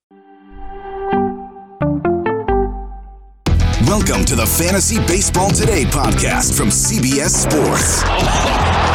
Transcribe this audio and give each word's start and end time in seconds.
Welcome 3.88 4.26
to 4.26 4.36
the 4.36 4.46
Fantasy 4.58 4.98
Baseball 5.06 5.52
Today 5.52 5.84
podcast 5.86 6.58
from 6.58 6.70
CBS 6.70 7.30
Sports. 7.30 8.04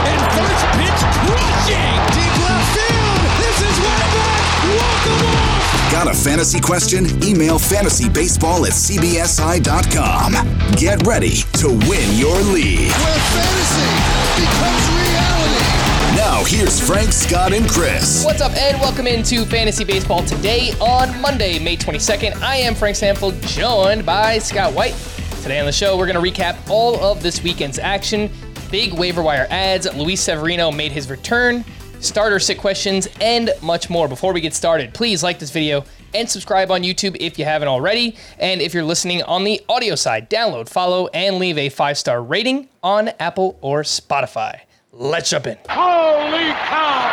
and 0.09 0.21
first 0.33 0.67
pitch 0.77 1.01
crushing 1.15 2.28
Got 5.91 6.09
a 6.09 6.15
fantasy 6.15 6.61
question? 6.61 7.07
Email 7.23 7.59
fantasybaseball 7.59 8.67
at 8.67 8.73
cbsi.com. 8.73 10.33
Get 10.77 11.07
ready 11.07 11.37
to 11.55 11.69
win 11.89 12.17
your 12.17 12.37
league. 12.53 12.91
Where 12.91 13.19
fantasy 13.35 13.89
becomes 14.39 14.89
reality. 14.95 15.79
Now, 16.17 16.45
here's 16.45 16.81
Frank, 16.81 17.13
Scott, 17.13 17.53
and 17.53 17.69
Chris. 17.69 18.25
What's 18.25 18.41
up, 18.41 18.57
and 18.57 18.81
welcome 18.81 19.07
into 19.07 19.45
Fantasy 19.45 19.85
Baseball 19.85 20.25
today 20.25 20.73
on 20.81 21.21
Monday, 21.21 21.59
May 21.59 21.77
22nd. 21.77 22.41
I 22.43 22.57
am 22.57 22.75
Frank 22.75 22.97
Stampfl, 22.97 23.41
joined 23.47 24.05
by 24.05 24.39
Scott 24.39 24.73
White. 24.73 24.95
Today 25.43 25.61
on 25.61 25.67
the 25.67 25.73
show, 25.73 25.97
we're 25.97 26.11
going 26.11 26.23
to 26.23 26.43
recap 26.43 26.69
all 26.69 26.97
of 27.01 27.23
this 27.23 27.43
weekend's 27.43 27.79
action, 27.79 28.31
big 28.71 28.93
waiver 28.93 29.23
wire 29.23 29.47
ads. 29.51 29.93
Luis 29.95 30.21
Severino 30.21 30.71
made 30.73 30.93
his 30.93 31.09
return 31.09 31.65
starter 32.01 32.39
sit 32.39 32.59
questions, 32.59 33.09
and 33.21 33.51
much 33.63 33.91
more. 33.91 34.09
Before 34.09 34.33
we 34.33 34.41
get 34.41 34.55
started, 34.55 34.95
please 34.95 35.23
like 35.23 35.39
this 35.39 35.51
video 35.51 35.85
and 36.15 36.29
subscribe 36.29 36.71
on 36.71 36.83
YouTube 36.83 37.17
if 37.21 37.39
you 37.39 37.45
haven't 37.45 37.69
already. 37.69 38.17
And 38.39 38.61
if 38.61 38.75
you're 38.75 38.85
listening 38.85 39.23
on 39.23 39.45
the 39.45 39.61
audio 39.69 39.95
side, 39.95 40.31
download, 40.31 40.69
follow, 40.69 41.09
and 41.09 41.39
leave 41.39 41.59
a 41.59 41.69
five 41.69 41.99
star 41.99 42.23
rating 42.23 42.69
on 42.83 43.11
Apple 43.21 43.59
or 43.61 43.83
Spotify. 43.83 44.61
Let's 44.93 45.31
jump 45.31 45.47
in. 45.47 45.57
Holy 45.69 46.51
cow! 46.53 47.09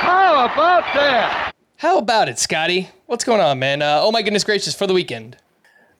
How 0.00 0.44
about 0.46 0.82
that? 0.94 1.54
How 1.76 1.98
about 1.98 2.28
it, 2.28 2.38
Scotty? 2.38 2.88
What's 3.06 3.24
going 3.24 3.40
on, 3.40 3.58
man? 3.58 3.82
Uh, 3.82 4.00
oh 4.02 4.10
my 4.10 4.22
goodness 4.22 4.44
gracious, 4.44 4.74
for 4.74 4.86
the 4.86 4.94
weekend. 4.94 5.36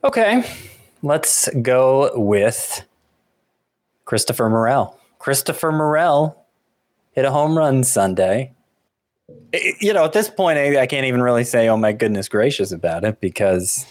Okay, 0.02 0.44
let's 1.02 1.48
go 1.62 2.10
with 2.18 2.84
Christopher 4.04 4.48
Morel. 4.48 4.98
Christopher 5.18 5.70
Morel 5.70 6.44
hit 7.18 7.24
a 7.24 7.32
home 7.32 7.58
run 7.58 7.82
Sunday. 7.82 8.52
You 9.80 9.92
know, 9.92 10.04
at 10.04 10.12
this 10.12 10.30
point, 10.30 10.56
I 10.56 10.86
can't 10.86 11.04
even 11.04 11.20
really 11.20 11.42
say, 11.42 11.68
oh 11.68 11.76
my 11.76 11.90
goodness 11.90 12.28
gracious 12.28 12.70
about 12.70 13.02
it 13.02 13.20
because 13.20 13.84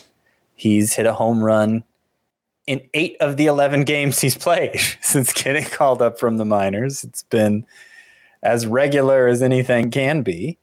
he's 0.56 0.94
hit 0.94 1.06
a 1.06 1.12
home 1.12 1.44
run 1.44 1.84
in 2.68 2.80
eight 2.94 3.18
of 3.20 3.36
the 3.36 3.48
11 3.48 3.84
games 3.84 4.22
he's 4.22 4.38
played 4.38 4.80
since 5.02 5.34
getting 5.34 5.66
called 5.66 6.02
up 6.02 6.18
from 6.18 6.38
the 6.38 6.46
minors. 6.46 7.04
It's 7.04 7.24
been 7.24 7.66
as 8.44 8.66
regular 8.66 9.28
as 9.28 9.42
anything 9.42 9.92
can 9.92 10.22
be. 10.22 10.58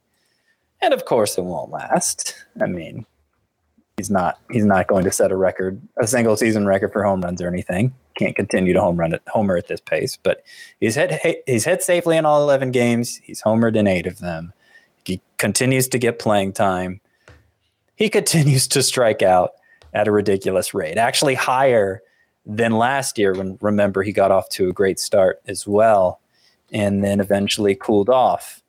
And 0.81 0.95
of 0.95 1.05
course, 1.05 1.37
it 1.37 1.45
won't 1.45 1.71
last. 1.71 2.35
I 2.63 2.67
mean, 2.67 3.05
he's 3.99 4.09
not 4.09 4.39
he's 4.51 4.65
not 4.65 4.87
going 4.87 5.05
to 5.05 5.13
set 5.13 5.31
a 5.31 5.37
record, 5.37 5.83
a 5.99 6.07
single 6.07 6.39
season 6.39 6.65
record 6.65 6.95
for 6.95 7.05
home 7.05 7.21
runs 7.21 7.43
or 7.43 7.49
anything. 7.49 7.95
Can't 8.17 8.37
continue 8.37 8.73
to 8.73 8.81
home 8.81 8.97
run 8.97 9.19
homer 9.29 9.57
at 9.57 9.67
this 9.67 9.81
pace, 9.81 10.17
but 10.23 10.45
he's 10.79 10.95
hit 10.95 11.43
he's 11.47 11.65
hit 11.65 11.83
safely 11.83 12.17
in 12.17 12.25
all 12.25 12.43
eleven 12.43 12.71
games. 12.71 13.17
He's 13.25 13.43
homered 13.43 13.75
in 13.75 13.87
eight 13.87 14.07
of 14.07 14.19
them. 14.19 14.53
He 15.05 15.21
continues 15.37 15.89
to 15.89 15.99
get 15.99 16.19
playing 16.19 16.53
time. 16.53 17.01
He 17.97 18.09
continues 18.09 18.69
to 18.69 18.83
strike 18.83 19.23
out 19.23 19.53
at 19.93 20.09
a 20.09 20.13
ridiculous 20.13 20.75
rate, 20.75 20.97
actually 20.97 21.35
higher 21.35 22.03
than 22.47 22.73
last 22.73 23.19
year. 23.19 23.35
When 23.35 23.59
remember 23.61 24.03
he 24.03 24.13
got 24.13 24.31
off 24.31 24.49
to 24.51 24.69
a 24.69 24.73
great 24.73 25.01
start 25.01 25.41
as 25.47 25.67
well, 25.67 26.21
and 26.73 27.03
then 27.03 27.19
eventually 27.19 27.75
cooled 27.75 28.09
off. 28.09 28.63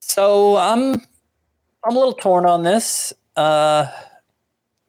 So 0.00 0.56
I'm 0.56 0.94
I'm 1.84 1.96
a 1.96 1.98
little 1.98 2.12
torn 2.12 2.46
on 2.46 2.62
this. 2.62 3.12
Uh, 3.36 3.86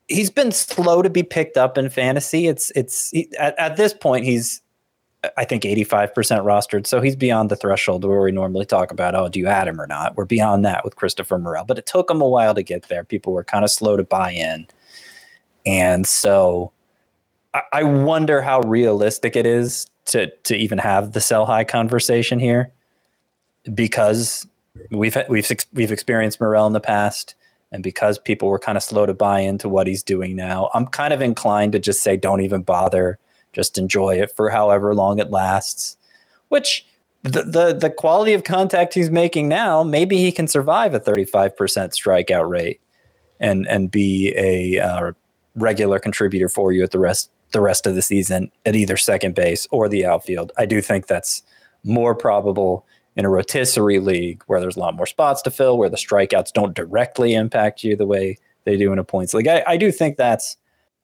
he's 0.09 0.29
been 0.29 0.51
slow 0.51 1.01
to 1.01 1.09
be 1.09 1.23
picked 1.23 1.55
up 1.55 1.77
in 1.77 1.89
fantasy. 1.89 2.47
It's 2.47 2.71
it's 2.75 3.11
he, 3.11 3.29
at, 3.37 3.57
at 3.57 3.77
this 3.77 3.93
point 3.93 4.25
he's 4.25 4.61
I 5.35 5.43
think 5.43 5.63
85% 5.63 6.13
rostered. 6.13 6.87
So 6.87 7.01
he's 7.01 7.15
beyond 7.15 7.51
the 7.51 7.57
threshold 7.57 8.05
where 8.05 8.21
we 8.21 8.31
normally 8.31 8.65
talk 8.65 8.89
about, 8.89 9.15
oh, 9.15 9.27
do 9.27 9.37
you 9.37 9.47
add 9.47 9.67
him 9.67 9.79
or 9.79 9.85
not? 9.85 10.15
We're 10.15 10.23
beyond 10.23 10.63
that 10.63 10.85
with 10.85 10.95
Christopher 10.95 11.37
Morel. 11.37 11.65
But 11.65 11.77
it 11.77 11.85
took 11.85 12.09
him 12.09 12.21
a 12.21 12.27
while 12.27 12.55
to 12.55 12.63
get 12.63 12.87
there. 12.87 13.03
People 13.03 13.33
were 13.33 13.43
kind 13.43 13.65
of 13.65 13.69
slow 13.69 13.97
to 13.97 14.03
buy 14.03 14.31
in. 14.31 14.65
And 15.65 16.07
so 16.07 16.71
I, 17.53 17.61
I 17.73 17.83
wonder 17.83 18.41
how 18.41 18.61
realistic 18.61 19.35
it 19.35 19.45
is 19.45 19.87
to 20.05 20.31
to 20.43 20.55
even 20.55 20.77
have 20.77 21.11
the 21.11 21.21
sell 21.21 21.45
high 21.45 21.65
conversation 21.65 22.39
here. 22.39 22.71
Because 23.73 24.47
we've 24.89 25.17
we've 25.27 25.51
we've 25.73 25.91
experienced 25.91 26.39
Morel 26.39 26.65
in 26.65 26.73
the 26.73 26.79
past 26.79 27.35
and 27.71 27.83
because 27.83 28.17
people 28.17 28.47
were 28.47 28.59
kind 28.59 28.77
of 28.77 28.83
slow 28.83 29.05
to 29.05 29.13
buy 29.13 29.41
into 29.41 29.69
what 29.69 29.87
he's 29.87 30.03
doing 30.03 30.35
now, 30.35 30.69
I'm 30.73 30.87
kind 30.87 31.13
of 31.13 31.21
inclined 31.21 31.73
to 31.73 31.79
just 31.79 32.01
say, 32.01 32.17
don't 32.17 32.41
even 32.41 32.63
bother. 32.63 33.19
Just 33.53 33.77
enjoy 33.77 34.21
it 34.21 34.35
for 34.35 34.49
however 34.49 34.93
long 34.95 35.19
it 35.19 35.31
lasts. 35.31 35.97
Which 36.49 36.85
the, 37.23 37.43
the, 37.43 37.73
the 37.73 37.89
quality 37.89 38.33
of 38.33 38.43
contact 38.43 38.93
he's 38.93 39.09
making 39.09 39.47
now, 39.47 39.83
maybe 39.83 40.17
he 40.17 40.31
can 40.31 40.47
survive 40.47 40.93
a 40.93 40.99
35% 40.99 41.55
strikeout 41.55 42.49
rate 42.49 42.79
and 43.39 43.67
and 43.67 43.89
be 43.89 44.33
a 44.35 44.79
uh, 44.79 45.11
regular 45.55 45.99
contributor 45.99 46.49
for 46.49 46.71
you 46.71 46.83
at 46.83 46.91
the 46.91 46.99
rest 46.99 47.31
the 47.51 47.61
rest 47.61 47.87
of 47.87 47.95
the 47.95 48.01
season 48.01 48.51
at 48.65 48.75
either 48.75 48.95
second 48.95 49.33
base 49.33 49.67
or 49.71 49.89
the 49.89 50.05
outfield. 50.05 50.51
I 50.57 50.65
do 50.65 50.81
think 50.81 51.07
that's 51.07 51.41
more 51.83 52.13
probable 52.13 52.85
in 53.15 53.25
a 53.25 53.29
rotisserie 53.29 53.99
league 53.99 54.43
where 54.47 54.61
there's 54.61 54.77
a 54.77 54.79
lot 54.79 54.95
more 54.95 55.05
spots 55.05 55.41
to 55.43 55.51
fill, 55.51 55.77
where 55.77 55.89
the 55.89 55.97
strikeouts 55.97 56.53
don't 56.53 56.75
directly 56.75 57.33
impact 57.33 57.83
you 57.83 57.95
the 57.95 58.05
way 58.05 58.37
they 58.63 58.77
do 58.77 58.93
in 58.93 58.99
a 58.99 59.03
points 59.03 59.33
league. 59.33 59.47
I, 59.47 59.63
I 59.67 59.77
do 59.77 59.91
think 59.91 60.17
that's 60.17 60.57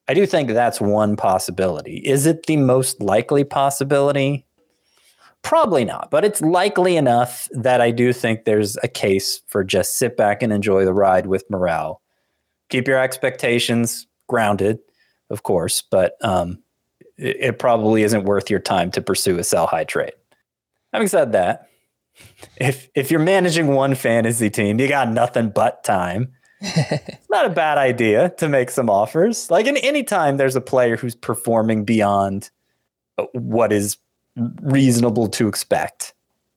I 0.08 0.14
do 0.14 0.24
think 0.24 0.50
that's 0.50 0.80
one 0.80 1.16
possibility. 1.16 1.96
Is 1.98 2.26
it 2.26 2.46
the 2.46 2.56
most 2.56 3.00
likely 3.00 3.42
possibility? 3.42 4.44
Probably 5.42 5.84
not, 5.84 6.10
but 6.10 6.24
it's 6.24 6.40
likely 6.40 6.96
enough 6.96 7.48
that 7.52 7.80
I 7.80 7.90
do 7.90 8.12
think 8.12 8.44
there's 8.44 8.76
a 8.78 8.88
case 8.88 9.40
for 9.46 9.64
just 9.64 9.98
sit 9.98 10.16
back 10.16 10.42
and 10.42 10.52
enjoy 10.52 10.84
the 10.84 10.94
ride 10.94 11.26
with 11.26 11.48
Morel. 11.50 12.00
Keep 12.68 12.88
your 12.88 12.98
expectations 12.98 14.06
grounded, 14.28 14.78
of 15.30 15.42
course, 15.42 15.82
but 15.82 16.16
um, 16.22 16.62
it, 17.16 17.36
it 17.40 17.58
probably 17.58 18.02
isn't 18.02 18.24
worth 18.24 18.50
your 18.50 18.60
time 18.60 18.90
to 18.92 19.00
pursue 19.00 19.38
a 19.38 19.44
sell 19.44 19.66
high 19.66 19.84
trade. 19.84 20.14
Having 20.92 21.08
said 21.08 21.32
that, 21.32 21.68
if 22.56 22.88
if 22.94 23.10
you're 23.10 23.20
managing 23.20 23.68
one 23.68 23.94
fantasy 23.94 24.50
team, 24.50 24.80
you 24.80 24.88
got 24.88 25.10
nothing 25.10 25.50
but 25.50 25.84
time. 25.84 26.32
it's 26.60 27.30
not 27.30 27.44
a 27.44 27.50
bad 27.50 27.78
idea 27.78 28.30
to 28.38 28.48
make 28.48 28.70
some 28.70 28.88
offers. 28.88 29.50
Like 29.50 29.66
in 29.66 29.76
any 29.78 30.02
time 30.02 30.36
there's 30.36 30.56
a 30.56 30.60
player 30.60 30.96
who's 30.96 31.14
performing 31.14 31.84
beyond 31.84 32.50
what 33.32 33.72
is 33.72 33.98
reasonable 34.62 35.28
to 35.28 35.48
expect. 35.48 36.14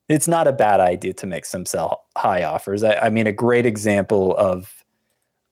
it's 0.08 0.28
not 0.28 0.46
a 0.46 0.52
bad 0.52 0.80
idea 0.80 1.12
to 1.14 1.26
make 1.26 1.44
some 1.44 1.64
sell 1.64 2.04
high 2.16 2.42
offers. 2.42 2.82
I, 2.82 2.94
I 2.96 3.10
mean, 3.10 3.26
a 3.26 3.32
great 3.32 3.64
example 3.64 4.36
of 4.36 4.84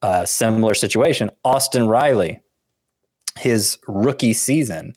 a 0.03 0.27
similar 0.27 0.75
situation, 0.75 1.31
Austin 1.45 1.87
Riley, 1.87 2.41
his 3.39 3.79
rookie 3.87 4.33
season, 4.33 4.95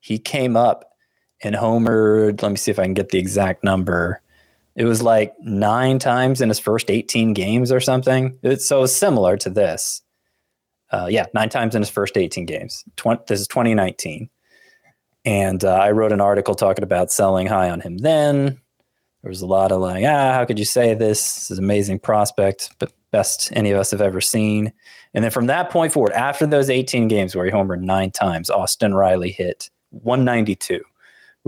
he 0.00 0.18
came 0.18 0.56
up 0.56 0.96
and 1.42 1.54
homered. 1.54 2.42
Let 2.42 2.50
me 2.50 2.56
see 2.56 2.70
if 2.70 2.78
I 2.78 2.84
can 2.84 2.94
get 2.94 3.10
the 3.10 3.18
exact 3.18 3.62
number. 3.64 4.20
It 4.78 4.84
was 4.84 5.02
like 5.02 5.34
nine 5.40 5.98
times 5.98 6.40
in 6.40 6.48
his 6.48 6.60
first 6.60 6.88
18 6.88 7.32
games 7.32 7.72
or 7.72 7.80
something. 7.80 8.38
It's 8.44 8.64
so 8.64 8.86
similar 8.86 9.36
to 9.38 9.50
this. 9.50 10.02
Uh, 10.92 11.08
yeah, 11.10 11.26
nine 11.34 11.48
times 11.48 11.74
in 11.74 11.82
his 11.82 11.90
first 11.90 12.16
18 12.16 12.46
games. 12.46 12.84
20, 12.94 13.24
this 13.26 13.40
is 13.40 13.48
2019. 13.48 14.30
And 15.24 15.64
uh, 15.64 15.74
I 15.74 15.90
wrote 15.90 16.12
an 16.12 16.20
article 16.20 16.54
talking 16.54 16.84
about 16.84 17.10
selling 17.10 17.48
high 17.48 17.70
on 17.70 17.80
him 17.80 17.98
then. 17.98 18.60
There 19.22 19.28
was 19.28 19.42
a 19.42 19.46
lot 19.46 19.72
of 19.72 19.80
like, 19.80 20.04
ah, 20.06 20.32
how 20.32 20.44
could 20.44 20.60
you 20.60 20.64
say 20.64 20.94
this? 20.94 21.24
This 21.24 21.50
is 21.50 21.58
an 21.58 21.64
amazing 21.64 21.98
prospect, 21.98 22.70
but 22.78 22.92
best 23.10 23.50
any 23.56 23.72
of 23.72 23.80
us 23.80 23.90
have 23.90 24.00
ever 24.00 24.20
seen. 24.20 24.72
And 25.12 25.24
then 25.24 25.32
from 25.32 25.46
that 25.46 25.70
point 25.70 25.92
forward, 25.92 26.12
after 26.12 26.46
those 26.46 26.70
18 26.70 27.08
games 27.08 27.34
where 27.34 27.44
he 27.44 27.50
homered 27.50 27.80
nine 27.80 28.12
times, 28.12 28.48
Austin 28.48 28.94
Riley 28.94 29.32
hit 29.32 29.70
192 29.90 30.84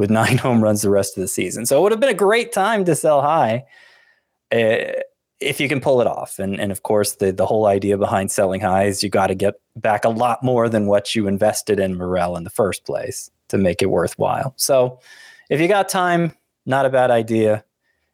with 0.01 0.11
nine 0.11 0.39
home 0.47 0.65
runs 0.65 0.81
the 0.81 0.91
rest 0.91 1.17
of 1.17 1.21
the 1.21 1.29
season. 1.29 1.67
So 1.67 1.79
it 1.79 1.83
would 1.83 1.93
have 1.93 2.01
been 2.01 2.09
a 2.09 2.15
great 2.15 2.53
time 2.53 2.87
to 2.87 2.97
sell 2.97 3.21
high 3.21 3.67
uh, 4.51 4.99
if 5.41 5.61
you 5.61 5.69
can 5.69 5.81
pull 5.81 6.01
it 6.01 6.07
off. 6.07 6.39
And, 6.39 6.59
and 6.59 6.73
of 6.73 6.83
course, 6.83 7.17
the, 7.17 7.33
the 7.33 7.47
whole 7.47 7.67
idea 7.67 7.99
behind 7.99 8.33
selling 8.33 8.63
high 8.63 8.85
is 8.85 9.03
you 9.03 9.11
got 9.11 9.27
to 9.27 9.35
get 9.35 9.55
back 9.77 10.07
a 10.07 10.09
lot 10.09 10.43
more 10.43 10.71
than 10.71 10.87
what 10.87 11.15
you 11.15 11.29
invested 11.29 11.79
in 11.79 11.99
Morel 11.99 12.37
in 12.37 12.45
the 12.45 12.51
first 12.51 12.85
place 12.85 13.31
to 13.49 13.59
make 13.59 13.83
it 13.83 13.91
worthwhile. 13.91 14.55
So 14.57 15.01
if 15.51 15.61
you 15.61 15.69
got 15.69 15.91
time, 15.91 16.33
not 16.65 16.87
a 16.87 16.91
bad 16.91 17.11
idea. 17.11 17.63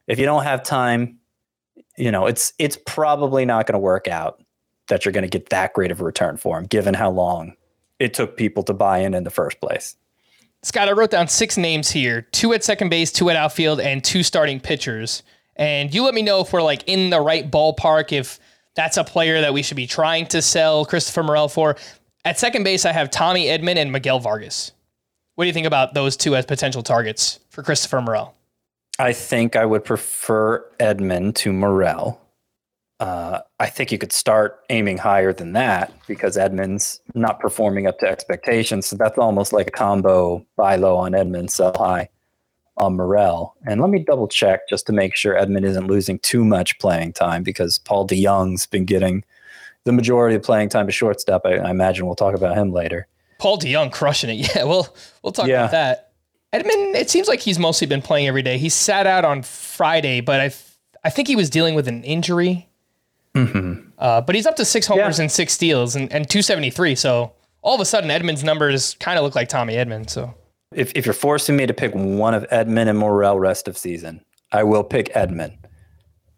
If 0.09 0.19
you 0.19 0.25
don't 0.25 0.43
have 0.43 0.65
time, 0.65 1.19
you 1.97 2.11
know, 2.11 2.27
it's 2.27 2.53
it's 2.59 2.79
probably 2.85 3.45
not 3.45 3.67
going 3.67 3.75
to 3.75 3.79
work 3.79 4.09
out 4.09 4.43
that 4.89 5.05
you're 5.05 5.13
going 5.13 5.29
to 5.29 5.39
get 5.39 5.51
that 5.51 5.73
great 5.73 5.91
of 5.91 6.01
a 6.01 6.05
return 6.05 6.37
for 6.37 6.59
him, 6.59 6.67
given 6.67 6.95
how 6.95 7.11
long 7.11 7.55
it 7.99 8.13
took 8.13 8.37
people 8.37 8.63
to 8.65 8.75
buy 8.75 8.99
in 8.99 9.15
in 9.15 9.25
the 9.25 9.31
first 9.31 9.61
place. 9.61 9.97
Scott, 10.67 10.89
I 10.89 10.93
wrote 10.93 11.13
down 11.13 11.29
six 11.29 11.57
names 11.57 11.93
here: 11.93 12.23
two 12.33 12.53
at 12.53 12.65
second 12.65 12.89
base, 12.89 13.13
two 13.13 13.31
at 13.31 13.37
outfield, 13.37 13.79
and 13.79 14.03
two 14.03 14.25
starting 14.25 14.59
pitchers. 14.59 15.23
And 15.55 15.95
you 15.95 16.03
let 16.03 16.13
me 16.13 16.23
know 16.23 16.41
if 16.41 16.53
we're 16.53 16.61
like 16.61 16.83
in 16.89 17.09
the 17.09 17.21
right 17.21 17.49
ballpark, 17.49 18.11
if 18.11 18.41
that's 18.75 18.97
a 18.97 19.05
player 19.05 19.41
that 19.43 19.55
we 19.55 19.63
should 19.63 19.77
be 19.77 19.87
trying 19.87 20.27
to 20.27 20.43
sell 20.43 20.85
Christopher 20.85 21.23
Morel 21.23 21.47
for. 21.47 21.77
At 22.25 22.41
second 22.41 22.65
base, 22.65 22.85
I 22.85 22.91
have 22.91 23.13
Tommy 23.13 23.47
Edman 23.47 23.77
and 23.77 23.93
Miguel 23.93 24.19
Vargas. 24.19 24.73
What 25.37 25.45
do 25.45 25.47
you 25.47 25.55
think 25.55 25.69
about 25.69 25.95
those 25.95 26.17
two 26.17 26.35
as 26.35 26.45
potential 26.45 26.83
targets 26.83 27.39
for 27.49 27.63
Christopher 27.63 28.01
Morel? 28.01 28.35
I 28.99 29.13
think 29.13 29.55
I 29.55 29.67
would 29.67 29.85
prefer 29.85 30.69
Edman 30.81 31.33
to 31.37 31.53
Morel. 31.53 32.21
Uh, 32.99 33.41
I 33.61 33.67
think 33.67 33.93
you 33.93 33.99
could 33.99 34.13
start 34.13 34.61
aiming 34.71 34.97
higher 34.97 35.33
than 35.33 35.53
that 35.53 35.93
because 36.07 36.37
Edman's 36.37 37.01
not 37.15 37.41
performing 37.41 37.87
up 37.87 37.99
to 37.99 38.09
expectations. 38.09 38.87
So 38.87 38.97
that's 38.97 39.19
almost 39.19 39.53
like 39.53 39.67
a 39.69 39.71
combo 39.71 40.45
buy 40.57 40.77
low 40.77 40.97
on 40.97 41.13
Edman, 41.13 41.51
sell 41.51 41.75
high 41.77 42.09
on 42.79 42.97
Morel. 42.97 43.55
And 43.67 43.81
let 43.81 43.91
me 43.91 43.99
double 43.99 44.29
check 44.29 44.69
just 44.69 44.87
to 44.87 44.93
make 44.93 45.15
sure 45.15 45.35
Edman 45.35 45.65
isn't 45.65 45.87
losing 45.87 46.19
too 46.21 46.45
much 46.45 46.79
playing 46.79 47.13
time 47.13 47.43
because 47.43 47.79
Paul 47.79 48.07
DeJong's 48.07 48.67
been 48.67 48.85
getting 48.85 49.25
the 49.85 49.93
majority 49.93 50.37
of 50.37 50.43
playing 50.43 50.69
time 50.69 50.87
to 50.87 50.93
shortstop. 50.93 51.43
I, 51.45 51.57
I 51.57 51.71
imagine 51.71 52.07
we'll 52.07 52.17
talk 52.17 52.35
about 52.35 52.57
him 52.57 52.73
later. 52.73 53.07
Paul 53.39 53.59
DeJong 53.59 53.93
crushing 53.93 54.31
it. 54.31 54.51
Yeah, 54.57 54.65
well, 54.65 54.95
we'll 55.23 55.33
talk 55.33 55.49
yeah. 55.49 55.67
about 55.67 55.71
that. 55.73 56.13
Edman, 56.53 56.95
it 56.95 57.11
seems 57.11 57.29
like 57.29 57.41
he's 57.41 57.59
mostly 57.59 57.87
been 57.87 58.03
playing 58.03 58.27
every 58.27 58.43
day. 58.43 58.57
He 58.57 58.69
sat 58.69 59.07
out 59.07 59.25
on 59.25 59.43
Friday, 59.43 60.21
but 60.21 60.41
I, 60.41 60.45
I 61.05 61.11
think 61.11 61.29
he 61.29 61.37
was 61.37 61.51
dealing 61.51 61.75
with 61.75 61.89
an 61.89 62.03
injury. 62.05 62.69
Mm-hmm. 63.37 63.91
Uh, 63.99 64.21
but 64.21 64.35
he's 64.35 64.47
up 64.47 64.57
to 64.57 64.65
six 64.65 64.87
homers 64.87 65.19
yeah. 65.19 65.25
and 65.25 65.33
six 65.33 65.53
steals 65.53 65.97
and, 65.97 66.13
and 66.13 66.29
273. 66.29 66.95
So 66.95 67.33
all 67.63 67.75
of 67.75 67.81
a 67.81 67.85
sudden, 67.85 68.11
Edman's 68.11 68.45
numbers 68.45 68.95
kind 69.01 69.19
of 69.19 69.25
look 69.25 69.35
like 69.35 69.49
Tommy 69.49 69.75
Edman. 69.75 70.09
So 70.09 70.35
if, 70.73 70.93
if 70.95 71.07
you're 71.07 71.13
forcing 71.13 71.57
me 71.57 71.67
to 71.67 71.75
pick 71.75 71.93
one 71.95 72.35
of 72.35 72.47
Edman 72.49 72.89
and 72.89 72.99
Morel 72.99 73.39
rest 73.39 73.69
of 73.69 73.77
season, 73.77 74.25
I 74.53 74.63
will 74.63 74.85
pick 74.85 75.13
Edman. 75.15 75.57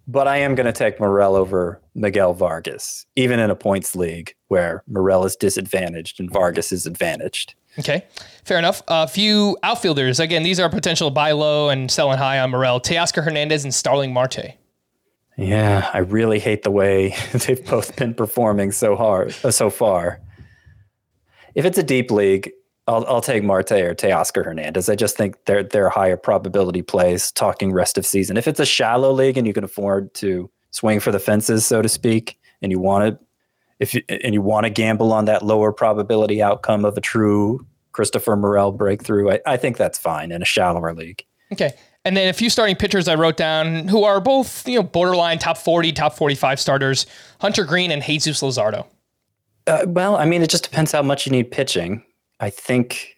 But 0.07 0.27
I 0.27 0.39
am 0.39 0.55
going 0.55 0.67
to 0.67 0.73
take 0.73 0.99
Morel 0.99 1.37
over 1.37 1.83
Miguel 1.95 2.33
Vargas, 2.33 3.05
even 3.15 3.39
in 3.39 3.51
a 3.51 3.55
points 3.55 3.95
league 3.95 4.35
where 4.49 4.83
Morel 4.87 5.27
is 5.27 5.37
disadvantaged 5.37 6.19
and 6.19 6.31
Vargas 6.31 6.73
is 6.73 6.87
advantaged. 6.87 7.55
Okay, 7.79 8.07
fair 8.45 8.59
enough. 8.59 8.83
A 8.89 9.07
few 9.07 9.59
outfielders. 9.63 10.19
Again, 10.19 10.43
these 10.43 10.59
are 10.59 10.69
potential 10.71 11.11
buy 11.11 11.33
low 11.33 11.69
and 11.69 11.91
selling 11.91 12.19
high 12.19 12.41
on 12.41 12.51
Morel. 12.51 12.81
Teoscar 12.81 13.23
Hernandez 13.23 13.65
and 13.65 13.75
Starling 13.75 14.13
Marte. 14.13 14.55
Yeah, 15.39 15.89
I 15.95 15.99
really 15.99 16.41
hate 16.41 16.65
the 16.65 16.71
way 16.71 17.15
they've 17.33 17.65
both 17.65 17.95
been 17.97 18.13
performing 18.13 18.73
so 18.73 18.97
hard 18.97 19.35
uh, 19.45 19.53
so 19.53 19.71
far. 19.71 20.21
If 21.55 21.65
it's 21.65 21.79
a 21.79 21.83
deep 21.83 22.11
league, 22.11 22.51
I'll, 22.89 23.07
I'll 23.07 23.21
take 23.21 23.45
Marte 23.45 23.73
or 23.73 23.95
Teoscar 23.95 24.45
Hernandez. 24.45 24.89
I 24.89 24.97
just 24.97 25.17
think 25.17 25.37
they're 25.45 25.63
they're 25.63 25.91
higher 25.91 26.17
probability 26.17 26.83
plays. 26.83 27.31
Talking 27.31 27.73
rest 27.73 27.97
of 27.97 28.05
season. 28.05 28.37
If 28.37 28.49
it's 28.49 28.59
a 28.59 28.67
shallow 28.67 29.13
league 29.13 29.39
and 29.39 29.47
you 29.47 29.53
can 29.53 29.63
afford 29.65 30.13
to 30.15 30.51
swing 30.73 30.99
for 30.99 31.13
the 31.13 31.21
fences, 31.21 31.65
so 31.65 31.83
to 31.83 31.89
speak, 31.89 32.39
and 32.61 32.73
you 32.73 32.81
want 32.81 33.07
to 33.07 33.25
if 33.79 33.95
you, 33.95 34.03
and 34.09 34.35
you 34.35 34.43
want 34.43 34.65
to 34.65 34.71
gamble 34.71 35.13
on 35.13 35.27
that 35.27 35.45
lower 35.45 35.73
probability 35.73 36.43
outcome 36.43 36.85
of 36.85 36.97
a 36.97 37.01
true 37.01 37.65
Christopher 37.93 38.35
Morel 38.35 38.73
breakthrough, 38.73 39.31
I, 39.31 39.41
I 39.47 39.57
think 39.57 39.77
that's 39.77 39.99
fine 39.99 40.33
in 40.33 40.43
a 40.43 40.45
shallower 40.45 40.93
league. 40.95 41.25
Okay. 41.53 41.73
And 42.09 42.17
then 42.17 42.31
a 42.31 42.33
few 42.33 42.49
starting 42.49 42.75
pitchers 42.75 43.07
I 43.07 43.17
wrote 43.17 43.37
down 43.37 43.87
who 43.87 44.03
are 44.03 44.19
both, 44.19 44.67
you 44.67 44.77
know, 44.77 44.83
borderline 44.83 45.39
top 45.39 45.59
40, 45.59 45.93
top 45.93 46.15
45 46.15 46.59
starters 46.59 47.05
Hunter 47.39 47.65
Greene 47.65 47.91
and 47.91 48.03
Jesus 48.03 48.41
Luzardo. 48.41 48.87
Uh, 49.67 49.85
well, 49.87 50.17
I 50.17 50.25
mean, 50.25 50.41
it 50.41 50.49
just 50.49 50.65
depends 50.65 50.91
how 50.91 51.03
much 51.03 51.27
you 51.27 51.33
need 51.33 51.51
pitching. 51.51 52.03
I 52.41 52.49
think, 52.49 53.15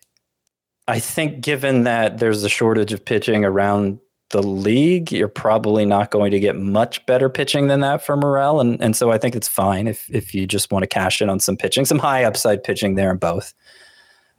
I 0.88 0.98
think 0.98 1.40
given 1.40 1.84
that 1.84 2.18
there's 2.18 2.42
a 2.42 2.48
shortage 2.48 2.92
of 2.92 3.04
pitching 3.04 3.44
around 3.44 4.00
the 4.30 4.42
league, 4.42 5.12
you're 5.12 5.28
probably 5.28 5.84
not 5.84 6.10
going 6.10 6.32
to 6.32 6.40
get 6.40 6.56
much 6.56 7.06
better 7.06 7.28
pitching 7.28 7.68
than 7.68 7.78
that 7.82 8.04
for 8.04 8.16
Morel. 8.16 8.60
And, 8.60 8.82
and 8.82 8.96
so 8.96 9.12
I 9.12 9.18
think 9.18 9.36
it's 9.36 9.46
fine 9.46 9.86
if, 9.86 10.10
if 10.10 10.34
you 10.34 10.48
just 10.48 10.72
want 10.72 10.82
to 10.82 10.88
cash 10.88 11.22
in 11.22 11.30
on 11.30 11.38
some 11.38 11.56
pitching, 11.56 11.84
some 11.84 12.00
high 12.00 12.24
upside 12.24 12.64
pitching 12.64 12.96
there 12.96 13.12
in 13.12 13.18
both 13.18 13.54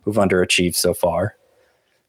who've 0.01 0.17
underachieved 0.17 0.75
so 0.75 0.93
far. 0.93 1.37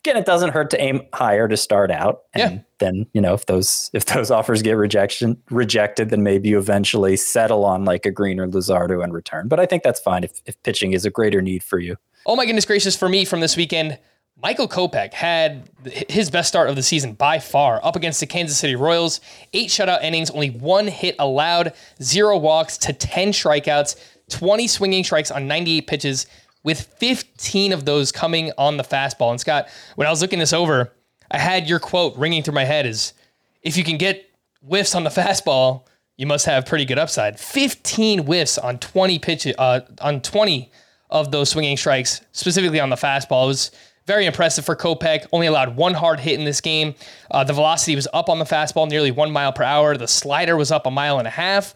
Again, 0.04 0.16
it 0.16 0.26
doesn't 0.26 0.50
hurt 0.50 0.70
to 0.70 0.80
aim 0.80 1.02
higher 1.12 1.46
to 1.46 1.56
start 1.56 1.92
out. 1.92 2.22
And 2.34 2.54
yeah. 2.54 2.60
then, 2.78 3.06
you 3.12 3.20
know, 3.20 3.34
if 3.34 3.46
those 3.46 3.88
if 3.92 4.06
those 4.06 4.30
offers 4.32 4.60
get 4.60 4.72
rejection 4.72 5.40
rejected, 5.50 6.10
then 6.10 6.22
maybe 6.24 6.48
you 6.48 6.58
eventually 6.58 7.16
settle 7.16 7.64
on 7.64 7.84
like 7.84 8.04
a 8.04 8.10
Greene 8.10 8.40
or 8.40 8.48
Luzardo 8.48 9.04
in 9.04 9.12
return. 9.12 9.46
But 9.46 9.60
I 9.60 9.66
think 9.66 9.84
that's 9.84 10.00
fine 10.00 10.24
if, 10.24 10.42
if 10.46 10.60
pitching 10.64 10.92
is 10.92 11.04
a 11.04 11.10
greater 11.10 11.40
need 11.40 11.62
for 11.62 11.78
you. 11.78 11.96
Oh 12.26 12.34
my 12.34 12.46
goodness 12.46 12.64
gracious 12.64 12.96
for 12.96 13.08
me 13.08 13.24
from 13.24 13.40
this 13.40 13.56
weekend. 13.56 13.98
Michael 14.42 14.66
Kopech 14.66 15.12
had 15.12 15.70
his 15.84 16.28
best 16.28 16.48
start 16.48 16.68
of 16.68 16.74
the 16.74 16.82
season 16.82 17.12
by 17.12 17.38
far 17.38 17.80
up 17.84 17.94
against 17.94 18.18
the 18.18 18.26
Kansas 18.26 18.58
City 18.58 18.74
Royals. 18.74 19.20
Eight 19.52 19.68
shutout 19.68 20.02
innings, 20.02 20.30
only 20.30 20.50
one 20.50 20.88
hit 20.88 21.14
allowed, 21.20 21.74
zero 22.02 22.36
walks 22.38 22.76
to 22.78 22.92
10 22.92 23.28
strikeouts, 23.28 23.94
20 24.30 24.66
swinging 24.66 25.04
strikes 25.04 25.30
on 25.30 25.46
98 25.46 25.86
pitches, 25.86 26.26
with 26.62 26.80
15 26.98 27.72
of 27.72 27.84
those 27.84 28.12
coming 28.12 28.52
on 28.56 28.76
the 28.76 28.84
fastball. 28.84 29.30
And 29.30 29.40
Scott, 29.40 29.68
when 29.96 30.06
I 30.06 30.10
was 30.10 30.22
looking 30.22 30.38
this 30.38 30.52
over, 30.52 30.92
I 31.30 31.38
had 31.38 31.68
your 31.68 31.78
quote 31.78 32.16
ringing 32.16 32.42
through 32.42 32.54
my 32.54 32.64
head 32.64 32.86
is 32.86 33.14
if 33.62 33.76
you 33.76 33.84
can 33.84 33.98
get 33.98 34.30
whiffs 34.60 34.94
on 34.94 35.04
the 35.04 35.10
fastball, 35.20 35.86
you 36.16 36.26
must 36.26 36.46
have 36.46 36.66
pretty 36.66 36.84
good 36.84 36.98
upside. 36.98 37.40
15 37.40 38.20
whiffs 38.20 38.58
on 38.58 38.78
20 38.78 39.18
pitches, 39.18 39.54
uh, 39.58 39.80
on 40.00 40.20
20 40.20 40.70
of 41.10 41.30
those 41.30 41.50
swinging 41.50 41.76
strikes, 41.76 42.20
specifically 42.32 42.80
on 42.80 42.90
the 42.90 42.96
fastball. 42.96 43.44
It 43.44 43.48
was 43.48 43.70
very 44.06 44.26
impressive 44.26 44.64
for 44.64 44.74
Kopech. 44.74 45.26
Only 45.32 45.46
allowed 45.46 45.76
one 45.76 45.94
hard 45.94 46.20
hit 46.20 46.38
in 46.38 46.44
this 46.44 46.60
game. 46.60 46.94
Uh, 47.30 47.44
the 47.44 47.52
velocity 47.52 47.94
was 47.94 48.08
up 48.12 48.28
on 48.28 48.38
the 48.38 48.44
fastball, 48.44 48.88
nearly 48.88 49.10
one 49.10 49.30
mile 49.30 49.52
per 49.52 49.62
hour. 49.62 49.96
The 49.96 50.08
slider 50.08 50.56
was 50.56 50.70
up 50.70 50.86
a 50.86 50.90
mile 50.90 51.18
and 51.18 51.26
a 51.26 51.30
half. 51.30 51.74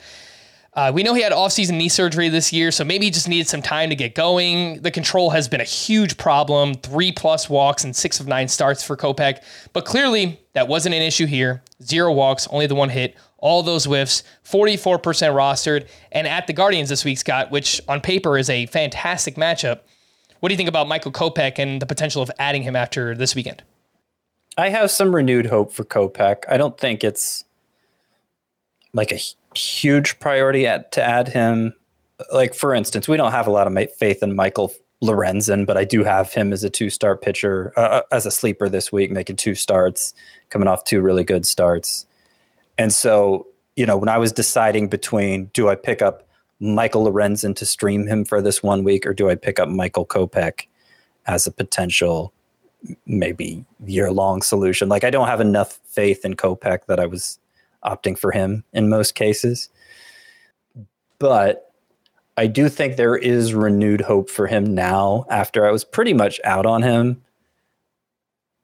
Uh, 0.76 0.92
we 0.94 1.02
know 1.02 1.14
he 1.14 1.22
had 1.22 1.32
offseason 1.32 1.78
knee 1.78 1.88
surgery 1.88 2.28
this 2.28 2.52
year, 2.52 2.70
so 2.70 2.84
maybe 2.84 3.06
he 3.06 3.10
just 3.10 3.30
needed 3.30 3.48
some 3.48 3.62
time 3.62 3.88
to 3.88 3.96
get 3.96 4.14
going. 4.14 4.82
The 4.82 4.90
control 4.90 5.30
has 5.30 5.48
been 5.48 5.62
a 5.62 5.64
huge 5.64 6.18
problem. 6.18 6.74
Three 6.74 7.12
plus 7.12 7.48
walks 7.48 7.82
and 7.82 7.96
six 7.96 8.20
of 8.20 8.26
nine 8.26 8.46
starts 8.46 8.84
for 8.84 8.94
Kopech. 8.94 9.42
But 9.72 9.86
clearly, 9.86 10.38
that 10.52 10.68
wasn't 10.68 10.94
an 10.94 11.00
issue 11.00 11.24
here. 11.24 11.62
Zero 11.82 12.12
walks, 12.12 12.46
only 12.48 12.66
the 12.66 12.74
one 12.74 12.90
hit. 12.90 13.16
All 13.38 13.62
those 13.62 13.86
whiffs, 13.86 14.22
44% 14.44 15.00
rostered. 15.00 15.88
And 16.12 16.26
at 16.26 16.46
the 16.46 16.52
Guardians 16.52 16.90
this 16.90 17.06
week, 17.06 17.16
Scott, 17.16 17.50
which 17.50 17.80
on 17.88 18.02
paper 18.02 18.36
is 18.36 18.50
a 18.50 18.66
fantastic 18.66 19.36
matchup, 19.36 19.80
what 20.40 20.50
do 20.50 20.52
you 20.52 20.58
think 20.58 20.68
about 20.68 20.88
Michael 20.88 21.12
Kopech 21.12 21.58
and 21.58 21.80
the 21.80 21.86
potential 21.86 22.20
of 22.20 22.30
adding 22.38 22.62
him 22.62 22.76
after 22.76 23.14
this 23.14 23.34
weekend? 23.34 23.62
I 24.58 24.68
have 24.68 24.90
some 24.90 25.14
renewed 25.14 25.46
hope 25.46 25.72
for 25.72 25.84
Kopech. 25.84 26.44
I 26.50 26.58
don't 26.58 26.78
think 26.78 27.02
it's 27.02 27.44
like 28.92 29.10
a 29.12 29.20
huge 29.56 30.18
priority 30.18 30.66
at, 30.66 30.92
to 30.92 31.02
add 31.02 31.28
him. 31.28 31.74
Like 32.32 32.54
for 32.54 32.74
instance, 32.74 33.08
we 33.08 33.16
don't 33.16 33.32
have 33.32 33.46
a 33.46 33.50
lot 33.50 33.66
of 33.66 33.92
faith 33.92 34.22
in 34.22 34.34
Michael 34.34 34.72
Lorenzen, 35.02 35.66
but 35.66 35.76
I 35.76 35.84
do 35.84 36.04
have 36.04 36.32
him 36.32 36.52
as 36.52 36.64
a 36.64 36.70
two-star 36.70 37.16
pitcher, 37.16 37.72
uh, 37.76 37.80
uh, 37.80 38.02
as 38.12 38.24
a 38.24 38.30
sleeper 38.30 38.68
this 38.68 38.90
week, 38.90 39.10
making 39.10 39.36
two 39.36 39.54
starts, 39.54 40.14
coming 40.48 40.68
off 40.68 40.84
two 40.84 41.00
really 41.00 41.24
good 41.24 41.46
starts. 41.46 42.06
And 42.78 42.92
so, 42.92 43.46
you 43.76 43.84
know, 43.84 43.96
when 43.96 44.08
I 44.08 44.18
was 44.18 44.32
deciding 44.32 44.88
between 44.88 45.46
do 45.52 45.68
I 45.68 45.74
pick 45.74 46.00
up 46.00 46.26
Michael 46.60 47.04
Lorenzen 47.06 47.54
to 47.56 47.66
stream 47.66 48.06
him 48.06 48.24
for 48.24 48.40
this 48.40 48.62
one 48.62 48.84
week 48.84 49.06
or 49.06 49.12
do 49.12 49.28
I 49.28 49.34
pick 49.34 49.60
up 49.60 49.68
Michael 49.68 50.06
Kopech 50.06 50.66
as 51.26 51.46
a 51.46 51.52
potential 51.52 52.32
maybe 53.04 53.64
year 53.84 54.10
long 54.10 54.40
solution? 54.40 54.88
Like, 54.88 55.04
I 55.04 55.10
don't 55.10 55.28
have 55.28 55.40
enough 55.40 55.78
faith 55.84 56.24
in 56.24 56.34
Kopech 56.34 56.86
that 56.86 56.98
I 56.98 57.06
was 57.06 57.38
opting 57.86 58.18
for 58.18 58.32
him 58.32 58.64
in 58.72 58.88
most 58.88 59.14
cases. 59.14 59.68
But 61.18 61.72
I 62.36 62.46
do 62.46 62.68
think 62.68 62.96
there 62.96 63.16
is 63.16 63.54
renewed 63.54 64.02
hope 64.02 64.28
for 64.28 64.46
him 64.46 64.74
now 64.74 65.24
after 65.30 65.66
I 65.66 65.70
was 65.70 65.84
pretty 65.84 66.12
much 66.12 66.40
out 66.44 66.66
on 66.66 66.82
him 66.82 67.22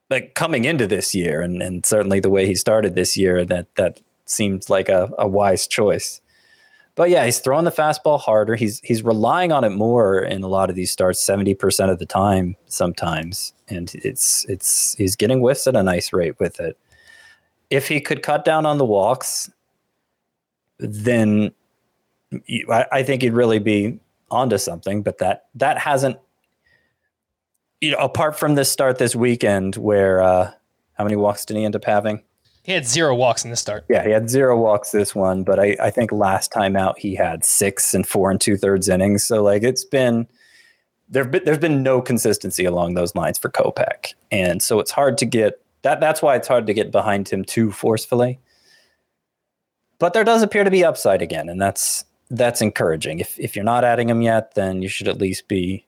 like 0.09 0.35
coming 0.35 0.65
into 0.65 0.85
this 0.85 1.15
year 1.15 1.41
and, 1.41 1.61
and 1.63 1.85
certainly 1.85 2.19
the 2.19 2.29
way 2.29 2.45
he 2.45 2.53
started 2.53 2.93
this 2.93 3.17
year 3.17 3.43
that 3.45 3.73
that 3.75 3.99
seemed 4.25 4.69
like 4.69 4.89
a, 4.89 5.09
a 5.17 5.27
wise 5.27 5.67
choice. 5.67 6.21
But 6.95 7.09
yeah, 7.09 7.25
he's 7.25 7.39
throwing 7.39 7.65
the 7.65 7.71
fastball 7.71 8.19
harder. 8.19 8.55
He's 8.55 8.79
he's 8.83 9.01
relying 9.01 9.51
on 9.51 9.63
it 9.63 9.71
more 9.71 10.19
in 10.19 10.43
a 10.43 10.47
lot 10.47 10.69
of 10.69 10.75
these 10.75 10.91
starts, 10.91 11.25
70% 11.25 11.89
of 11.89 11.97
the 11.97 12.05
time 12.05 12.55
sometimes. 12.67 13.53
And 13.67 13.91
it's 13.95 14.45
it's 14.47 14.93
he's 14.93 15.15
getting 15.15 15.39
whiffs 15.39 15.65
at 15.65 15.75
a 15.75 15.81
nice 15.81 16.13
rate 16.13 16.39
with 16.39 16.59
it. 16.59 16.77
If 17.73 17.87
he 17.87 17.99
could 17.99 18.21
cut 18.21 18.45
down 18.45 18.67
on 18.67 18.77
the 18.77 18.85
walks, 18.85 19.49
then 20.77 21.51
I, 22.69 22.85
I 22.91 23.03
think 23.03 23.23
he'd 23.23 23.33
really 23.33 23.57
be 23.57 23.99
onto 24.29 24.59
something. 24.59 25.01
But 25.01 25.17
that 25.17 25.45
that 25.55 25.79
hasn't, 25.79 26.19
you 27.81 27.91
know, 27.91 27.97
apart 27.97 28.37
from 28.37 28.53
this 28.53 28.71
start 28.71 28.99
this 28.99 29.15
weekend, 29.15 29.75
where 29.75 30.21
uh, 30.21 30.51
how 30.93 31.03
many 31.03 31.15
walks 31.15 31.45
did 31.45 31.57
he 31.57 31.65
end 31.65 31.75
up 31.75 31.85
having? 31.85 32.21
He 32.61 32.73
had 32.73 32.85
zero 32.85 33.15
walks 33.15 33.43
in 33.43 33.49
the 33.49 33.57
start. 33.57 33.85
Yeah, 33.89 34.03
he 34.05 34.11
had 34.11 34.29
zero 34.29 34.55
walks 34.55 34.91
this 34.91 35.15
one, 35.15 35.43
but 35.43 35.59
I, 35.59 35.75
I 35.81 35.89
think 35.89 36.11
last 36.11 36.51
time 36.51 36.75
out 36.75 36.99
he 36.99 37.15
had 37.15 37.43
six 37.43 37.95
and 37.95 38.07
four 38.07 38.29
and 38.29 38.39
two 38.39 38.55
thirds 38.55 38.87
innings. 38.87 39.25
So 39.25 39.41
like 39.41 39.63
it's 39.63 39.83
been 39.83 40.27
there've 41.09 41.31
been 41.31 41.43
there's 41.43 41.57
been 41.57 41.81
no 41.81 42.01
consistency 42.01 42.65
along 42.65 42.93
those 42.93 43.15
lines 43.15 43.39
for 43.39 43.49
Kopech. 43.49 44.13
And 44.31 44.61
so 44.61 44.79
it's 44.79 44.91
hard 44.91 45.17
to 45.17 45.25
get 45.25 45.62
that 45.83 45.99
that's 45.99 46.21
why 46.21 46.35
it's 46.35 46.47
hard 46.47 46.65
to 46.67 46.73
get 46.73 46.91
behind 46.91 47.29
him 47.29 47.45
too 47.45 47.71
forcefully. 47.71 48.39
But 49.99 50.13
there 50.13 50.23
does 50.23 50.41
appear 50.41 50.63
to 50.63 50.71
be 50.71 50.83
upside 50.83 51.21
again, 51.21 51.47
and 51.47 51.61
that's 51.61 52.03
that's 52.29 52.61
encouraging. 52.61 53.19
If 53.19 53.39
if 53.39 53.55
you're 53.55 53.63
not 53.63 53.83
adding 53.83 54.09
him 54.09 54.21
yet, 54.21 54.55
then 54.55 54.81
you 54.81 54.89
should 54.89 55.07
at 55.07 55.19
least 55.19 55.47
be 55.47 55.85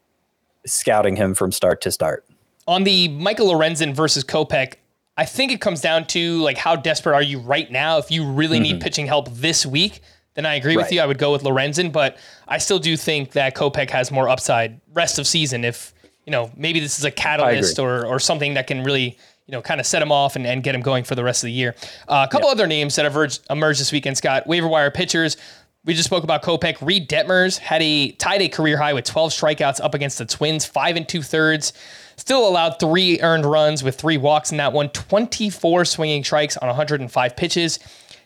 scouting 0.66 1.16
him 1.16 1.34
from 1.34 1.52
start 1.52 1.82
to 1.82 1.92
start. 1.92 2.26
On 2.68 2.84
the 2.84 3.08
Michael 3.10 3.48
Lorenzen 3.48 3.94
versus 3.94 4.24
Kopech, 4.24 4.76
I 5.18 5.26
think 5.26 5.52
it 5.52 5.62
comes 5.62 5.82
down 5.82 6.06
to 6.08 6.42
like 6.42 6.58
how 6.58 6.76
desperate 6.76 7.16
are 7.16 7.22
you 7.24 7.40
right 7.40 7.72
now? 7.72 7.98
If 7.98 8.12
you 8.12 8.26
really 8.26 8.58
mm-hmm. 8.58 8.74
need 8.74 8.82
pitching 8.82 9.08
help 9.08 9.30
this 9.32 9.66
week, 9.66 10.02
then 10.36 10.46
I 10.46 10.56
agree 10.56 10.76
right. 10.76 10.84
with 10.84 10.92
you. 10.92 11.02
I 11.02 11.06
would 11.06 11.18
go 11.18 11.32
with 11.32 11.44
Lorenzen, 11.44 11.92
but 11.92 12.18
I 12.48 12.58
still 12.58 12.80
do 12.80 12.98
think 12.98 13.32
that 13.32 13.56
Kopech 13.56 13.90
has 13.90 14.12
more 14.12 14.30
upside 14.30 14.82
rest 14.94 15.20
of 15.20 15.26
season. 15.28 15.64
If 15.64 15.94
you 16.26 16.32
know 16.32 16.52
maybe 16.56 16.80
this 16.80 17.00
is 17.00 17.06
a 17.06 17.12
catalyst 17.12 17.80
or 17.80 18.06
or 18.06 18.20
something 18.20 18.56
that 18.56 18.68
can 18.68 18.84
really 18.84 19.18
you 19.48 19.52
know, 19.52 19.62
kind 19.62 19.80
of 19.80 19.86
set 19.86 20.02
him 20.02 20.12
off 20.12 20.36
and, 20.36 20.46
and 20.46 20.64
get 20.64 20.74
him 20.74 20.82
going 20.82 21.04
for 21.04 21.16
the 21.16 21.24
rest 21.24 21.44
of 21.44 21.48
the 21.48 21.54
year. 21.54 21.76
Uh, 22.08 22.26
a 22.28 22.32
couple 22.32 22.50
other 22.50 22.68
names 22.68 22.96
that 22.96 23.04
have 23.04 23.14
emerged, 23.14 23.46
emerged 23.50 23.80
this 23.80 23.92
weekend, 23.92 24.18
Scott. 24.18 24.48
Waiver 24.48 24.68
wire 24.68 24.92
pitchers. 24.92 25.38
We 25.86 25.94
just 25.94 26.06
spoke 26.06 26.24
about 26.24 26.42
Kopech. 26.42 26.78
Reid 26.82 27.08
Detmers 27.08 27.60
had 27.60 27.82
a 27.84 28.12
tied 28.14 28.42
a 28.42 28.50
career 28.50 28.78
high 28.78 28.94
with 28.94 29.06
12 29.06 29.32
strikeouts 29.32 29.80
up 29.84 29.94
against 29.94 30.18
the 30.18 30.26
Twins, 30.26 30.66
five 30.66 30.96
and 30.96 31.08
two 31.08 31.22
thirds. 31.22 31.74
Still 32.18 32.48
allowed 32.48 32.80
three 32.80 33.20
earned 33.22 33.46
runs 33.46 33.84
with 33.84 34.00
three 34.00 34.18
walks 34.18 34.52
in 34.52 34.58
that 34.58 34.74
one, 34.74 34.90
24 34.90 35.86
swinging 35.86 36.24
strikes 36.24 36.58
on 36.58 36.68
105 36.68 37.36
pitches. 37.36 37.78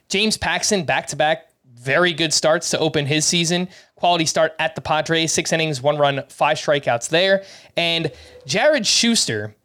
James 0.08 0.38
Paxton 0.38 0.86
back 0.86 1.08
to 1.08 1.16
back, 1.16 1.50
very 1.66 2.14
good 2.14 2.34
starts 2.34 2.70
to 2.72 2.80
open 2.80 3.06
his 3.06 3.26
season. 3.26 3.68
Quality 3.96 4.26
start 4.26 4.54
at 4.60 4.76
the 4.76 4.82
Padres, 4.82 5.34
six 5.34 5.52
innings, 5.52 5.82
one 5.82 5.98
run, 5.98 6.24
five 6.30 6.58
strikeouts 6.58 7.10
there. 7.10 7.44
And 7.76 8.12
Jared 8.46 8.86
Shuster, 8.86 9.56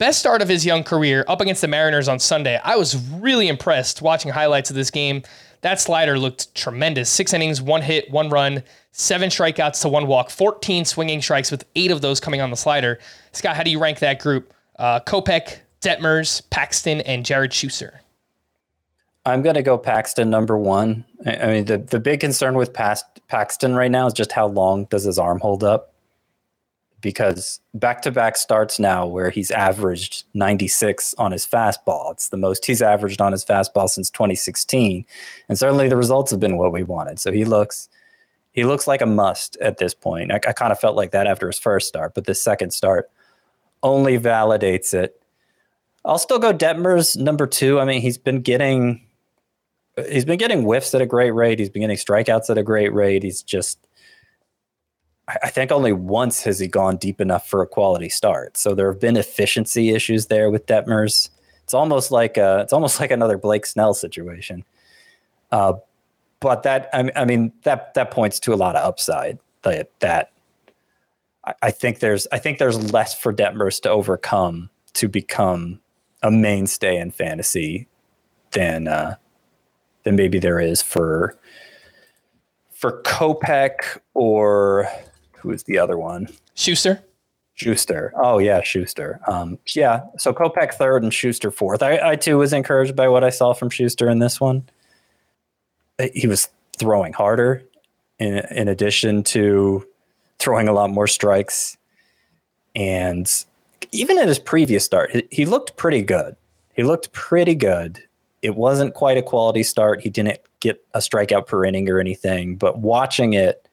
best 0.00 0.18
start 0.18 0.40
of 0.40 0.48
his 0.48 0.64
young 0.64 0.82
career 0.82 1.24
up 1.28 1.42
against 1.42 1.60
the 1.60 1.68
Mariners 1.68 2.08
on 2.08 2.18
Sunday. 2.18 2.58
I 2.64 2.74
was 2.74 2.96
really 3.12 3.48
impressed 3.48 4.00
watching 4.00 4.32
highlights 4.32 4.70
of 4.70 4.76
this 4.76 4.90
game. 4.90 5.22
That 5.60 5.78
slider 5.78 6.18
looked 6.18 6.52
tremendous. 6.54 7.10
Six 7.10 7.34
innings, 7.34 7.60
one 7.60 7.82
hit, 7.82 8.10
one 8.10 8.30
run, 8.30 8.62
seven 8.92 9.28
strikeouts 9.28 9.82
to 9.82 9.88
one 9.90 10.06
walk, 10.06 10.30
14 10.30 10.86
swinging 10.86 11.20
strikes 11.20 11.50
with 11.50 11.66
eight 11.76 11.90
of 11.90 12.00
those 12.00 12.18
coming 12.18 12.40
on 12.40 12.50
the 12.50 12.56
slider. 12.56 12.98
Scott, 13.32 13.56
how 13.56 13.62
do 13.62 13.70
you 13.70 13.78
rank 13.78 13.98
that 13.98 14.20
group? 14.20 14.54
Uh, 14.78 15.00
Kopech, 15.00 15.58
Detmers, 15.82 16.48
Paxton, 16.48 17.02
and 17.02 17.26
Jared 17.26 17.52
Shuster. 17.52 18.00
I'm 19.26 19.42
going 19.42 19.54
to 19.54 19.62
go 19.62 19.76
Paxton 19.76 20.30
number 20.30 20.56
one. 20.56 21.04
I 21.26 21.46
mean, 21.46 21.64
the, 21.66 21.76
the 21.76 22.00
big 22.00 22.20
concern 22.20 22.54
with 22.54 22.72
past 22.72 23.04
Paxton 23.28 23.74
right 23.74 23.90
now 23.90 24.06
is 24.06 24.14
just 24.14 24.32
how 24.32 24.46
long 24.46 24.86
does 24.86 25.04
his 25.04 25.18
arm 25.18 25.40
hold 25.40 25.62
up? 25.62 25.89
Because 27.00 27.60
back 27.74 28.02
to 28.02 28.10
back 28.10 28.36
starts 28.36 28.78
now 28.78 29.06
where 29.06 29.30
he's 29.30 29.50
averaged 29.50 30.24
96 30.34 31.14
on 31.18 31.32
his 31.32 31.46
fastball. 31.46 32.12
It's 32.12 32.28
the 32.28 32.36
most 32.36 32.64
he's 32.64 32.82
averaged 32.82 33.20
on 33.20 33.32
his 33.32 33.44
fastball 33.44 33.88
since 33.88 34.10
2016. 34.10 35.04
And 35.48 35.58
certainly 35.58 35.88
the 35.88 35.96
results 35.96 36.30
have 36.30 36.40
been 36.40 36.56
what 36.56 36.72
we 36.72 36.82
wanted. 36.82 37.18
So 37.18 37.32
he 37.32 37.44
looks 37.44 37.88
he 38.52 38.64
looks 38.64 38.86
like 38.86 39.00
a 39.00 39.06
must 39.06 39.56
at 39.60 39.78
this 39.78 39.94
point. 39.94 40.32
I, 40.32 40.36
I 40.46 40.52
kind 40.52 40.72
of 40.72 40.80
felt 40.80 40.96
like 40.96 41.12
that 41.12 41.26
after 41.26 41.46
his 41.46 41.58
first 41.58 41.86
start, 41.86 42.14
but 42.14 42.24
this 42.24 42.42
second 42.42 42.72
start 42.72 43.08
only 43.82 44.18
validates 44.18 44.92
it. 44.92 45.22
I'll 46.04 46.18
still 46.18 46.38
go 46.38 46.52
Detmers 46.52 47.16
number 47.16 47.46
two. 47.46 47.78
I 47.78 47.84
mean, 47.84 48.00
he's 48.00 48.18
been 48.18 48.40
getting 48.40 49.06
he's 50.08 50.24
been 50.24 50.38
getting 50.38 50.62
whiffs 50.62 50.94
at 50.94 51.02
a 51.02 51.06
great 51.06 51.32
rate. 51.32 51.58
He's 51.58 51.70
been 51.70 51.82
getting 51.82 51.96
strikeouts 51.96 52.50
at 52.50 52.58
a 52.58 52.62
great 52.62 52.92
rate. 52.92 53.22
He's 53.22 53.42
just 53.42 53.78
I 55.42 55.50
think 55.50 55.70
only 55.70 55.92
once 55.92 56.42
has 56.44 56.58
he 56.58 56.66
gone 56.66 56.96
deep 56.96 57.20
enough 57.20 57.48
for 57.48 57.62
a 57.62 57.66
quality 57.66 58.08
start. 58.08 58.56
So 58.56 58.74
there 58.74 58.90
have 58.90 59.00
been 59.00 59.16
efficiency 59.16 59.90
issues 59.90 60.26
there 60.26 60.50
with 60.50 60.66
Detmers. 60.66 61.30
It's 61.62 61.74
almost 61.74 62.10
like 62.10 62.36
a, 62.36 62.60
it's 62.60 62.72
almost 62.72 63.00
like 63.00 63.10
another 63.10 63.38
Blake 63.38 63.66
Snell 63.66 63.94
situation. 63.94 64.64
Uh, 65.52 65.74
but 66.40 66.62
that 66.62 66.88
I, 66.92 67.10
I 67.14 67.24
mean 67.24 67.52
that 67.62 67.94
that 67.94 68.10
points 68.10 68.40
to 68.40 68.54
a 68.54 68.56
lot 68.56 68.76
of 68.76 68.84
upside. 68.84 69.38
That 69.62 69.90
that 70.00 70.32
I, 71.62 71.70
think 71.70 71.98
there's 71.98 72.26
I 72.32 72.38
think 72.38 72.58
there's 72.58 72.92
less 72.92 73.18
for 73.18 73.32
Detmers 73.32 73.80
to 73.82 73.90
overcome 73.90 74.70
to 74.94 75.08
become 75.08 75.80
a 76.22 76.30
mainstay 76.30 76.96
in 76.96 77.10
fantasy 77.10 77.88
than 78.52 78.88
uh, 78.88 79.16
than 80.04 80.16
maybe 80.16 80.38
there 80.38 80.60
is 80.60 80.80
for 80.82 81.38
for 82.72 83.02
Kopech 83.02 83.98
or 84.14 84.88
who 85.40 85.50
is 85.50 85.64
the 85.64 85.78
other 85.78 85.98
one? 85.98 86.28
Shuster. 86.54 87.02
Shuster. 87.54 88.12
Oh 88.16 88.38
yeah, 88.38 88.62
Shuster. 88.62 89.20
Um, 89.26 89.58
yeah. 89.74 90.02
So 90.16 90.32
Kopech 90.32 90.74
third 90.74 91.02
and 91.02 91.12
Shuster 91.12 91.50
fourth. 91.50 91.82
I, 91.82 92.10
I 92.10 92.16
too 92.16 92.38
was 92.38 92.52
encouraged 92.52 92.96
by 92.96 93.08
what 93.08 93.22
I 93.22 93.30
saw 93.30 93.52
from 93.52 93.68
Shuster 93.68 94.08
in 94.08 94.18
this 94.18 94.40
one. 94.40 94.68
Uh, 95.98 96.06
he 96.14 96.26
was 96.26 96.48
throwing 96.78 97.12
harder, 97.12 97.62
in 98.18 98.38
in 98.50 98.68
addition 98.68 99.22
to 99.24 99.86
throwing 100.38 100.68
a 100.68 100.72
lot 100.72 100.88
more 100.88 101.06
strikes, 101.06 101.76
and 102.74 103.30
even 103.92 104.18
in 104.18 104.26
his 104.26 104.38
previous 104.38 104.84
start, 104.84 105.10
he, 105.10 105.28
he 105.30 105.44
looked 105.44 105.76
pretty 105.76 106.00
good. 106.00 106.36
He 106.74 106.82
looked 106.82 107.12
pretty 107.12 107.54
good. 107.54 108.02
It 108.40 108.56
wasn't 108.56 108.94
quite 108.94 109.18
a 109.18 109.22
quality 109.22 109.62
start. 109.64 110.00
He 110.00 110.08
didn't 110.08 110.38
get 110.60 110.82
a 110.94 111.00
strikeout 111.00 111.46
per 111.46 111.66
inning 111.66 111.90
or 111.90 112.00
anything, 112.00 112.56
but 112.56 112.78
watching 112.78 113.34
it 113.34 113.68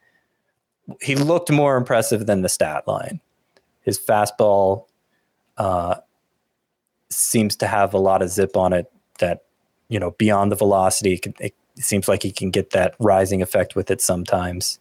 he 1.01 1.15
looked 1.15 1.51
more 1.51 1.77
impressive 1.77 2.25
than 2.25 2.41
the 2.41 2.49
stat 2.49 2.87
line. 2.87 3.19
His 3.81 3.99
fastball 3.99 4.85
uh, 5.57 5.95
seems 7.09 7.55
to 7.57 7.67
have 7.67 7.93
a 7.93 7.99
lot 7.99 8.21
of 8.21 8.29
zip 8.29 8.55
on 8.55 8.73
it 8.73 8.91
that, 9.19 9.43
you 9.89 9.99
know, 9.99 10.11
beyond 10.11 10.51
the 10.51 10.55
velocity, 10.55 11.19
it, 11.39 11.53
seems 11.79 12.07
like 12.07 12.23
he 12.23 12.31
can 12.31 12.49
get 12.49 12.71
that 12.71 12.95
rising 12.99 13.39
effect 13.41 13.75
with 13.75 13.91
it 13.91 14.01
sometimes. 14.01 14.79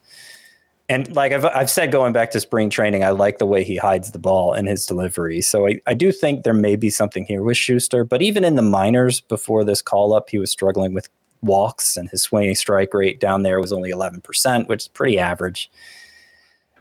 And 0.88 1.14
like 1.14 1.32
I've, 1.32 1.44
I've 1.44 1.68
said, 1.68 1.92
going 1.92 2.14
back 2.14 2.30
to 2.30 2.40
spring 2.40 2.70
training, 2.70 3.04
I 3.04 3.10
like 3.10 3.36
the 3.36 3.44
way 3.44 3.64
he 3.64 3.76
hides 3.76 4.12
the 4.12 4.18
ball 4.18 4.54
in 4.54 4.66
his 4.66 4.86
delivery. 4.86 5.42
So 5.42 5.66
I, 5.66 5.80
I 5.86 5.92
do 5.92 6.10
think 6.10 6.44
there 6.44 6.54
may 6.54 6.74
be 6.74 6.88
something 6.88 7.26
here 7.26 7.42
with 7.42 7.58
Shuster. 7.58 8.02
But 8.02 8.22
even 8.22 8.44
in 8.44 8.54
the 8.54 8.62
minors 8.62 9.20
before 9.20 9.62
this 9.62 9.82
call 9.82 10.14
up, 10.14 10.30
he 10.30 10.38
was 10.38 10.50
struggling 10.50 10.94
with 10.94 11.10
walks 11.42 11.96
and 11.96 12.08
his 12.10 12.22
swinging 12.22 12.54
strike 12.54 12.94
rate 12.94 13.20
down 13.20 13.42
there 13.42 13.60
was 13.60 13.72
only 13.72 13.90
11%, 13.90 14.68
which 14.68 14.84
is 14.84 14.88
pretty 14.88 15.18
average. 15.18 15.70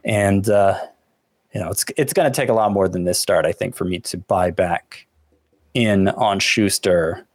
And, 0.03 0.47
uh, 0.49 0.79
you 1.53 1.61
know, 1.61 1.69
it's, 1.69 1.85
it's 1.97 2.13
going 2.13 2.31
to 2.31 2.35
take 2.35 2.49
a 2.49 2.53
lot 2.53 2.71
more 2.71 2.87
than 2.87 3.05
this 3.05 3.19
start, 3.19 3.45
I 3.45 3.51
think, 3.51 3.75
for 3.75 3.85
me 3.85 3.99
to 3.99 4.17
buy 4.17 4.51
back 4.51 5.07
in 5.73 6.09
on 6.09 6.39
Shuster 6.39 7.25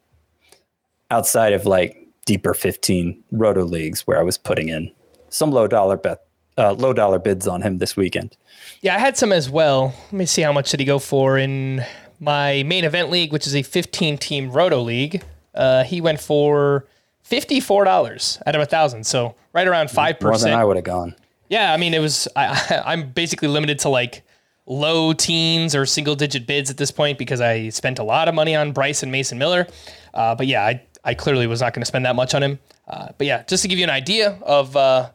outside 1.11 1.53
of 1.53 1.67
like 1.67 2.07
deeper 2.25 2.55
15 2.55 3.23
roto 3.33 3.65
leagues 3.65 4.07
where 4.07 4.19
I 4.19 4.23
was 4.23 4.39
putting 4.39 4.69
in 4.69 4.91
some 5.29 5.51
low 5.51 5.67
dollar 5.67 5.97
bet, 5.97 6.25
uh, 6.59 6.73
low 6.73 6.93
dollar 6.93 7.19
bids 7.19 7.47
on 7.47 7.63
him 7.63 7.79
this 7.79 7.97
weekend. 7.97 8.37
Yeah, 8.83 8.95
I 8.95 8.99
had 8.99 9.17
some 9.17 9.33
as 9.33 9.51
well. 9.51 9.95
Let 10.07 10.13
me 10.13 10.27
see 10.27 10.43
how 10.43 10.53
much 10.53 10.71
did 10.71 10.81
he 10.81 10.87
go 10.87 10.99
for 10.99 11.39
in 11.39 11.85
my 12.21 12.63
main 12.65 12.85
event 12.85 13.11
league, 13.11 13.33
which 13.33 13.47
is 13.47 13.55
a 13.55 13.63
15 13.63 14.19
team 14.19 14.51
roto 14.51 14.81
league. 14.81 15.23
Uh, 15.55 15.85
he 15.85 16.01
went 16.01 16.21
for 16.21 16.87
$54 17.31 18.43
out 18.47 18.55
of 18.55 18.61
a 18.61 18.67
thousand. 18.67 19.05
So 19.05 19.35
right 19.53 19.67
around 19.67 19.89
5%. 19.89 20.23
More 20.23 20.39
than 20.39 20.53
I 20.53 20.65
would 20.65 20.77
have 20.77 20.85
gone. 20.85 21.15
Yeah, 21.49 21.73
I 21.73 21.77
mean, 21.77 21.95
it 21.95 21.99
was. 21.99 22.29
I, 22.37 22.83
I'm 22.87 23.11
basically 23.11 23.49
limited 23.49 23.81
to 23.81 23.89
like 23.89 24.23
low 24.67 25.13
teens 25.13 25.75
or 25.75 25.85
single 25.85 26.15
digit 26.15 26.47
bids 26.47 26.71
at 26.71 26.77
this 26.77 26.91
point 26.93 27.19
because 27.19 27.41
I 27.41 27.71
spent 27.71 27.99
a 27.99 28.05
lot 28.05 28.29
of 28.29 28.35
money 28.35 28.55
on 28.55 28.73
Bryce 28.73 29.03
and 29.03 29.11
Mason 29.11 29.37
Miller. 29.37 29.67
Uh, 30.15 30.35
but 30.35 30.47
yeah, 30.47 30.65
I, 30.65 30.83
I 31.05 31.15
clearly 31.15 31.47
was 31.47 31.61
not 31.61 31.75
going 31.75 31.83
to 31.83 31.87
spend 31.87 32.07
that 32.07 32.15
much 32.15 32.35
on 32.35 32.43
him. 32.43 32.59
Uh, 32.87 33.09
but 33.19 33.27
yeah, 33.27 33.43
just 33.45 33.63
to 33.63 33.69
give 33.69 33.79
you 33.79 33.85
an 33.85 33.91
idea 33.91 34.39
of 34.43 34.77
uh, 34.77 35.11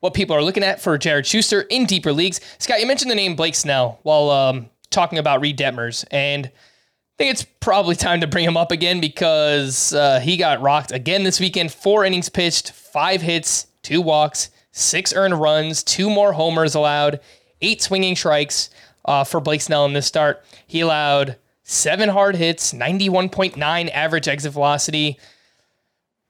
what 0.00 0.14
people 0.14 0.36
are 0.36 0.42
looking 0.42 0.62
at 0.62 0.80
for 0.80 0.96
Jared 0.98 1.26
Shuster 1.26 1.62
in 1.62 1.86
deeper 1.86 2.12
leagues. 2.12 2.40
Scott, 2.58 2.80
you 2.80 2.86
mentioned 2.86 3.10
the 3.10 3.14
name 3.14 3.34
Blake 3.34 3.54
Snell 3.54 3.98
while 4.02 4.30
um, 4.30 4.68
talking 4.90 5.18
about 5.18 5.40
Reid 5.40 5.58
Detmers, 5.58 6.04
and 6.10 6.50
think 7.18 7.32
it's 7.32 7.44
probably 7.60 7.96
time 7.96 8.20
to 8.22 8.26
bring 8.26 8.44
him 8.44 8.56
up 8.56 8.72
again 8.72 9.00
because 9.00 9.92
uh, 9.92 10.20
he 10.20 10.36
got 10.36 10.62
rocked 10.62 10.92
again 10.92 11.24
this 11.24 11.38
weekend. 11.40 11.72
Four 11.72 12.04
innings 12.04 12.28
pitched, 12.28 12.70
five 12.72 13.20
hits, 13.20 13.66
two 13.82 14.00
walks 14.00 14.50
six 14.78 15.12
earned 15.14 15.38
runs, 15.38 15.82
two 15.82 16.08
more 16.08 16.32
homers 16.32 16.74
allowed, 16.74 17.20
eight 17.60 17.82
swinging 17.82 18.16
strikes 18.16 18.70
uh, 19.04 19.24
for 19.24 19.40
Blake 19.40 19.60
Snell 19.60 19.84
in 19.84 19.92
this 19.92 20.06
start. 20.06 20.44
He 20.66 20.80
allowed 20.80 21.36
seven 21.64 22.08
hard 22.08 22.36
hits, 22.36 22.72
91.9 22.72 23.90
average 23.90 24.28
exit 24.28 24.52
velocity. 24.52 25.18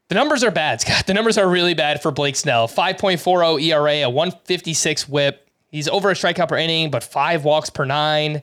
The 0.09 0.15
numbers 0.15 0.43
are 0.43 0.51
bad, 0.51 0.81
Scott. 0.81 1.07
The 1.07 1.15
numbers 1.15 1.39
are 1.39 1.49
really 1.49 1.75
bad 1.75 2.03
for 2.03 2.11
Blake 2.11 2.37
Snell. 2.37 2.67
5.40 2.67 3.63
ERA, 3.63 4.07
a 4.07 4.11
156 4.11 5.09
whip. 5.09 5.45
He's 5.71 5.89
over 5.89 6.11
a 6.11 6.15
strikeout 6.15 6.49
per 6.49 6.57
inning, 6.57 6.91
but 6.91 7.05
five 7.05 7.45
walks 7.45 7.69
per 7.69 7.85
nine. 7.85 8.43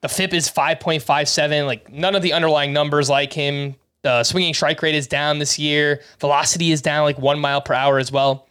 The 0.00 0.08
FIP 0.08 0.34
is 0.34 0.50
5.57. 0.50 1.66
Like 1.66 1.90
none 1.92 2.14
of 2.14 2.22
the 2.22 2.32
underlying 2.32 2.72
numbers 2.72 3.10
like 3.10 3.32
him. 3.32 3.76
The 4.02 4.24
swinging 4.24 4.54
strike 4.54 4.80
rate 4.82 4.94
is 4.94 5.06
down 5.06 5.38
this 5.38 5.58
year. 5.58 6.00
Velocity 6.20 6.72
is 6.72 6.80
down 6.80 7.04
like 7.04 7.18
one 7.18 7.38
mile 7.38 7.60
per 7.60 7.74
hour 7.74 7.98
as 7.98 8.10
well. 8.10 8.46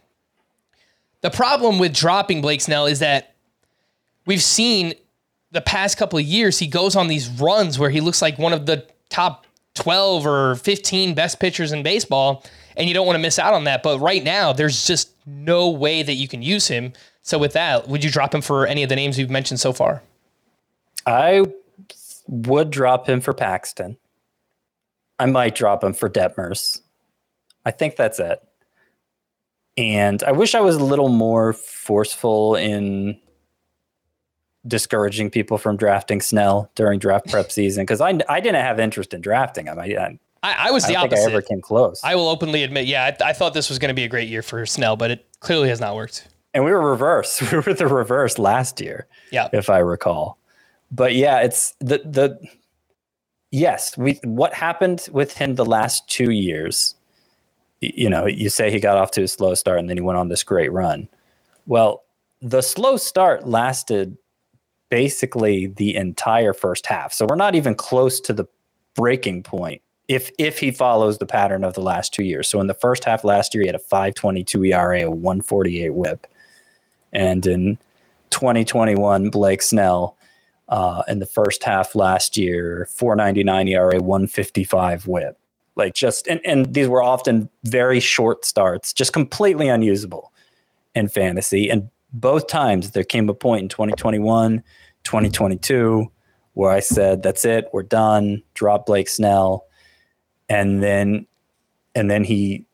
The 1.22 1.32
problem 1.32 1.80
with 1.80 1.94
dropping 1.94 2.42
Blake 2.42 2.62
Snell 2.62 2.86
is 2.86 3.00
that 3.00 3.34
we've 4.26 4.44
seen 4.44 4.94
the 5.52 5.62
past 5.62 5.98
couple 5.98 6.20
of 6.20 6.26
years 6.26 6.60
he 6.60 6.68
goes 6.68 6.96
on 6.96 7.08
these 7.08 7.28
runs 7.28 7.80
where 7.80 7.90
he 7.90 8.02
looks 8.02 8.22
like 8.22 8.38
one 8.38 8.54
of 8.54 8.66
the 8.66 8.86
top 9.10 9.46
12 9.74 10.26
or 10.26 10.56
15 10.56 11.16
best 11.16 11.40
pitchers 11.40 11.72
in 11.72 11.84
baseball 11.84 12.46
and 12.78 12.88
you 12.88 12.94
don't 12.94 13.08
want 13.08 13.16
to 13.16 13.22
miss 13.22 13.40
out 13.40 13.54
on 13.54 13.64
that 13.64 13.82
but 13.82 14.00
right 14.00 14.24
now 14.24 14.54
there's 14.54 14.86
just 14.86 15.12
no 15.26 15.70
way 15.70 16.04
that 16.04 16.14
you 16.14 16.28
can 16.28 16.42
use 16.42 16.68
him 16.68 16.94
so 17.24 17.38
with 17.38 17.54
that 17.54 17.88
would 17.88 18.04
you 18.04 18.12
drop 18.12 18.34
him 18.34 18.42
for 18.42 18.68
any 18.68 18.84
of 18.84 18.90
the 18.90 18.96
names 18.96 19.18
we've 19.18 19.30
mentioned 19.30 19.60
so 19.60 19.74
far 19.74 20.04
i 21.10 21.44
would 22.28 22.70
drop 22.70 23.08
him 23.08 23.20
for 23.20 23.34
paxton 23.34 23.98
i 25.18 25.26
might 25.26 25.56
drop 25.56 25.84
him 25.84 25.94
for 25.94 26.10
detmers 26.10 26.82
i 27.66 27.72
think 27.72 27.96
that's 27.96 28.20
it 28.20 28.42
and 29.80 30.22
I 30.24 30.34
wish 30.34 30.56
I 30.56 30.60
was 30.60 30.76
a 30.76 30.84
little 30.84 31.08
more 31.08 31.54
forceful 31.54 32.56
in 32.56 33.18
discouraging 34.68 35.30
people 35.30 35.58
from 35.58 35.78
drafting 35.78 36.20
Snell 36.20 36.70
during 36.76 37.00
draft 37.00 37.30
prep 37.30 37.50
season 37.52 37.84
because 37.84 38.02
I, 38.02 38.20
I 38.28 38.42
didn't 38.42 38.62
have 38.62 38.78
interest 38.78 39.14
in 39.14 39.22
drafting 39.22 39.68
him. 39.68 39.80
I, 39.80 40.18
I, 40.44 40.68
I 40.68 40.72
was 40.72 40.86
the 40.86 40.98
I 40.98 41.04
opposite. 41.04 41.30
I 41.30 41.32
ever 41.32 41.42
came 41.42 41.62
close. 41.62 42.02
I 42.04 42.16
will 42.16 42.28
openly 42.28 42.64
admit, 42.64 42.88
yeah, 42.88 43.16
I, 43.22 43.30
I 43.30 43.34
thought 43.34 43.54
this 43.54 43.70
was 43.70 43.80
going 43.80 43.88
to 43.88 43.94
be 43.94 44.04
a 44.04 44.10
great 44.10 44.28
year 44.28 44.42
for 44.42 44.66
Snell, 44.66 44.98
but 44.98 45.12
it 45.12 45.26
clearly 45.40 45.70
has 45.70 45.80
not 45.80 45.96
worked. 45.96 46.28
And 46.54 46.66
we 46.66 46.72
were 46.72 46.82
reverse. 46.82 47.42
We 47.52 47.60
were 47.60 47.74
the 47.74 47.88
reverse 47.88 48.38
last 48.38 48.82
year, 48.82 49.08
yeah, 49.32 49.48
if 49.54 49.70
I 49.70 49.78
recall. 49.78 50.39
But 50.92 51.16
yeah, 51.16 51.42
it's 51.42 51.74
the 51.80 52.00
the 52.00 52.40
yes. 53.52 53.98
We 53.98 54.20
what 54.24 54.54
happened 54.54 55.08
with 55.12 55.38
him 55.38 55.56
the 55.56 55.66
last 55.66 56.08
two 56.10 56.32
years 56.32 56.96
you 57.82 58.10
know, 58.10 58.26
you 58.26 58.50
say 58.50 58.72
he 58.72 58.80
got 58.80 58.98
off 58.98 59.12
to 59.12 59.24
a 59.24 59.28
slow 59.28 59.54
start 59.56 59.80
and 59.80 59.90
then 59.90 59.98
he 59.98 60.02
went 60.02 60.18
on 60.18 60.28
this 60.28 60.44
great 60.44 60.72
run. 60.72 61.08
Well, 61.66 62.04
the 62.42 62.62
slow 62.62 62.98
start 62.98 63.48
lasted 63.48 64.18
basically 64.90 65.68
the 65.68 65.96
entire 65.96 66.54
first 66.54 66.86
half. 66.88 67.14
So 67.14 67.26
we're 67.30 67.36
not 67.36 67.56
even 67.56 67.76
close 67.76 68.20
to 68.22 68.34
the 68.34 68.46
breaking 68.96 69.44
point 69.44 69.82
if 70.08 70.32
if 70.40 70.60
he 70.60 70.72
follows 70.72 71.20
the 71.20 71.26
pattern 71.26 71.64
of 71.64 71.74
the 71.74 71.82
last 71.82 72.14
two 72.14 72.24
years. 72.24 72.48
So 72.48 72.60
in 72.60 72.68
the 72.68 72.74
first 72.74 73.04
half 73.04 73.24
last 73.24 73.54
year, 73.54 73.62
he 73.62 73.68
had 73.68 73.76
a 73.76 73.80
522 73.80 74.66
ERA, 74.66 75.02
a 75.04 75.12
148 75.12 75.94
whip. 75.94 76.28
And 77.14 77.46
in 77.46 77.78
2021, 78.32 79.30
Blake 79.30 79.62
Snell 79.62 80.18
uh, 80.70 81.04
in 81.08 81.20
the 81.20 81.26
first 81.26 81.64
half 81.64 81.96
last 81.96 82.38
year, 82.38 82.88
499 82.92 83.68
ERA, 83.68 84.00
155 84.00 85.08
whip 85.08 85.38
like 85.80 85.94
just 85.94 86.28
and, 86.28 86.42
and 86.46 86.74
these 86.74 86.88
were 86.88 87.02
often 87.02 87.50
very 87.64 88.02
short 88.02 88.46
starts 88.46 88.92
just 88.94 89.14
completely 89.14 89.70
unusable 89.70 90.32
in 90.94 91.08
fantasy. 91.08 91.70
And 91.70 91.90
both 92.12 92.48
times 92.48 92.92
there 92.92 93.04
came 93.04 93.30
a 93.30 93.34
point 93.34 93.64
in 93.64 93.70
2021 93.70 94.62
2022 95.06 96.12
where 96.54 96.72
i 96.72 96.82
said 96.82 97.24
that's 97.24 97.46
it 97.46 97.70
we're 97.72 97.82
done 97.82 98.44
drop 98.54 98.86
blake 98.86 99.08
snell. 99.08 99.66
And 100.50 100.84
then 100.84 101.26
and 101.96 102.12
then 102.12 102.24
he 102.26 102.66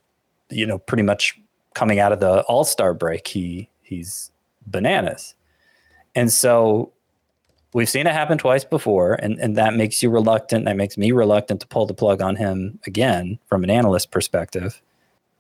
you 0.50 0.66
know 0.66 0.80
pretty 0.80 1.04
much 1.04 1.40
coming 1.76 2.00
out 2.00 2.12
of 2.12 2.20
the 2.20 2.42
all-star 2.44 2.94
break 2.96 3.28
he 3.28 3.70
he's 3.84 4.32
bananas. 4.66 5.36
And 6.16 6.34
so 6.34 6.92
we've 7.76 7.90
seen 7.90 8.08
it 8.08 8.14
happen 8.14 8.38
twice 8.38 8.64
before, 8.64 9.16
and, 9.16 9.38
and 9.38 9.58
that 9.58 9.76
makes 9.76 10.02
you 10.02 10.10
reluctant. 10.10 10.64
That 10.64 10.78
makes 10.78 10.98
me 10.98 11.12
reluctant 11.12 11.60
to 11.60 11.68
pull 11.68 11.86
the 11.86 11.94
plug 11.94 12.22
on 12.22 12.38
him 12.38 12.80
again 12.88 13.38
from 13.48 13.66
an 13.66 13.70
analyst 13.70 14.12
perspective. 14.12 14.82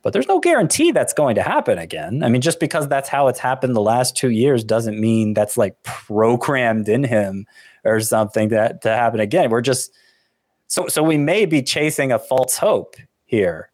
But 0.02 0.12
there's 0.12 0.28
no 0.28 0.42
guarantee 0.42 0.92
that's 0.92 1.14
going 1.14 1.36
to 1.36 1.42
happen 1.42 1.80
again. 1.80 2.24
I 2.24 2.30
mean, 2.30 2.42
just 2.42 2.60
because 2.60 2.90
that's 2.90 3.08
how 3.08 3.30
it's 3.30 3.40
happened 3.40 3.74
the 3.74 3.82
last 3.82 4.18
two 4.18 4.32
years 4.32 4.66
doesn't 4.66 5.00
mean 5.00 5.34
that's 5.34 5.56
like 5.56 5.82
programmed 5.84 6.90
in 6.90 7.06
him 7.06 7.48
or 7.86 8.02
something 8.02 8.50
that 8.50 8.82
to 8.82 8.90
happen 8.90 9.22
again. 9.22 9.50
We're 9.50 9.62
just 9.62 9.94
so 10.68 10.88
so 10.90 11.02
we 11.02 11.18
may 11.18 11.46
be 11.46 11.64
chasing 11.64 12.12
a 12.12 12.20
false 12.20 12.58
hope 12.58 12.98
here. 13.24 13.72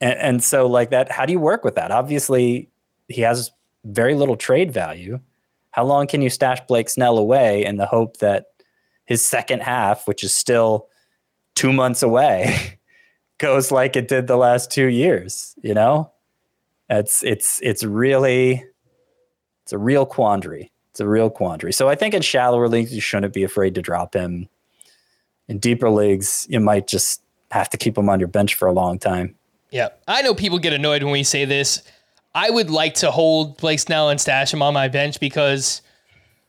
And, 0.00 0.18
and 0.18 0.44
so 0.44 0.68
like 0.68 0.90
that, 0.90 1.10
how 1.10 1.26
do 1.26 1.32
you 1.32 1.40
work 1.40 1.64
with 1.64 1.74
that? 1.74 1.90
Obviously, 1.90 2.70
he 3.08 3.22
has 3.22 3.50
very 3.84 4.14
little 4.14 4.36
trade 4.36 4.72
value 4.72 5.18
how 5.78 5.84
long 5.84 6.08
can 6.08 6.22
you 6.22 6.28
stash 6.28 6.58
Blake 6.66 6.88
Snell 6.88 7.18
away 7.18 7.64
in 7.64 7.76
the 7.76 7.86
hope 7.86 8.16
that 8.16 8.46
his 9.04 9.24
second 9.24 9.62
half, 9.62 10.08
which 10.08 10.24
is 10.24 10.34
still 10.34 10.88
two 11.54 11.72
months 11.72 12.02
away, 12.02 12.80
goes 13.38 13.70
like 13.70 13.94
it 13.94 14.08
did 14.08 14.26
the 14.26 14.36
last 14.36 14.72
two 14.72 14.86
years? 14.86 15.54
You 15.62 15.74
know, 15.74 16.10
it's 16.90 17.22
it's 17.22 17.60
it's 17.62 17.84
really 17.84 18.64
it's 19.62 19.72
a 19.72 19.78
real 19.78 20.04
quandary. 20.04 20.72
It's 20.90 20.98
a 20.98 21.06
real 21.06 21.30
quandary. 21.30 21.72
So 21.72 21.88
I 21.88 21.94
think 21.94 22.12
in 22.12 22.22
shallower 22.22 22.68
leagues 22.68 22.92
you 22.92 23.00
shouldn't 23.00 23.32
be 23.32 23.44
afraid 23.44 23.76
to 23.76 23.80
drop 23.80 24.14
him. 24.14 24.48
In 25.46 25.60
deeper 25.60 25.90
leagues, 25.90 26.44
you 26.50 26.58
might 26.58 26.88
just 26.88 27.22
have 27.52 27.70
to 27.70 27.76
keep 27.76 27.96
him 27.96 28.08
on 28.08 28.18
your 28.18 28.26
bench 28.26 28.56
for 28.56 28.66
a 28.66 28.72
long 28.72 28.98
time. 28.98 29.36
Yeah, 29.70 29.90
I 30.08 30.22
know 30.22 30.34
people 30.34 30.58
get 30.58 30.72
annoyed 30.72 31.04
when 31.04 31.12
we 31.12 31.22
say 31.22 31.44
this. 31.44 31.84
I 32.38 32.50
would 32.50 32.70
like 32.70 32.94
to 32.94 33.10
hold 33.10 33.56
Blake 33.56 33.80
Snell 33.80 34.10
and 34.10 34.20
stash 34.20 34.54
him 34.54 34.62
on 34.62 34.72
my 34.72 34.86
bench 34.86 35.18
because, 35.18 35.82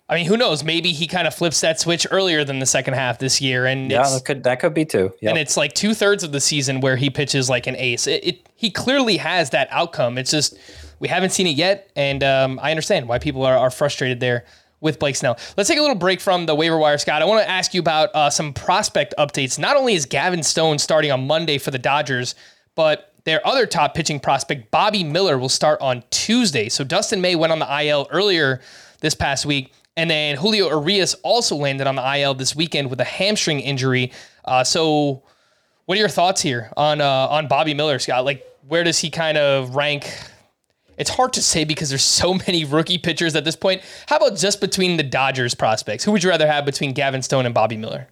I 0.08 0.14
mean, 0.14 0.28
who 0.28 0.38
knows? 0.38 0.64
Maybe 0.64 0.92
he 0.92 1.08
kind 1.08 1.26
of 1.26 1.34
flips 1.34 1.62
that 1.62 1.80
switch 1.80 2.06
earlier 2.12 2.44
than 2.44 2.60
the 2.60 2.68
second 2.68 2.94
half 2.94 3.18
this 3.18 3.42
year, 3.42 3.66
and 3.66 3.90
yeah, 3.90 4.04
that 4.04 4.24
could 4.24 4.44
that 4.44 4.60
could 4.60 4.76
be 4.76 4.86
too. 4.86 5.12
Yep. 5.20 5.30
And 5.32 5.40
it's 5.40 5.58
like 5.58 5.74
two 5.74 5.96
thirds 5.96 6.24
of 6.24 6.32
the 6.32 6.40
season 6.40 6.80
where 6.80 6.96
he 6.96 7.10
pitches 7.10 7.50
like 7.50 7.66
an 7.66 7.76
ace. 7.76 8.06
It, 8.06 8.24
it, 8.24 8.50
he 8.56 8.70
clearly 8.70 9.18
has 9.18 9.50
that 9.50 9.68
outcome. 9.72 10.20
It's 10.20 10.30
just 10.30 10.56
we 11.00 11.08
haven't 11.08 11.32
seen 11.32 11.48
it 11.48 11.56
yet, 11.56 11.90
and 11.96 12.24
um, 12.24 12.60
I 12.62 12.70
understand 12.70 13.08
why 13.08 13.18
people 13.18 13.44
are, 13.44 13.58
are 13.58 13.72
frustrated 13.72 14.20
there 14.20 14.46
with 14.82 15.00
Blake 15.00 15.16
Snell. 15.16 15.40
Let's 15.58 15.70
take 15.70 15.80
a 15.80 15.82
little 15.82 15.96
break 15.96 16.22
from 16.22 16.46
the 16.46 16.54
waiver 16.54 16.78
wire, 16.78 17.00
Scott. 17.00 17.24
I 17.24 17.26
want 17.26 17.42
to 17.42 17.50
ask 17.50 17.74
you 17.74 17.80
about 17.80 18.14
uh, 18.14 18.30
some 18.30 18.54
prospect 18.54 19.16
updates. 19.18 19.58
Not 19.58 19.76
only 19.76 19.96
is 19.96 20.06
Gavin 20.06 20.44
Stone 20.44 20.78
starting 20.78 21.12
on 21.12 21.26
Monday 21.26 21.58
for 21.58 21.72
the 21.72 21.80
Dodgers, 21.80 22.36
but 22.76 23.09
their 23.30 23.46
other 23.48 23.66
top 23.66 23.94
pitching 23.94 24.20
prospect, 24.20 24.72
Bobby 24.72 25.04
Miller, 25.04 25.38
will 25.38 25.50
start 25.50 25.80
on 25.82 26.04
Tuesday. 26.10 26.68
So 26.70 26.84
Dustin 26.84 27.22
May 27.22 27.36
went 27.36 27.52
on 27.52 27.60
the 27.60 27.84
IL 27.86 28.08
earlier 28.12 28.62
this 29.02 29.14
past 29.16 29.46
week. 29.46 29.72
And 29.96 30.10
then 30.10 30.38
Julio 30.38 30.70
Urias 30.70 31.14
also 31.24 31.56
landed 31.56 31.86
on 31.86 31.96
the 31.96 32.18
IL 32.20 32.34
this 32.34 32.56
weekend 32.56 32.90
with 32.90 33.02
a 33.02 33.06
hamstring 33.06 33.60
injury. 33.60 34.12
Uh, 34.46 34.64
so, 34.64 35.24
what 35.86 35.98
are 35.98 36.00
your 36.00 36.10
thoughts 36.10 36.42
here 36.42 36.72
on 36.78 37.02
uh, 37.02 37.06
on 37.06 37.48
Bobby 37.48 37.74
Miller, 37.74 38.00
Scott? 38.00 38.24
Like, 38.24 38.46
where 38.68 38.84
does 38.84 39.00
he 39.00 39.10
kind 39.10 39.38
of 39.38 39.76
rank? 39.76 40.10
It's 40.98 41.10
hard 41.10 41.34
to 41.34 41.42
say 41.42 41.66
because 41.66 41.90
there's 41.90 42.04
so 42.04 42.34
many 42.48 42.64
rookie 42.64 42.98
pitchers 42.98 43.36
at 43.36 43.44
this 43.44 43.58
point. 43.58 43.82
How 44.08 44.18
about 44.18 44.38
just 44.38 44.62
between 44.62 44.96
the 44.96 45.04
Dodgers 45.04 45.54
prospects? 45.54 46.04
Who 46.06 46.14
would 46.14 46.24
you 46.24 46.30
rather 46.30 46.48
have 46.48 46.66
between 46.66 46.94
Gavin 46.94 47.22
Stone 47.22 47.46
and 47.46 47.54
Bobby 47.54 47.76
Miller? 47.76 48.08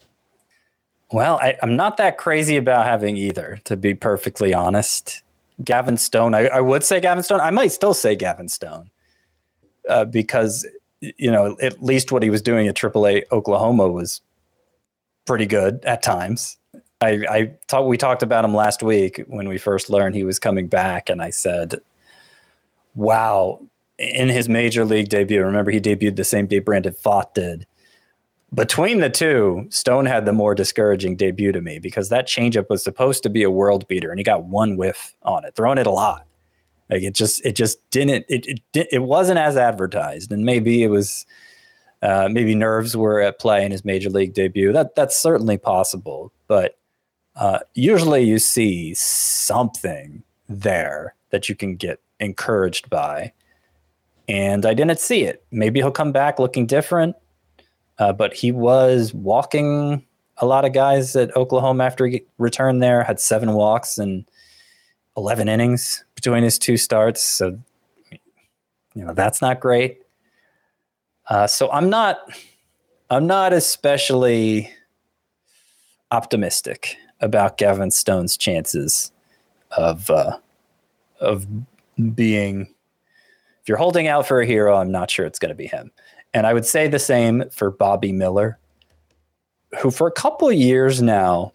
Well, 1.12 1.39
I, 1.41 1.58
am 1.62 1.76
not 1.76 1.98
that 1.98 2.17
crazy 2.17 2.58
about 2.58 2.86
having 2.86 3.15
either, 3.17 3.60
to 3.65 3.78
be 3.78 3.93
perfectly 3.93 4.54
honest. 4.54 5.24
Gavin 5.63 5.98
Stone, 5.98 6.34
I, 6.36 6.48
I, 6.48 6.62
would 6.62 6.84
say 6.84 7.00
Gavin 7.00 7.24
Stone. 7.24 7.39
I 7.41 7.52
might 7.52 7.72
still 7.72 7.93
say 7.93 8.15
Gavin 8.15 8.50
Stone. 8.50 8.89
uh, 9.89 10.06
because 10.06 10.65
you 11.02 11.32
know 11.32 11.56
at 11.62 11.82
least 11.84 12.12
what 12.12 12.24
he 12.24 12.30
was 12.30 12.41
doing 12.41 12.67
at 12.67 12.76
AAA 12.76 13.24
Oklahoma 13.32 13.88
was 13.88 14.22
pretty 15.26 15.46
good 15.46 15.84
at 15.86 16.04
times. 16.04 16.58
I, 17.02 17.10
I 17.30 17.52
thought 17.67 17.88
we 17.88 17.98
talked 17.98 18.24
about 18.24 18.43
him 18.43 18.56
last 18.56 18.82
week 18.82 19.24
when 19.28 19.48
we 19.48 19.58
first 19.60 19.89
learned 19.89 20.15
he 20.15 20.24
was 20.24 20.39
coming 20.39 20.67
back, 20.67 21.10
and 21.10 21.22
I 21.22 21.30
said, 21.30 21.76
"Wow!" 22.96 23.62
In 24.00 24.30
his 24.30 24.50
major 24.50 24.86
league 24.86 25.10
debut, 25.10 25.43
remember 25.43 25.72
he 25.72 25.80
debuted 25.80 26.15
the 26.15 26.24
same 26.24 26.48
day 26.48 26.60
Brandon 26.60 26.93
Pfaadt 26.93 27.34
did. 27.34 27.65
Between 28.54 29.02
the 29.02 29.10
two, 29.10 29.68
Stone 29.70 30.06
had 30.06 30.26
the 30.26 30.32
more 30.32 30.56
discouraging 30.56 31.18
debut 31.18 31.52
to 31.52 31.62
me 31.62 31.80
because 31.80 32.10
that 32.10 32.28
changeup 32.28 32.70
was 32.70 32.84
supposed 32.84 33.22
to 33.24 33.30
be 33.30 33.44
a 33.44 33.52
world 33.52 33.88
beater, 33.88 34.10
and 34.10 34.20
he 34.20 34.24
got 34.24 34.46
one 34.46 34.78
whiff 34.78 35.14
on 35.24 35.44
it, 35.44 35.54
throwing 35.56 35.78
it 35.78 35.88
a 35.88 35.92
lot. 35.92 36.26
Like 36.90 37.04
it 37.04 37.14
just, 37.14 37.46
it 37.46 37.54
just 37.58 37.78
didn't, 37.90 38.26
it, 38.30 38.62
it, 38.74 38.88
it 38.92 39.04
wasn't 39.04 39.40
as 39.40 39.58
advertised, 39.58 40.32
and 40.32 40.46
maybe 40.46 40.84
it 40.84 40.88
was 40.88 41.26
uh, 42.02 42.30
maybe 42.32 42.56
nerves 42.56 42.96
were 42.96 43.20
at 43.20 43.40
play 43.40 43.66
in 43.66 43.72
his 43.72 43.84
major 43.84 44.10
league 44.10 44.34
debut. 44.34 44.72
That 44.72 44.96
that's 44.96 45.18
certainly 45.18 45.58
possible, 45.58 46.32
but 46.48 46.78
uh, 47.36 47.60
usually 47.74 48.24
you 48.24 48.40
see 48.40 48.94
something 48.94 50.24
there 50.48 51.16
that 51.32 51.50
you 51.50 51.56
can 51.56 51.76
get 51.76 52.00
encouraged 52.22 52.90
by, 52.90 53.34
and 54.30 54.66
I 54.66 54.74
didn't 54.74 55.00
see 55.00 55.24
it. 55.24 55.44
Maybe 55.52 55.82
he'll 55.82 55.92
come 55.92 56.14
back 56.14 56.40
looking 56.40 56.66
different, 56.66 57.18
uh, 58.00 58.14
but 58.14 58.34
he 58.34 58.52
was 58.52 59.14
walking 59.14 60.06
a 60.38 60.46
lot 60.46 60.66
of 60.66 60.74
guys 60.74 61.16
at 61.16 61.36
Oklahoma 61.36 61.84
after 61.84 62.06
he 62.06 62.24
returned 62.38 62.82
there. 62.82 63.04
Had 63.04 63.20
seven 63.20 63.54
walks 63.54 63.98
and 63.98 64.26
eleven 65.16 65.48
innings 65.50 66.04
between 66.16 66.44
his 66.44 66.60
two 66.60 66.78
starts, 66.78 67.24
so 67.24 67.58
you 68.94 69.06
know 69.06 69.14
that's 69.14 69.42
not 69.42 69.60
great. 69.60 70.02
Uh, 71.30 71.48
so 71.48 71.70
I'm 71.72 71.90
not 71.90 72.20
I'm 73.10 73.28
not 73.28 73.54
especially 73.54 74.70
optimistic 76.12 76.96
about 77.22 77.58
Gavin 77.58 77.92
Stone's 77.92 78.38
chances 78.38 79.12
of 79.72 80.10
uh, 80.10 80.38
of 81.20 81.48
being. 82.16 82.74
If 83.62 83.70
you're 83.70 83.78
holding 83.78 84.08
out 84.08 84.26
for 84.26 84.40
a 84.40 84.46
hero, 84.46 84.78
I'm 84.78 84.92
not 84.92 85.12
sure 85.12 85.26
it's 85.26 85.40
going 85.40 85.50
to 85.50 85.56
be 85.56 85.68
him. 85.68 85.92
And 86.38 86.45
I 86.45 86.54
would 86.54 86.67
say 86.67 86.88
the 86.88 87.00
same 87.00 87.50
for 87.50 87.71
Bobby 87.71 88.12
Miller, 88.12 88.60
who 89.82 89.89
for 89.89 90.06
a 90.06 90.12
couple 90.12 90.47
of 90.47 90.54
years 90.54 91.02
now 91.02 91.52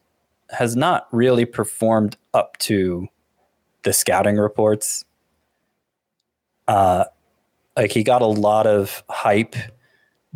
has 0.51 0.75
not 0.75 1.07
really 1.13 1.45
performed 1.45 2.17
up 2.35 2.59
to 2.59 3.07
the 3.85 3.93
scouting 3.93 4.39
reports. 4.39 5.05
Uh, 6.67 7.05
like 7.77 7.93
he 7.93 8.03
got 8.03 8.23
a 8.23 8.27
lot 8.27 8.67
of 8.67 9.05
hype 9.09 9.55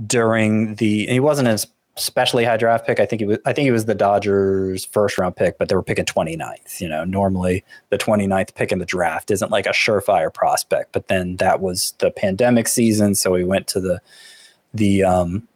during 0.06 0.76
the 0.76 1.06
he 1.06 1.18
wasn't 1.18 1.48
an 1.48 1.58
especially 1.96 2.44
high 2.44 2.56
draft 2.56 2.86
pick. 2.86 3.00
I 3.00 3.06
think 3.06 3.18
he 3.18 3.26
was 3.26 3.38
I 3.46 3.52
think 3.52 3.64
he 3.64 3.72
was 3.72 3.86
the 3.86 3.96
Dodgers 3.96 4.84
first 4.84 5.18
round 5.18 5.34
pick, 5.34 5.58
but 5.58 5.68
they 5.68 5.74
were 5.74 5.82
picking 5.82 6.04
29th. 6.04 6.80
You 6.80 6.88
know, 6.88 7.02
normally 7.02 7.64
the 7.88 7.98
29th 7.98 8.54
pick 8.54 8.70
in 8.70 8.78
the 8.78 8.86
draft 8.86 9.32
isn't 9.32 9.50
like 9.50 9.66
a 9.66 9.70
surefire 9.70 10.32
prospect, 10.32 10.92
but 10.92 11.08
then 11.08 11.34
that 11.38 11.60
was 11.60 11.94
the 11.98 12.12
pandemic 12.12 12.68
season, 12.68 13.16
so 13.16 13.34
he 13.34 13.42
went 13.42 13.66
to 13.66 13.80
the 13.80 14.00
the 14.76 15.04
um 15.04 15.48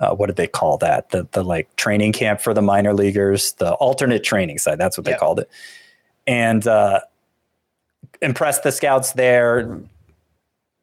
uh, 0.00 0.12
what 0.14 0.26
did 0.26 0.36
they 0.36 0.48
call 0.48 0.76
that? 0.78 1.10
The 1.10 1.26
the 1.32 1.44
like 1.44 1.74
training 1.76 2.12
camp 2.12 2.40
for 2.40 2.52
the 2.52 2.62
minor 2.62 2.92
leaguers, 2.92 3.52
the 3.54 3.74
alternate 3.74 4.24
training 4.24 4.58
side. 4.58 4.78
That's 4.78 4.98
what 4.98 5.04
they 5.04 5.14
called 5.14 5.38
it. 5.38 5.48
And 6.26 6.66
uh, 6.66 7.00
impressed 8.22 8.62
the 8.62 8.72
scouts 8.72 9.12
there 9.12 9.80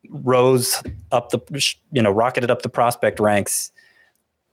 rose 0.09 0.81
up 1.11 1.29
the 1.29 1.75
you 1.91 2.01
know 2.01 2.11
rocketed 2.11 2.51
up 2.51 2.61
the 2.63 2.69
prospect 2.69 3.19
ranks 3.19 3.71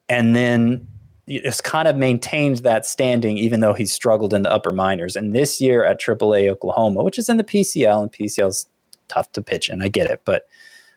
and 0.08 0.34
then 0.36 0.86
it's 1.26 1.60
kind 1.60 1.88
of 1.88 1.96
maintained 1.96 2.58
that 2.58 2.86
standing 2.86 3.36
even 3.36 3.60
though 3.60 3.74
he's 3.74 3.92
struggled 3.92 4.32
in 4.32 4.42
the 4.42 4.52
upper 4.52 4.70
minors 4.70 5.16
and 5.16 5.34
this 5.34 5.60
year 5.60 5.84
at 5.84 6.00
AAA 6.00 6.48
Oklahoma 6.48 7.02
which 7.02 7.18
is 7.18 7.28
in 7.28 7.38
the 7.38 7.44
PCL 7.44 8.02
and 8.02 8.12
PCL's 8.12 8.66
tough 9.08 9.32
to 9.32 9.42
pitch 9.42 9.68
and 9.68 9.82
I 9.82 9.88
get 9.88 10.10
it 10.10 10.22
but 10.24 10.46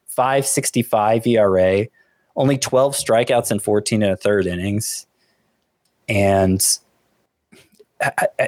565 0.05 1.25
ERA 1.25 1.87
only 2.35 2.57
12 2.57 2.95
strikeouts 2.95 3.51
in 3.51 3.59
14 3.59 4.03
and 4.03 4.11
a 4.13 4.17
third 4.17 4.47
innings 4.47 5.05
and 6.07 6.79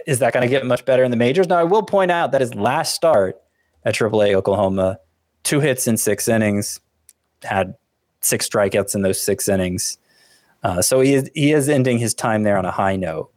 is 0.08 0.20
that 0.20 0.34
going 0.34 0.42
to 0.42 0.50
get 0.50 0.66
much 0.66 0.86
better 0.86 1.04
in 1.04 1.12
the 1.12 1.18
majors? 1.18 1.48
Now, 1.48 1.58
I 1.60 1.64
will 1.64 1.84
point 1.84 2.12
out 2.12 2.32
that 2.32 2.42
his 2.42 2.56
last 2.56 2.96
start 2.96 3.42
at 3.86 3.96
AAA 3.96 4.34
Oklahoma 4.34 5.00
two 5.44 5.60
hits 5.60 5.88
in 5.88 5.98
six 5.98 6.28
innings, 6.28 6.80
had 7.44 7.76
six 8.22 8.48
strikeouts 8.48 8.96
in 8.96 9.02
those 9.02 9.22
six 9.22 9.48
innings. 9.48 9.98
Uh, 10.64 10.82
so 10.82 11.02
he 11.02 11.14
is, 11.14 11.30
he 11.34 11.52
is 11.52 11.70
ending 11.70 12.00
his 12.00 12.14
time 12.14 12.44
there 12.44 12.58
on 12.58 12.66
a 12.66 12.72
high 12.72 12.96
note. 12.96 13.30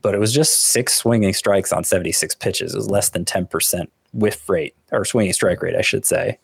But 0.00 0.14
it 0.14 0.20
was 0.20 0.32
just 0.32 0.66
six 0.66 0.94
swinging 0.94 1.32
strikes 1.32 1.72
on 1.72 1.82
76 1.82 2.34
pitches. 2.36 2.74
It 2.74 2.76
was 2.76 2.88
less 2.88 3.08
than 3.08 3.24
10% 3.24 3.88
whiff 4.12 4.48
rate, 4.48 4.76
or 4.92 5.04
swinging 5.04 5.32
strike 5.32 5.60
rate, 5.60 5.74
I 5.74 5.82
should 5.82 6.06
say. 6.06 6.38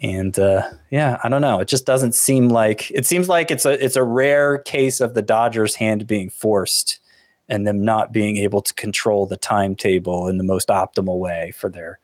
And 0.00 0.38
uh, 0.38 0.70
yeah, 0.90 1.18
I 1.24 1.28
don't 1.28 1.40
know. 1.40 1.58
It 1.60 1.68
just 1.68 1.86
doesn't 1.86 2.14
seem 2.14 2.48
like 2.48 2.90
it 2.92 3.04
seems 3.04 3.28
like 3.28 3.50
it's 3.50 3.64
a 3.64 3.82
it's 3.84 3.96
a 3.96 4.04
rare 4.04 4.58
case 4.58 5.00
of 5.00 5.14
the 5.14 5.22
Dodgers' 5.22 5.74
hand 5.74 6.06
being 6.06 6.30
forced 6.30 7.00
and 7.48 7.66
them 7.66 7.84
not 7.84 8.12
being 8.12 8.36
able 8.36 8.62
to 8.62 8.74
control 8.74 9.26
the 9.26 9.36
timetable 9.36 10.28
in 10.28 10.38
the 10.38 10.44
most 10.44 10.68
optimal 10.68 11.18
way 11.18 11.52
for 11.56 11.68
their 11.68 11.98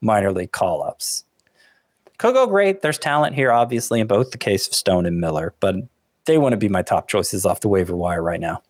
minor 0.00 0.32
league 0.32 0.52
call 0.52 0.82
ups. 0.82 1.24
Could 2.16 2.34
go 2.34 2.46
great. 2.46 2.82
There's 2.82 2.98
talent 2.98 3.36
here, 3.36 3.52
obviously, 3.52 4.00
in 4.00 4.08
both 4.08 4.32
the 4.32 4.38
case 4.38 4.66
of 4.66 4.74
Stone 4.74 5.06
and 5.06 5.20
Miller, 5.20 5.54
but 5.60 5.76
they 6.24 6.38
want 6.38 6.52
to 6.52 6.56
be 6.56 6.68
my 6.68 6.82
top 6.82 7.06
choices 7.06 7.46
off 7.46 7.60
the 7.60 7.68
waiver 7.68 7.94
wire 7.94 8.22
right 8.22 8.40
now. 8.40 8.62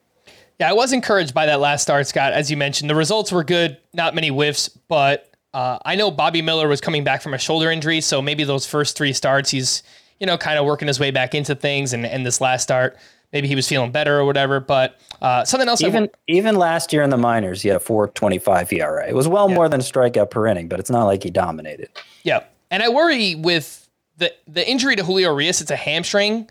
Yeah, 0.60 0.68
I 0.68 0.72
was 0.72 0.92
encouraged 0.92 1.34
by 1.34 1.46
that 1.46 1.60
last 1.60 1.82
start, 1.82 2.06
Scott. 2.06 2.32
As 2.32 2.50
you 2.50 2.56
mentioned, 2.56 2.90
the 2.90 2.94
results 2.94 3.32
were 3.32 3.44
good, 3.44 3.78
not 3.94 4.14
many 4.14 4.28
whiffs, 4.28 4.68
but 4.68 5.27
uh, 5.54 5.78
I 5.84 5.94
know 5.94 6.10
Bobby 6.10 6.42
Miller 6.42 6.68
was 6.68 6.80
coming 6.80 7.04
back 7.04 7.22
from 7.22 7.34
a 7.34 7.38
shoulder 7.38 7.70
injury, 7.70 8.00
so 8.00 8.20
maybe 8.20 8.44
those 8.44 8.66
first 8.66 8.96
three 8.96 9.12
starts, 9.12 9.50
he's 9.50 9.82
you 10.20 10.26
know 10.26 10.36
kind 10.36 10.58
of 10.58 10.66
working 10.66 10.88
his 10.88 11.00
way 11.00 11.10
back 11.10 11.34
into 11.34 11.54
things, 11.54 11.92
and, 11.92 12.04
and 12.04 12.26
this 12.26 12.40
last 12.40 12.62
start, 12.62 12.98
maybe 13.32 13.48
he 13.48 13.54
was 13.54 13.68
feeling 13.68 13.90
better 13.90 14.18
or 14.18 14.24
whatever. 14.24 14.60
But 14.60 14.98
uh, 15.22 15.44
something 15.44 15.68
else. 15.68 15.82
Even 15.82 16.10
even 16.26 16.56
last 16.56 16.92
year 16.92 17.02
in 17.02 17.10
the 17.10 17.16
minors, 17.16 17.62
he 17.62 17.68
had 17.68 17.80
a 17.80 17.84
4.25 17.84 18.72
ERA. 18.72 19.08
It 19.08 19.14
was 19.14 19.26
well 19.26 19.48
yeah. 19.48 19.54
more 19.54 19.68
than 19.68 19.80
a 19.80 19.82
strikeout 19.82 20.30
per 20.30 20.46
inning, 20.46 20.68
but 20.68 20.80
it's 20.80 20.90
not 20.90 21.04
like 21.04 21.22
he 21.22 21.30
dominated. 21.30 21.88
Yeah, 22.24 22.44
and 22.70 22.82
I 22.82 22.88
worry 22.90 23.34
with 23.34 23.88
the 24.18 24.34
the 24.46 24.68
injury 24.68 24.96
to 24.96 25.04
Julio 25.04 25.30
Urias. 25.30 25.60
It's 25.60 25.70
a 25.70 25.76
hamstring. 25.76 26.50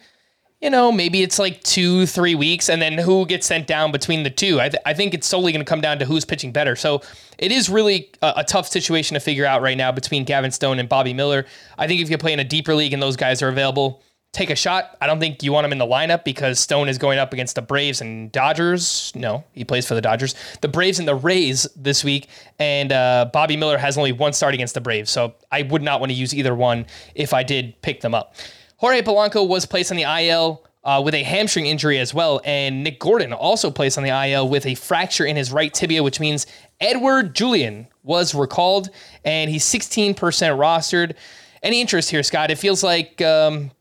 You 0.62 0.72
know, 0.72 0.91
maybe 0.91 1.22
it's 1.22 1.38
like 1.38 1.62
two, 1.62 2.08
three 2.08 2.34
weeks, 2.34 2.67
and 2.67 2.82
then 2.82 2.98
who 2.98 3.28
gets 3.28 3.46
sent 3.46 3.67
down 3.67 3.91
between 3.91 4.24
the 4.24 4.32
two? 4.32 4.60
I, 4.60 4.70
th- 4.70 4.82
I 4.88 4.93
think 4.96 5.13
it's 5.13 5.28
solely 5.28 5.52
going 5.52 5.63
to 5.63 5.70
come 5.70 5.82
down 5.82 6.00
to 6.00 6.06
who's 6.06 6.26
pitching 6.26 6.52
better. 6.52 6.76
So 6.76 7.04
it 7.38 7.52
is 7.52 7.70
really 7.70 8.10
a, 8.24 8.34
a, 8.38 8.43
tough 8.43 8.67
situation 8.67 9.13
to 9.13 9.20
figure 9.20 9.46
out 9.46 9.62
right 9.62 9.78
now 9.78 9.91
between 9.91 10.24
Gavin 10.24 10.50
Stone 10.50 10.80
and 10.80 10.89
Bobby 10.89 11.13
Miller. 11.13 11.46
I 11.78 11.86
think 11.86 12.02
if 12.02 12.10
you 12.10 12.17
play 12.17 12.34
in 12.34 12.39
a 12.39 12.43
deeper 12.43 12.74
league 12.74 12.91
and 12.91 13.00
those 13.00 13.15
guys 13.15 13.43
are 13.43 13.50
available, 13.50 14.02
take 14.34 14.50
a 14.50 14.56
shot. 14.56 14.98
I 15.00 15.06
don't 15.06 15.20
think 15.20 15.43
you 15.43 15.52
want 15.52 15.65
him 15.65 15.74
in 15.74 15.78
the 15.78 15.86
lineup 15.86 16.24
because 16.24 16.60
Stone 16.60 16.89
is 16.89 16.98
going 16.98 17.20
up 17.20 17.34
against 17.34 17.54
the 17.54 17.62
Braves 17.62 18.02
and 18.02 18.32
Dodgers. 18.32 19.12
No, 19.15 19.43
he 19.52 19.63
plays 19.63 19.88
for 19.88 19.93
the 19.93 20.02
Dodgers. 20.02 20.34
The 20.62 20.67
Braves 20.67 20.98
and 20.98 21.08
the 21.08 21.15
Rays 21.15 21.67
this 21.76 22.04
week, 22.04 22.30
and 22.58 22.91
uh, 22.91 23.30
Bobby 23.32 23.58
Miller 23.58 23.78
has 23.78 23.96
only 23.96 24.12
one 24.12 24.34
start 24.34 24.56
against 24.56 24.74
the 24.74 24.82
Braves, 24.82 25.12
so 25.12 25.36
I 25.52 25.62
would 25.62 25.84
not 25.84 26.00
want 26.00 26.12
to 26.12 26.15
use 26.15 26.34
either 26.34 26.56
one 26.56 26.88
if 27.13 27.32
I 27.34 27.43
did 27.43 27.80
pick 27.84 28.02
them 28.02 28.15
up. 28.15 28.34
Jorge 28.78 29.02
Polanco 29.02 29.48
was 29.48 29.66
placed 29.66 29.92
on 29.92 29.98
the 29.98 30.04
IL. 30.04 30.63
Uh, 30.84 31.02
with 31.02 31.13
a 31.13 31.24
hamstring 31.24 31.66
injury 31.66 32.00
as 32.00 32.13
well. 32.13 32.40
And 32.46 32.82
Nick 32.82 32.98
Gordon 32.98 33.34
also 33.34 33.70
placed 33.70 33.98
on 33.98 34.06
the 34.06 34.30
IL 34.30 34.48
with 34.48 34.66
a 34.66 34.76
fracture 34.76 35.26
in 35.26 35.36
his 35.36 35.52
right 35.52 35.74
tibia, 35.74 36.02
which 36.02 36.22
means 36.22 36.48
Edward 36.80 37.36
Julien 37.36 37.88
was 38.04 38.34
recalled 38.34 38.90
and 39.26 39.52
he's 39.52 39.66
16% 39.66 40.16
rostered. 40.16 41.16
Any 41.62 41.82
interest 41.82 42.10
here, 42.10 42.24
Scott? 42.24 42.52
It 42.52 42.58
feels 42.58 42.84
like 42.84 43.22
um, 43.22 43.72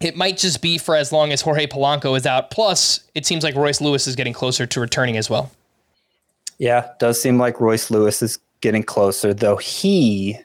it 0.00 0.16
might 0.16 0.38
just 0.38 0.62
be 0.62 0.78
for 0.78 0.96
as 0.96 1.12
long 1.12 1.30
as 1.30 1.42
Jorge 1.42 1.66
Polanco 1.66 2.16
is 2.16 2.26
out. 2.26 2.50
Plus, 2.50 3.00
it 3.14 3.26
seems 3.26 3.44
like 3.44 3.54
Royce 3.54 3.80
Lewis 3.80 4.06
is 4.06 4.16
getting 4.16 4.32
closer 4.32 4.66
to 4.66 4.80
returning 4.80 5.16
as 5.16 5.28
well. 5.30 5.52
Yeah, 6.58 6.88
does 6.98 7.20
seem 7.20 7.38
like 7.38 7.60
Royce 7.60 7.90
Lewis 7.90 8.22
is 8.22 8.38
getting 8.60 8.82
closer, 8.82 9.32
though 9.32 9.56
he, 9.56 10.38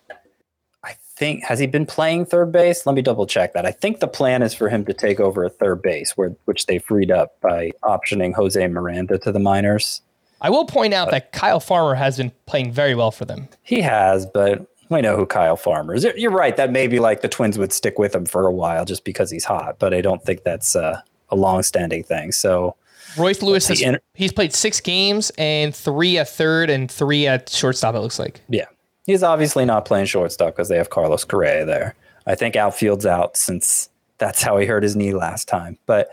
think, 1.15 1.43
has 1.43 1.59
he 1.59 1.67
been 1.67 1.85
playing 1.85 2.25
third 2.25 2.51
base? 2.51 2.85
Let 2.85 2.95
me 2.95 3.01
double 3.01 3.25
check 3.25 3.53
that. 3.53 3.65
I 3.65 3.71
think 3.71 3.99
the 3.99 4.07
plan 4.07 4.41
is 4.41 4.53
for 4.53 4.69
him 4.69 4.85
to 4.85 4.93
take 4.93 5.19
over 5.19 5.45
at 5.45 5.57
third 5.59 5.81
base, 5.81 6.17
where 6.17 6.35
which 6.45 6.65
they 6.65 6.79
freed 6.79 7.11
up 7.11 7.39
by 7.41 7.71
optioning 7.83 8.33
Jose 8.33 8.67
Miranda 8.67 9.17
to 9.19 9.31
the 9.31 9.39
minors. 9.39 10.01
I 10.41 10.49
will 10.49 10.65
point 10.65 10.93
out 10.93 11.07
uh, 11.07 11.11
that 11.11 11.31
Kyle 11.31 11.59
Farmer 11.59 11.95
has 11.95 12.17
been 12.17 12.31
playing 12.45 12.71
very 12.71 12.95
well 12.95 13.11
for 13.11 13.25
them. 13.25 13.47
He 13.63 13.81
has, 13.81 14.25
but 14.25 14.67
we 14.89 15.01
know 15.01 15.15
who 15.15 15.25
Kyle 15.25 15.55
Farmer 15.55 15.95
is. 15.95 16.05
You're 16.15 16.31
right. 16.31 16.55
That 16.57 16.71
maybe 16.71 16.99
like 16.99 17.21
the 17.21 17.29
Twins 17.29 17.57
would 17.57 17.73
stick 17.73 17.97
with 17.97 18.13
him 18.13 18.25
for 18.25 18.45
a 18.45 18.51
while 18.51 18.85
just 18.85 19.03
because 19.03 19.31
he's 19.31 19.45
hot, 19.45 19.79
but 19.79 19.93
I 19.93 20.01
don't 20.01 20.21
think 20.23 20.43
that's 20.43 20.75
uh, 20.75 21.01
a 21.29 21.35
long-standing 21.35 22.03
thing. 22.03 22.31
So 22.31 22.75
Royce 23.17 23.41
Lewis 23.41 23.67
has 23.69 23.81
inter- 23.81 24.01
he's 24.13 24.31
played 24.31 24.53
six 24.53 24.81
games 24.81 25.31
and 25.37 25.73
three 25.73 26.17
at 26.17 26.29
third 26.29 26.69
and 26.69 26.91
three 26.91 27.25
at 27.27 27.49
shortstop. 27.49 27.95
It 27.95 27.99
looks 27.99 28.19
like. 28.19 28.41
Yeah, 28.49 28.65
he's 29.05 29.23
obviously 29.23 29.65
not 29.65 29.85
playing 29.85 30.05
shortstop 30.05 30.55
because 30.55 30.69
they 30.69 30.77
have 30.77 30.89
Carlos 30.89 31.23
Correa 31.23 31.65
there. 31.65 31.95
I 32.27 32.35
think 32.35 32.55
outfield's 32.55 33.05
out 33.05 33.37
since 33.37 33.89
that's 34.17 34.41
how 34.41 34.57
he 34.57 34.65
hurt 34.65 34.83
his 34.83 34.95
knee 34.95 35.13
last 35.13 35.47
time. 35.47 35.77
But 35.85 36.09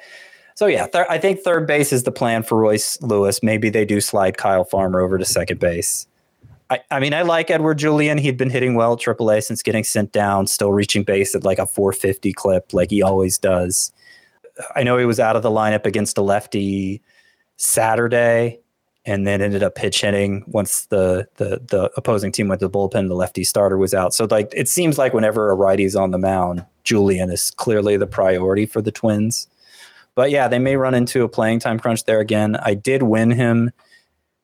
so 0.55 0.67
yeah, 0.67 0.87
thir- 0.87 1.07
I 1.09 1.19
think 1.19 1.41
third 1.41 1.67
base 1.67 1.93
is 1.93 2.03
the 2.03 2.13
plan 2.13 2.43
for 2.43 2.59
Royce 2.59 3.01
Lewis. 3.01 3.43
Maybe 3.43 3.71
they 3.71 3.85
do 3.85 4.01
slide 4.01 4.37
Kyle 4.37 4.65
Farmer 4.65 5.01
over 5.01 5.19
to 5.19 5.25
second 5.25 5.61
base. 5.61 6.07
I, 6.71 6.81
I 6.91 7.01
mean, 7.01 7.13
I 7.13 7.23
like 7.23 7.51
Edward 7.51 7.79
Julien. 7.79 8.19
He'd 8.19 8.37
been 8.37 8.51
hitting 8.51 8.75
well 8.75 8.95
at 8.95 8.99
AAA 8.99 9.43
since 9.45 9.63
getting 9.63 9.85
sent 9.85 10.13
down, 10.13 10.47
still 10.47 10.73
reaching 10.73 11.05
base 11.05 11.35
at 11.35 11.45
like 11.45 11.59
a 11.59 11.67
450 11.67 12.33
clip, 12.33 12.73
like 12.73 12.91
he 12.91 13.03
always 13.03 13.39
does. 13.39 13.93
I 14.75 14.83
know 14.83 14.99
he 14.99 15.05
was 15.05 15.21
out 15.21 15.37
of 15.37 15.43
the 15.43 15.51
lineup 15.51 15.87
against 15.87 16.19
a 16.19 16.23
lefty 16.23 17.03
Saturday 17.57 18.61
and 19.05 19.27
then 19.27 19.43
ended 19.43 19.63
up 19.63 19.75
pitch 19.75 20.01
hitting 20.03 20.45
once 20.47 20.87
the, 20.87 21.27
the 21.37 21.61
the 21.69 21.91
opposing 21.97 22.31
team 22.31 22.49
went 22.49 22.61
to 22.61 22.69
the 22.69 22.79
bullpen. 22.79 23.09
The 23.09 23.15
lefty 23.15 23.45
starter 23.45 23.77
was 23.77 23.95
out, 23.95 24.15
so 24.15 24.27
like 24.31 24.53
it 24.55 24.69
seems 24.69 24.99
like 24.99 25.13
whenever 25.13 25.51
a 25.51 25.55
righty's 25.55 25.97
on 25.97 26.11
the 26.11 26.19
mound, 26.19 26.65
Julien 26.85 27.31
is 27.31 27.51
clearly 27.51 27.97
the 27.97 28.07
priority 28.07 28.67
for 28.67 28.81
the 28.81 28.93
Twins. 28.93 29.49
But 30.15 30.31
yeah, 30.31 30.47
they 30.47 30.59
may 30.59 30.77
run 30.77 30.95
into 30.95 31.25
a 31.25 31.29
playing 31.29 31.61
time 31.61 31.79
crunch 31.79 32.05
there 32.05 32.21
again. 32.21 32.57
I 32.57 32.75
did 32.75 33.03
win 33.03 33.31
him. 33.31 33.71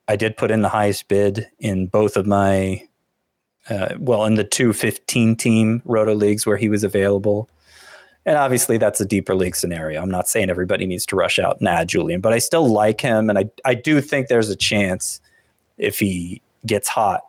I 0.08 0.16
did 0.16 0.38
put 0.38 0.50
in 0.50 0.62
the 0.62 0.70
highest 0.70 1.08
bid 1.08 1.46
in 1.58 1.86
both 1.86 2.16
of 2.16 2.26
my, 2.26 2.88
uh, 3.68 3.94
well, 3.98 4.24
in 4.24 4.36
the 4.36 4.44
two 4.44 4.72
fifteen 4.72 5.36
team 5.36 5.82
roto 5.84 6.14
leagues 6.14 6.46
where 6.46 6.56
he 6.56 6.70
was 6.70 6.84
available. 6.84 7.50
And 8.28 8.36
obviously, 8.36 8.76
that's 8.76 9.00
a 9.00 9.06
deeper 9.06 9.34
league 9.34 9.56
scenario. 9.56 10.02
I'm 10.02 10.10
not 10.10 10.28
saying 10.28 10.50
everybody 10.50 10.84
needs 10.84 11.06
to 11.06 11.16
rush 11.16 11.38
out 11.38 11.60
and 11.60 11.66
add 11.66 11.88
Julien, 11.88 12.20
but 12.20 12.34
I 12.34 12.40
still 12.40 12.70
like 12.70 13.00
him. 13.00 13.30
And 13.30 13.38
I, 13.38 13.46
I 13.64 13.72
do 13.72 14.02
think 14.02 14.28
there's 14.28 14.50
a 14.50 14.54
chance 14.54 15.22
if 15.78 15.98
he 15.98 16.42
gets 16.66 16.88
hot, 16.88 17.22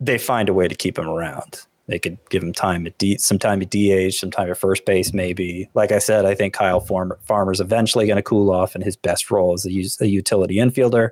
they 0.00 0.18
find 0.18 0.48
a 0.48 0.52
way 0.52 0.66
to 0.66 0.74
keep 0.74 0.98
him 0.98 1.08
around. 1.08 1.64
They 1.86 2.00
could 2.00 2.18
give 2.28 2.42
him 2.42 2.52
time 2.52 2.88
at 2.88 2.98
D, 2.98 3.18
some 3.18 3.38
time 3.38 3.62
at 3.62 3.70
DH, 3.70 4.14
some 4.14 4.32
time 4.32 4.50
at 4.50 4.58
first 4.58 4.84
base, 4.84 5.12
maybe. 5.12 5.70
Like 5.74 5.92
I 5.92 6.00
said, 6.00 6.24
I 6.24 6.34
think 6.34 6.54
Kyle 6.54 6.80
Farmer, 6.80 7.16
Farmer's 7.22 7.60
eventually 7.60 8.08
going 8.08 8.16
to 8.16 8.22
cool 8.22 8.50
off, 8.50 8.74
and 8.74 8.82
his 8.82 8.96
best 8.96 9.30
role 9.30 9.54
is 9.54 9.64
a, 9.64 10.04
a 10.04 10.08
utility 10.08 10.56
infielder. 10.56 11.10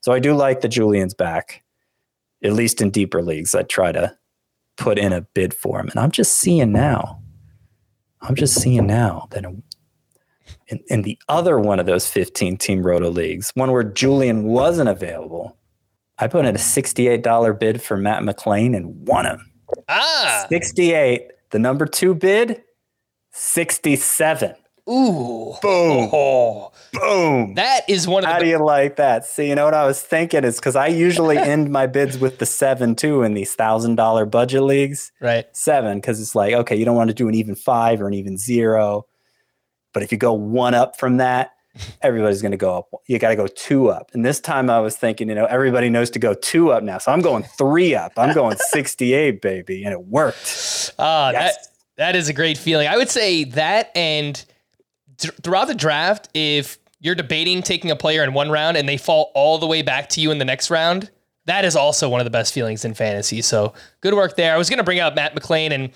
So 0.00 0.10
I 0.10 0.18
do 0.18 0.34
like 0.34 0.60
the 0.60 0.68
Julien's 0.68 1.14
back, 1.14 1.62
at 2.42 2.52
least 2.52 2.80
in 2.80 2.90
deeper 2.90 3.22
leagues. 3.22 3.54
I 3.54 3.62
try 3.62 3.92
to 3.92 4.12
put 4.76 4.98
in 4.98 5.12
a 5.12 5.20
bid 5.20 5.54
for 5.54 5.78
him, 5.78 5.86
and 5.88 6.00
I'm 6.00 6.10
just 6.10 6.36
seeing 6.36 6.72
now. 6.72 7.22
I'm 8.26 8.34
just 8.34 8.60
seeing 8.60 8.86
now 8.86 9.28
that 9.30 9.44
in, 9.44 10.80
in 10.88 11.02
the 11.02 11.18
other 11.28 11.58
one 11.58 11.78
of 11.78 11.86
those 11.86 12.08
15 12.08 12.56
team 12.56 12.82
roto 12.84 13.08
leagues, 13.10 13.50
one 13.54 13.70
where 13.70 13.84
Julien 13.84 14.44
wasn't 14.44 14.88
available, 14.88 15.56
I 16.18 16.26
put 16.28 16.44
in 16.44 16.54
a 16.54 16.58
$68 16.58 17.58
bid 17.58 17.82
for 17.82 17.96
Matt 17.96 18.22
McLain 18.22 18.76
and 18.76 19.06
won 19.06 19.26
him. 19.26 19.52
Ah, 19.88 20.46
68. 20.48 21.28
The 21.50 21.58
number 21.58 21.86
two 21.86 22.14
bid, 22.14 22.62
67. 23.32 24.54
Ooh, 24.88 25.54
Boom. 25.62 26.10
oh, 26.12 26.72
Boom. 26.92 27.54
that 27.54 27.80
is 27.88 28.06
one 28.06 28.24
of 28.24 28.30
How 28.30 28.38
the 28.38 28.44
do 28.44 28.50
you 28.50 28.64
like 28.64 28.96
that? 28.96 29.24
See, 29.24 29.48
you 29.48 29.54
know 29.54 29.64
what 29.64 29.74
I 29.74 29.86
was 29.86 30.00
thinking 30.00 30.44
is 30.44 30.56
because 30.56 30.76
I 30.76 30.86
usually 30.88 31.36
end 31.54 31.70
my 31.70 31.86
bids 31.86 32.18
with 32.18 32.38
the 32.38 32.46
seven 32.46 32.94
too 32.94 33.22
in 33.22 33.34
these 33.34 33.54
thousand 33.54 33.96
dollar 33.96 34.24
budget 34.26 34.62
leagues. 34.62 35.12
right. 35.20 35.46
Seven, 35.56 35.98
because 35.98 36.20
it's 36.20 36.34
like, 36.34 36.54
okay, 36.54 36.76
you 36.76 36.84
don't 36.84 36.96
want 36.96 37.08
to 37.08 37.14
do 37.14 37.28
an 37.28 37.34
even 37.34 37.54
five 37.54 38.00
or 38.00 38.08
an 38.08 38.14
even 38.14 38.38
zero. 38.38 39.06
But 39.92 40.02
if 40.02 40.12
you 40.12 40.18
go 40.18 40.32
one 40.34 40.74
up 40.74 40.98
from 40.98 41.16
that, 41.18 41.52
everybody's 42.02 42.40
going 42.42 42.52
to 42.52 42.56
go 42.58 42.76
up. 42.78 42.88
You 43.06 43.18
got 43.18 43.30
to 43.30 43.36
go 43.36 43.46
two 43.46 43.88
up. 43.88 44.10
And 44.14 44.24
this 44.24 44.40
time 44.40 44.70
I 44.70 44.78
was 44.80 44.96
thinking, 44.96 45.28
you 45.28 45.34
know, 45.34 45.46
everybody 45.46 45.88
knows 45.90 46.10
to 46.10 46.18
go 46.18 46.32
two 46.34 46.70
up 46.70 46.82
now. 46.82 46.98
So 46.98 47.12
I'm 47.12 47.20
going 47.22 47.42
three 47.42 47.94
up. 47.94 48.12
I'm 48.16 48.34
going 48.34 48.56
68, 48.70 49.40
baby. 49.42 49.84
And 49.84 49.92
it 49.92 50.04
worked. 50.04 50.92
Ah, 50.98 51.30
Yes. 51.32 51.56
that 51.56 51.66
that 51.96 52.16
is 52.16 52.28
a 52.28 52.32
great 52.34 52.58
feeling. 52.58 52.88
I 52.88 52.96
would 52.98 53.08
say 53.10 53.44
that 53.44 53.90
and 53.96 54.42
th- 55.18 55.34
throughout 55.42 55.68
the 55.68 55.74
draft, 55.74 56.28
if 56.34 56.78
you're 57.00 57.14
debating 57.14 57.62
taking 57.62 57.90
a 57.90 57.96
player 57.96 58.22
in 58.24 58.32
one 58.32 58.50
round 58.50 58.76
and 58.76 58.88
they 58.88 58.96
fall 58.96 59.30
all 59.34 59.58
the 59.58 59.66
way 59.66 59.82
back 59.82 60.08
to 60.10 60.20
you 60.20 60.30
in 60.30 60.38
the 60.38 60.44
next 60.44 60.70
round, 60.70 61.10
that 61.46 61.64
is 61.64 61.76
also 61.76 62.08
one 62.08 62.20
of 62.20 62.24
the 62.24 62.30
best 62.30 62.52
feelings 62.52 62.84
in 62.84 62.94
fantasy. 62.94 63.40
So 63.40 63.72
good 64.00 64.14
work 64.14 64.36
there. 64.36 64.52
I 64.52 64.58
was 64.58 64.68
going 64.68 64.78
to 64.78 64.84
bring 64.84 64.98
out 64.98 65.14
Matt 65.14 65.34
McLain 65.34 65.70
and 65.70 65.90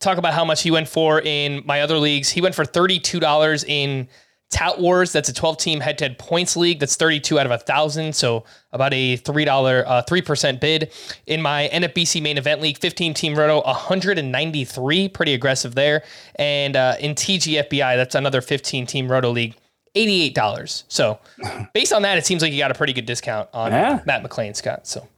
talk 0.00 0.18
about 0.18 0.34
how 0.34 0.44
much 0.44 0.62
he 0.62 0.70
went 0.70 0.88
for 0.88 1.20
in 1.20 1.62
my 1.64 1.82
other 1.82 1.98
leagues. 1.98 2.28
He 2.28 2.40
went 2.40 2.54
for 2.54 2.64
$32 2.64 3.64
in 3.68 4.08
Tout 4.50 4.80
Wars. 4.80 5.12
That's 5.12 5.28
a 5.28 5.32
12 5.34 5.58
team 5.58 5.80
head 5.80 5.98
to 5.98 6.04
head 6.04 6.18
points 6.18 6.56
league. 6.56 6.78
That's 6.80 6.96
32 6.96 7.38
out 7.38 7.46
of 7.46 7.52
a 7.52 7.58
thousand. 7.58 8.14
So 8.14 8.44
about 8.72 8.94
a 8.94 9.16
$3, 9.18 9.84
uh, 9.86 10.02
3% 10.08 10.60
bid. 10.60 10.92
In 11.26 11.42
my 11.42 11.68
NFBC 11.72 12.22
main 12.22 12.38
event 12.38 12.60
league, 12.60 12.78
15 12.78 13.12
team 13.14 13.34
roto, 13.34 13.60
193, 13.62 15.08
pretty 15.08 15.34
aggressive 15.34 15.74
there. 15.74 16.02
And 16.36 16.76
uh, 16.76 16.94
in 17.00 17.14
TGFBI, 17.14 17.96
that's 17.96 18.14
another 18.14 18.40
15 18.40 18.86
team 18.86 19.10
roto 19.10 19.30
league. 19.30 19.54
$88. 19.96 20.84
So, 20.88 21.18
based 21.74 21.92
on 21.92 22.02
that, 22.02 22.18
it 22.18 22.26
seems 22.26 22.42
like 22.42 22.52
you 22.52 22.58
got 22.58 22.70
a 22.70 22.74
pretty 22.74 22.92
good 22.92 23.06
discount 23.06 23.48
on 23.54 23.72
Yeah. 23.72 24.00
Matt 24.04 24.22
McLain, 24.22 24.54
Scott. 24.54 24.86
So, 24.86 25.08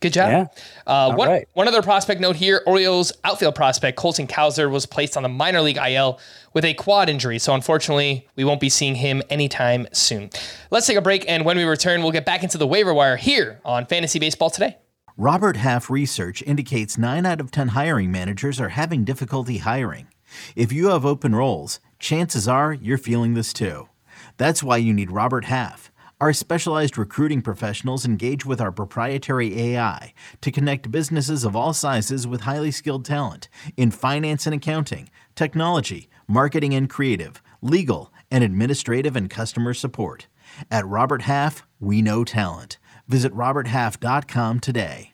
good 0.00 0.12
job. 0.12 0.30
Yeah. 0.30 0.46
Uh, 0.86 1.14
one, 1.14 1.28
right. 1.28 1.48
one 1.54 1.68
other 1.68 1.82
prospect 1.82 2.20
note 2.20 2.36
here 2.36 2.62
Orioles 2.66 3.12
outfield 3.24 3.54
prospect 3.54 3.96
Colton 3.96 4.26
Cowser 4.26 4.70
was 4.70 4.86
placed 4.86 5.16
on 5.16 5.22
the 5.22 5.28
minor 5.28 5.60
league 5.60 5.78
IL 5.78 6.18
with 6.52 6.64
a 6.64 6.74
quad 6.74 7.08
injury. 7.08 7.38
So, 7.38 7.54
unfortunately, 7.54 8.26
we 8.36 8.44
won't 8.44 8.60
be 8.60 8.68
seeing 8.68 8.94
him 8.94 9.22
anytime 9.30 9.86
soon. 9.92 10.30
Let's 10.70 10.86
take 10.86 10.96
a 10.96 11.02
break. 11.02 11.24
And 11.28 11.44
when 11.44 11.56
we 11.56 11.64
return, 11.64 12.02
we'll 12.02 12.12
get 12.12 12.24
back 12.24 12.42
into 12.42 12.58
the 12.58 12.66
waiver 12.66 12.94
wire 12.94 13.16
here 13.16 13.60
on 13.64 13.86
Fantasy 13.86 14.18
Baseball 14.18 14.50
Today. 14.50 14.76
Robert 15.16 15.56
Half 15.56 15.88
research 15.88 16.42
indicates 16.42 16.98
9 16.98 17.24
out 17.24 17.40
of 17.40 17.50
10 17.50 17.68
hiring 17.68 18.12
managers 18.12 18.60
are 18.60 18.68
having 18.68 19.02
difficulty 19.02 19.58
hiring. 19.58 20.08
If 20.54 20.72
you 20.72 20.88
have 20.88 21.06
open 21.06 21.34
roles, 21.34 21.80
chances 21.98 22.46
are 22.46 22.74
you're 22.74 22.98
feeling 22.98 23.32
this 23.32 23.54
too. 23.54 23.88
That's 24.36 24.62
why 24.62 24.76
you 24.76 24.92
need 24.92 25.10
Robert 25.10 25.46
Half. 25.46 25.90
Our 26.18 26.32
specialized 26.32 26.96
recruiting 26.96 27.42
professionals 27.42 28.06
engage 28.06 28.46
with 28.46 28.58
our 28.58 28.72
proprietary 28.72 29.60
AI 29.60 30.14
to 30.40 30.50
connect 30.50 30.90
businesses 30.90 31.44
of 31.44 31.54
all 31.54 31.74
sizes 31.74 32.26
with 32.26 32.40
highly 32.42 32.70
skilled 32.70 33.04
talent 33.04 33.50
in 33.76 33.90
finance 33.90 34.46
and 34.46 34.54
accounting, 34.54 35.10
technology, 35.34 36.08
marketing 36.26 36.72
and 36.74 36.88
creative, 36.88 37.42
legal, 37.60 38.14
and 38.30 38.42
administrative 38.42 39.14
and 39.14 39.28
customer 39.28 39.74
support. 39.74 40.26
At 40.70 40.86
Robert 40.86 41.22
Half, 41.22 41.66
we 41.80 42.00
know 42.00 42.24
talent. 42.24 42.78
Visit 43.08 43.34
RobertHalf.com 43.34 44.60
today. 44.60 45.12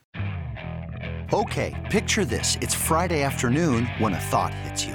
Okay, 1.33 1.89
picture 1.91 2.25
this. 2.25 2.57
It's 2.61 2.75
Friday 2.75 3.23
afternoon 3.23 3.87
when 3.99 4.13
a 4.13 4.21
thought 4.21 4.55
hits 4.55 4.85
you. 4.85 4.95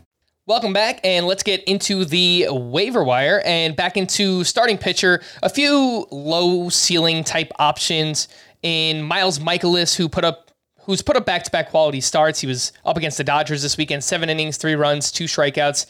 Welcome 0.47 0.73
back, 0.73 1.01
and 1.03 1.27
let's 1.27 1.43
get 1.43 1.63
into 1.65 2.03
the 2.03 2.47
waiver 2.49 3.03
wire 3.03 3.43
and 3.45 3.75
back 3.75 3.95
into 3.95 4.43
starting 4.43 4.75
pitcher. 4.75 5.21
A 5.43 5.49
few 5.49 6.07
low 6.09 6.67
ceiling 6.69 7.23
type 7.23 7.51
options 7.59 8.27
in 8.63 9.03
Miles 9.03 9.37
Mikolas, 9.37 9.95
who 9.95 10.09
put 10.09 10.25
up 10.25 10.49
who's 10.79 11.03
put 11.03 11.15
up 11.15 11.27
back 11.27 11.43
to 11.43 11.51
back 11.51 11.69
quality 11.69 12.01
starts. 12.01 12.39
He 12.39 12.47
was 12.47 12.73
up 12.83 12.97
against 12.97 13.19
the 13.19 13.23
Dodgers 13.23 13.61
this 13.61 13.77
weekend, 13.77 14.03
seven 14.03 14.31
innings, 14.31 14.57
three 14.57 14.73
runs, 14.73 15.11
two 15.11 15.25
strikeouts. 15.25 15.85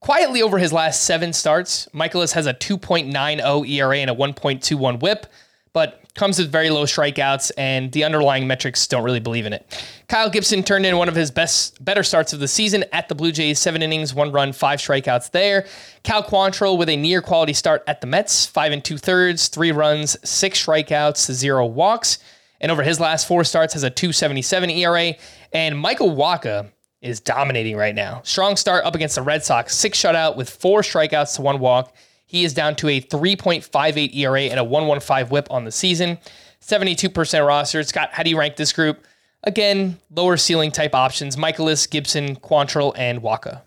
Quietly 0.00 0.40
over 0.40 0.56
his 0.56 0.72
last 0.72 1.02
seven 1.02 1.34
starts, 1.34 1.86
Mikolas 1.92 2.32
has 2.32 2.46
a 2.46 2.54
2.90 2.54 3.68
ERA 3.68 3.98
and 3.98 4.08
a 4.08 4.14
1.21 4.14 5.00
WHIP, 5.00 5.26
but 5.74 6.00
comes 6.14 6.38
with 6.38 6.50
very 6.50 6.70
low 6.70 6.84
strikeouts, 6.84 7.50
and 7.58 7.90
the 7.92 8.04
underlying 8.04 8.46
metrics 8.46 8.86
don't 8.86 9.02
really 9.02 9.20
believe 9.20 9.44
in 9.44 9.52
it. 9.52 9.84
Kyle 10.08 10.30
Gibson 10.30 10.62
turned 10.62 10.86
in 10.86 10.96
one 10.96 11.08
of 11.08 11.16
his 11.16 11.30
best, 11.30 11.84
better 11.84 12.04
starts 12.04 12.32
of 12.32 12.38
the 12.38 12.48
season 12.48 12.84
at 12.92 13.08
the 13.08 13.14
Blue 13.14 13.32
Jays, 13.32 13.58
seven 13.58 13.82
innings, 13.82 14.14
one 14.14 14.30
run, 14.30 14.52
five 14.52 14.78
strikeouts 14.78 15.32
there. 15.32 15.66
Cal 16.04 16.22
Quantrill 16.22 16.78
with 16.78 16.88
a 16.88 16.96
near 16.96 17.20
quality 17.20 17.52
start 17.52 17.82
at 17.88 18.00
the 18.00 18.06
Mets, 18.06 18.46
five 18.46 18.72
and 18.72 18.84
two 18.84 18.96
thirds, 18.96 19.48
three 19.48 19.72
runs, 19.72 20.16
six 20.26 20.64
strikeouts, 20.64 21.32
zero 21.32 21.66
walks. 21.66 22.18
And 22.60 22.70
over 22.70 22.84
his 22.84 23.00
last 23.00 23.26
four 23.26 23.42
starts 23.42 23.74
has 23.74 23.82
a 23.82 23.90
277 23.90 24.70
ERA. 24.70 25.14
And 25.52 25.76
Michael 25.76 26.14
Wacha 26.14 26.70
is 27.02 27.20
dominating 27.20 27.76
right 27.76 27.94
now. 27.94 28.22
Strong 28.24 28.56
start 28.56 28.84
up 28.84 28.94
against 28.94 29.16
the 29.16 29.22
Red 29.22 29.44
Sox, 29.44 29.74
six 29.74 30.00
shutout 30.00 30.36
with 30.36 30.48
four 30.48 30.80
strikeouts 30.82 31.36
to 31.36 31.42
one 31.42 31.58
walk. 31.58 31.94
He 32.34 32.44
is 32.44 32.52
down 32.52 32.74
to 32.76 32.88
a 32.88 33.00
3.58 33.00 34.12
ERA 34.16 34.40
and 34.40 34.58
a 34.58 34.64
115 34.64 35.28
whip 35.28 35.46
on 35.52 35.64
the 35.64 35.70
season. 35.70 36.18
72% 36.60 37.46
roster. 37.46 37.80
Scott, 37.84 38.08
how 38.10 38.24
do 38.24 38.30
you 38.30 38.36
rank 38.36 38.56
this 38.56 38.72
group? 38.72 39.04
Again, 39.44 39.98
lower 40.12 40.36
ceiling 40.36 40.72
type 40.72 40.96
options 40.96 41.36
Mikolas, 41.36 41.88
Gibson, 41.88 42.34
Quantrill, 42.34 42.92
and 42.96 43.22
Wacha. 43.22 43.60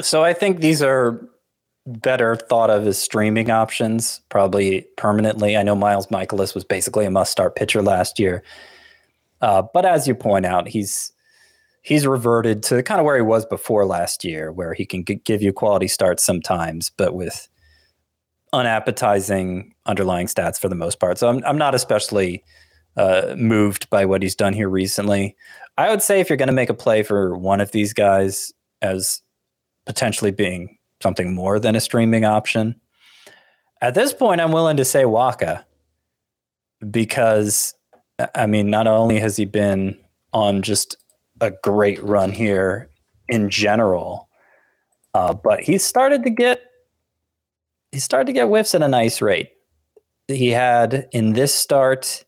So 0.00 0.24
I 0.24 0.32
think 0.32 0.58
these 0.58 0.82
are 0.82 1.24
better 1.86 2.34
thought 2.34 2.70
of 2.70 2.84
as 2.88 2.98
streaming 2.98 3.52
options, 3.52 4.20
probably 4.30 4.88
permanently. 4.96 5.56
I 5.56 5.62
know 5.62 5.76
Miles 5.76 6.08
Mikolas 6.08 6.56
was 6.56 6.64
basically 6.64 7.04
a 7.04 7.10
must 7.12 7.30
start 7.30 7.54
pitcher 7.54 7.82
last 7.82 8.18
year. 8.18 8.42
Uh, 9.40 9.62
but 9.72 9.84
as 9.84 10.08
you 10.08 10.16
point 10.16 10.44
out, 10.44 10.66
he's 10.66 11.12
he's 11.82 12.06
reverted 12.06 12.62
to 12.64 12.82
kind 12.82 13.00
of 13.00 13.04
where 13.04 13.16
he 13.16 13.22
was 13.22 13.46
before 13.46 13.84
last 13.86 14.24
year, 14.24 14.52
where 14.52 14.74
he 14.74 14.84
can 14.84 15.04
g- 15.04 15.20
give 15.24 15.42
you 15.42 15.52
quality 15.52 15.88
starts 15.88 16.24
sometimes, 16.24 16.90
but 16.90 17.14
with 17.14 17.48
unappetizing 18.52 19.74
underlying 19.86 20.26
stats 20.26 20.58
for 20.58 20.68
the 20.68 20.74
most 20.74 20.98
part. 21.00 21.18
So 21.18 21.28
I'm 21.28 21.44
I'm 21.44 21.58
not 21.58 21.74
especially 21.74 22.44
uh, 22.96 23.34
moved 23.36 23.88
by 23.90 24.04
what 24.04 24.22
he's 24.22 24.34
done 24.34 24.52
here 24.52 24.68
recently. 24.68 25.36
I 25.76 25.90
would 25.90 26.02
say 26.02 26.20
if 26.20 26.28
you're 26.28 26.36
going 26.36 26.48
to 26.48 26.52
make 26.52 26.70
a 26.70 26.74
play 26.74 27.02
for 27.02 27.36
one 27.36 27.60
of 27.60 27.70
these 27.72 27.92
guys 27.92 28.52
as 28.82 29.22
potentially 29.86 30.32
being 30.32 30.76
something 31.00 31.34
more 31.34 31.60
than 31.60 31.76
a 31.76 31.80
streaming 31.80 32.24
option, 32.24 32.74
at 33.80 33.94
this 33.94 34.12
point, 34.12 34.40
I'm 34.40 34.50
willing 34.50 34.76
to 34.78 34.84
say 34.84 35.04
Wacha 35.04 35.64
because 36.90 37.74
I 38.34 38.46
mean, 38.46 38.70
not 38.70 38.86
only 38.86 39.20
has 39.20 39.36
he 39.36 39.44
been 39.44 39.96
on 40.32 40.62
just 40.62 40.96
a 41.40 41.52
great 41.62 42.02
run 42.02 42.32
here 42.32 42.90
in 43.28 43.50
general, 43.50 44.28
uh, 45.14 45.34
but 45.34 45.60
he 45.60 45.78
started 45.78 46.24
to 46.24 46.30
get 46.30 46.62
he 47.92 47.98
started 48.00 48.26
to 48.26 48.32
get 48.32 48.48
whiffs 48.48 48.74
at 48.74 48.82
a 48.82 48.88
nice 48.88 49.22
rate. 49.22 49.50
He 50.26 50.50
had 50.50 51.08
in 51.12 51.32
this 51.32 51.54
start, 51.54 52.24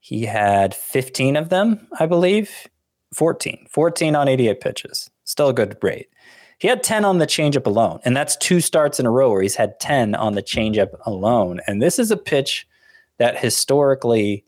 he 0.00 0.24
had 0.24 0.74
15 0.74 1.36
of 1.36 1.50
them, 1.50 1.86
I 1.98 2.06
believe. 2.06 2.68
14. 3.14 3.66
14 3.70 4.16
on 4.16 4.28
88 4.28 4.60
pitches. 4.60 5.10
Still 5.24 5.48
a 5.48 5.54
good 5.54 5.76
rate. 5.82 6.08
He 6.58 6.68
had 6.68 6.82
10 6.82 7.04
on 7.04 7.18
the 7.18 7.26
changeup 7.26 7.66
alone, 7.66 8.00
and 8.04 8.16
that's 8.16 8.36
two 8.36 8.60
starts 8.60 8.98
in 8.98 9.06
a 9.06 9.10
row 9.10 9.30
where 9.30 9.42
he's 9.42 9.56
had 9.56 9.78
10 9.78 10.14
on 10.14 10.34
the 10.34 10.42
changeup 10.42 10.88
alone. 11.04 11.60
And 11.66 11.82
this 11.82 11.98
is 11.98 12.10
a 12.10 12.16
pitch 12.16 12.66
that 13.18 13.38
historically 13.38 14.44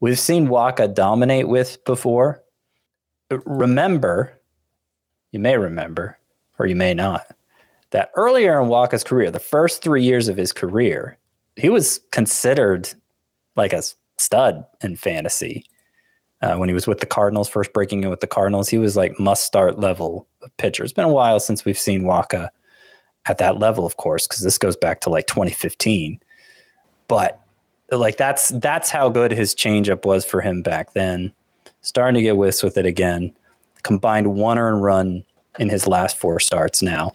we've 0.00 0.18
seen 0.18 0.48
Wacha 0.48 0.92
dominate 0.92 1.48
with 1.48 1.84
before. 1.84 2.42
Remember, 3.44 4.38
you 5.30 5.38
may 5.38 5.56
remember, 5.56 6.18
or 6.58 6.66
you 6.66 6.76
may 6.76 6.94
not, 6.94 7.26
that 7.90 8.10
earlier 8.16 8.60
in 8.60 8.68
Wacha's 8.68 9.04
career, 9.04 9.30
the 9.30 9.38
first 9.38 9.82
three 9.82 10.02
years 10.02 10.28
of 10.28 10.36
his 10.36 10.52
career, 10.52 11.18
he 11.56 11.68
was 11.68 12.00
considered 12.10 12.92
like 13.56 13.72
a 13.72 13.82
stud 14.18 14.64
in 14.82 14.96
fantasy. 14.96 15.64
Uh, 16.40 16.56
when 16.56 16.68
he 16.68 16.74
was 16.74 16.86
with 16.86 16.98
the 16.98 17.06
Cardinals, 17.06 17.48
first 17.48 17.72
breaking 17.72 18.02
in 18.02 18.10
with 18.10 18.20
the 18.20 18.26
Cardinals, 18.26 18.68
he 18.68 18.78
was 18.78 18.96
like 18.96 19.18
must 19.20 19.44
start 19.44 19.78
level 19.78 20.26
pitcher. 20.56 20.82
It's 20.82 20.92
been 20.92 21.04
a 21.04 21.12
while 21.12 21.38
since 21.38 21.64
we've 21.64 21.78
seen 21.78 22.02
Wacha 22.02 22.48
at 23.26 23.38
that 23.38 23.58
level, 23.58 23.86
of 23.86 23.96
course, 23.96 24.26
because 24.26 24.42
this 24.42 24.58
goes 24.58 24.76
back 24.76 25.00
to 25.02 25.10
like 25.10 25.26
2015. 25.28 26.18
But 27.06 27.40
like 27.90 28.16
that's 28.16 28.48
that's 28.48 28.90
how 28.90 29.08
good 29.08 29.30
his 29.30 29.54
changeup 29.54 30.04
was 30.04 30.24
for 30.24 30.40
him 30.40 30.62
back 30.62 30.94
then. 30.94 31.32
Starting 31.82 32.14
to 32.14 32.22
get 32.22 32.34
whiffs 32.34 32.62
with 32.62 32.76
it 32.76 32.86
again. 32.86 33.32
Combined 33.82 34.34
one 34.34 34.58
earned 34.58 34.82
run 34.82 35.24
in 35.58 35.68
his 35.68 35.86
last 35.86 36.16
four 36.16 36.40
starts 36.40 36.82
now. 36.82 37.14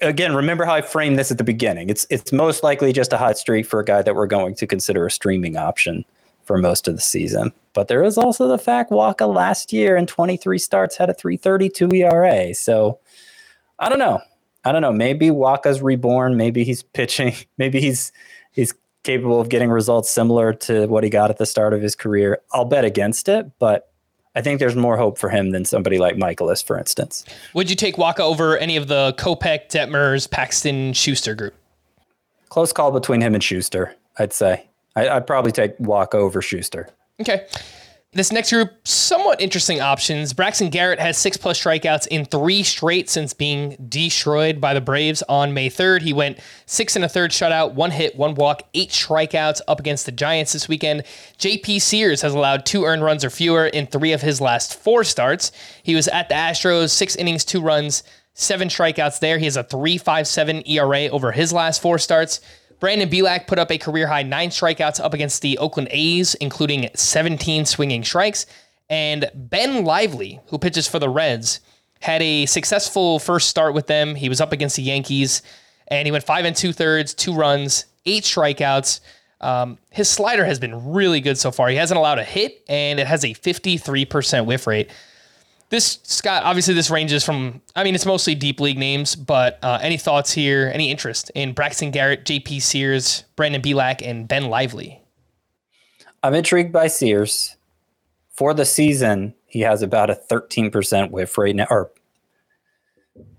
Again, 0.00 0.34
remember 0.34 0.64
how 0.64 0.74
I 0.74 0.82
framed 0.82 1.18
this 1.18 1.30
at 1.30 1.38
the 1.38 1.44
beginning. 1.44 1.90
It's 1.90 2.06
it's 2.08 2.32
most 2.32 2.62
likely 2.62 2.92
just 2.92 3.12
a 3.12 3.18
hot 3.18 3.36
streak 3.36 3.66
for 3.66 3.80
a 3.80 3.84
guy 3.84 4.00
that 4.00 4.14
we're 4.14 4.26
going 4.26 4.54
to 4.54 4.66
consider 4.66 5.06
a 5.06 5.10
streaming 5.10 5.56
option 5.56 6.04
for 6.44 6.56
most 6.58 6.88
of 6.88 6.94
the 6.94 7.02
season. 7.02 7.52
But 7.74 7.88
there 7.88 8.02
is 8.02 8.16
also 8.16 8.48
the 8.48 8.58
fact 8.58 8.90
Wacha 8.90 9.32
last 9.32 9.72
year 9.72 9.96
in 9.96 10.06
23 10.06 10.58
starts 10.58 10.96
had 10.96 11.10
a 11.10 11.14
332 11.14 11.88
ERA. 11.96 12.54
So 12.54 12.98
I 13.78 13.88
don't 13.88 13.98
know. 13.98 14.20
I 14.64 14.72
don't 14.72 14.82
know. 14.82 14.92
Maybe 14.92 15.28
Wacha's 15.28 15.82
reborn. 15.82 16.36
Maybe 16.36 16.64
he's 16.64 16.82
pitching. 16.82 17.34
Maybe 17.58 17.80
he's 17.80 18.12
he's 18.52 18.74
capable 19.04 19.40
of 19.40 19.48
getting 19.48 19.70
results 19.70 20.10
similar 20.10 20.52
to 20.52 20.86
what 20.86 21.04
he 21.04 21.10
got 21.10 21.30
at 21.30 21.38
the 21.38 21.46
start 21.46 21.72
of 21.72 21.80
his 21.80 21.94
career. 21.94 22.40
I'll 22.52 22.64
bet 22.64 22.84
against 22.84 23.28
it, 23.28 23.50
but 23.58 23.92
I 24.34 24.42
think 24.42 24.58
there's 24.58 24.74
more 24.74 24.96
hope 24.96 25.18
for 25.18 25.28
him 25.28 25.50
than 25.50 25.64
somebody 25.64 25.98
like 25.98 26.16
Mikolas, 26.16 26.64
for 26.64 26.76
instance. 26.76 27.24
Would 27.54 27.70
you 27.70 27.76
take 27.76 27.96
Wacha 27.96 28.20
over 28.20 28.58
any 28.58 28.76
of 28.76 28.88
the 28.88 29.14
Kopech, 29.16 29.68
Detmers, 29.68 30.28
Paxton, 30.28 30.92
Shuster 30.92 31.36
group? 31.36 31.54
Close 32.48 32.72
call 32.72 32.90
between 32.90 33.20
him 33.20 33.34
and 33.34 33.42
Shuster, 33.42 33.94
I'd 34.18 34.32
say. 34.32 34.66
I, 34.96 35.14
would 35.14 35.26
probably 35.26 35.52
take 35.52 35.76
Wacha 35.78 36.14
over 36.14 36.42
Shuster. 36.42 36.88
Okay. 37.20 37.46
This 38.14 38.30
next 38.30 38.52
group, 38.52 38.70
somewhat 38.86 39.40
interesting 39.40 39.80
options. 39.80 40.32
Braxton 40.32 40.70
Garrett 40.70 41.00
has 41.00 41.18
six 41.18 41.36
plus 41.36 41.60
strikeouts 41.60 42.06
in 42.06 42.24
three 42.24 42.62
straight 42.62 43.10
since 43.10 43.34
being 43.34 43.76
destroyed 43.88 44.60
by 44.60 44.72
the 44.72 44.80
Braves 44.80 45.24
on 45.28 45.52
May 45.52 45.68
3rd. 45.68 46.02
He 46.02 46.12
went 46.12 46.38
six 46.64 46.94
and 46.94 47.04
a 47.04 47.08
third 47.08 47.32
shutout, 47.32 47.74
one 47.74 47.90
hit, 47.90 48.14
one 48.14 48.36
walk, 48.36 48.62
eight 48.72 48.90
strikeouts 48.90 49.62
up 49.66 49.80
against 49.80 50.06
the 50.06 50.12
Giants 50.12 50.52
this 50.52 50.68
weekend. 50.68 51.02
JP 51.40 51.82
Sears 51.82 52.22
has 52.22 52.32
allowed 52.32 52.64
two 52.64 52.84
earned 52.84 53.02
runs 53.02 53.24
or 53.24 53.30
fewer 53.30 53.66
in 53.66 53.88
three 53.88 54.12
of 54.12 54.22
his 54.22 54.40
last 54.40 54.76
four 54.80 55.02
starts. 55.02 55.50
He 55.82 55.96
was 55.96 56.06
at 56.06 56.28
the 56.28 56.36
Astros, 56.36 56.90
six 56.90 57.16
innings, 57.16 57.44
two 57.44 57.60
runs, 57.60 58.04
seven 58.34 58.68
strikeouts 58.68 59.18
there. 59.18 59.38
He 59.38 59.46
has 59.46 59.56
a 59.56 59.64
3.57 59.64 60.68
ERA 60.68 61.08
over 61.08 61.32
his 61.32 61.52
last 61.52 61.82
four 61.82 61.98
starts. 61.98 62.40
Brandon 62.84 63.08
Bielak 63.08 63.46
put 63.46 63.58
up 63.58 63.72
a 63.72 63.78
career 63.78 64.06
high 64.06 64.24
nine 64.24 64.50
strikeouts 64.50 65.02
up 65.02 65.14
against 65.14 65.40
the 65.40 65.56
Oakland 65.56 65.88
A's, 65.90 66.34
including 66.34 66.90
17 66.94 67.64
swinging 67.64 68.04
strikes. 68.04 68.44
And 68.90 69.30
Ben 69.34 69.86
Lively, 69.86 70.38
who 70.48 70.58
pitches 70.58 70.86
for 70.86 70.98
the 70.98 71.08
Reds, 71.08 71.60
had 72.02 72.20
a 72.20 72.44
successful 72.44 73.18
first 73.18 73.48
start 73.48 73.72
with 73.72 73.86
them. 73.86 74.14
He 74.14 74.28
was 74.28 74.38
up 74.38 74.52
against 74.52 74.76
the 74.76 74.82
Yankees, 74.82 75.40
and 75.88 76.06
he 76.06 76.12
went 76.12 76.24
five 76.24 76.44
and 76.44 76.54
two 76.54 76.74
thirds, 76.74 77.14
two 77.14 77.32
runs, 77.32 77.86
eight 78.04 78.24
strikeouts. 78.24 79.00
Um, 79.40 79.78
his 79.88 80.10
slider 80.10 80.44
has 80.44 80.58
been 80.58 80.92
really 80.92 81.22
good 81.22 81.38
so 81.38 81.50
far. 81.50 81.70
He 81.70 81.76
hasn't 81.76 81.96
allowed 81.96 82.18
a 82.18 82.22
hit, 82.22 82.64
and 82.68 83.00
it 83.00 83.06
has 83.06 83.24
a 83.24 83.28
53% 83.28 84.44
whiff 84.44 84.66
rate. 84.66 84.90
This 85.74 85.98
Scott, 86.04 86.44
obviously, 86.44 86.72
this 86.72 86.88
ranges 86.88 87.24
from. 87.24 87.60
I 87.74 87.82
mean, 87.82 87.96
it's 87.96 88.06
mostly 88.06 88.36
deep 88.36 88.60
league 88.60 88.78
names, 88.78 89.16
but 89.16 89.58
uh, 89.60 89.80
any 89.82 89.96
thoughts 89.96 90.30
here? 90.30 90.70
Any 90.72 90.88
interest 90.88 91.32
in 91.34 91.52
Braxton 91.52 91.90
Garrett, 91.90 92.24
J.P. 92.24 92.60
Sears, 92.60 93.24
Brandon 93.34 93.60
Bielak, 93.60 94.00
and 94.00 94.28
Ben 94.28 94.44
Lively? 94.44 95.02
I'm 96.22 96.32
intrigued 96.32 96.72
by 96.72 96.86
Sears. 96.86 97.56
For 98.30 98.54
the 98.54 98.64
season, 98.64 99.34
he 99.46 99.62
has 99.62 99.82
about 99.82 100.10
a 100.10 100.20
13% 100.30 101.10
whiff 101.10 101.36
rate 101.36 101.56
now, 101.56 101.66
or 101.68 101.90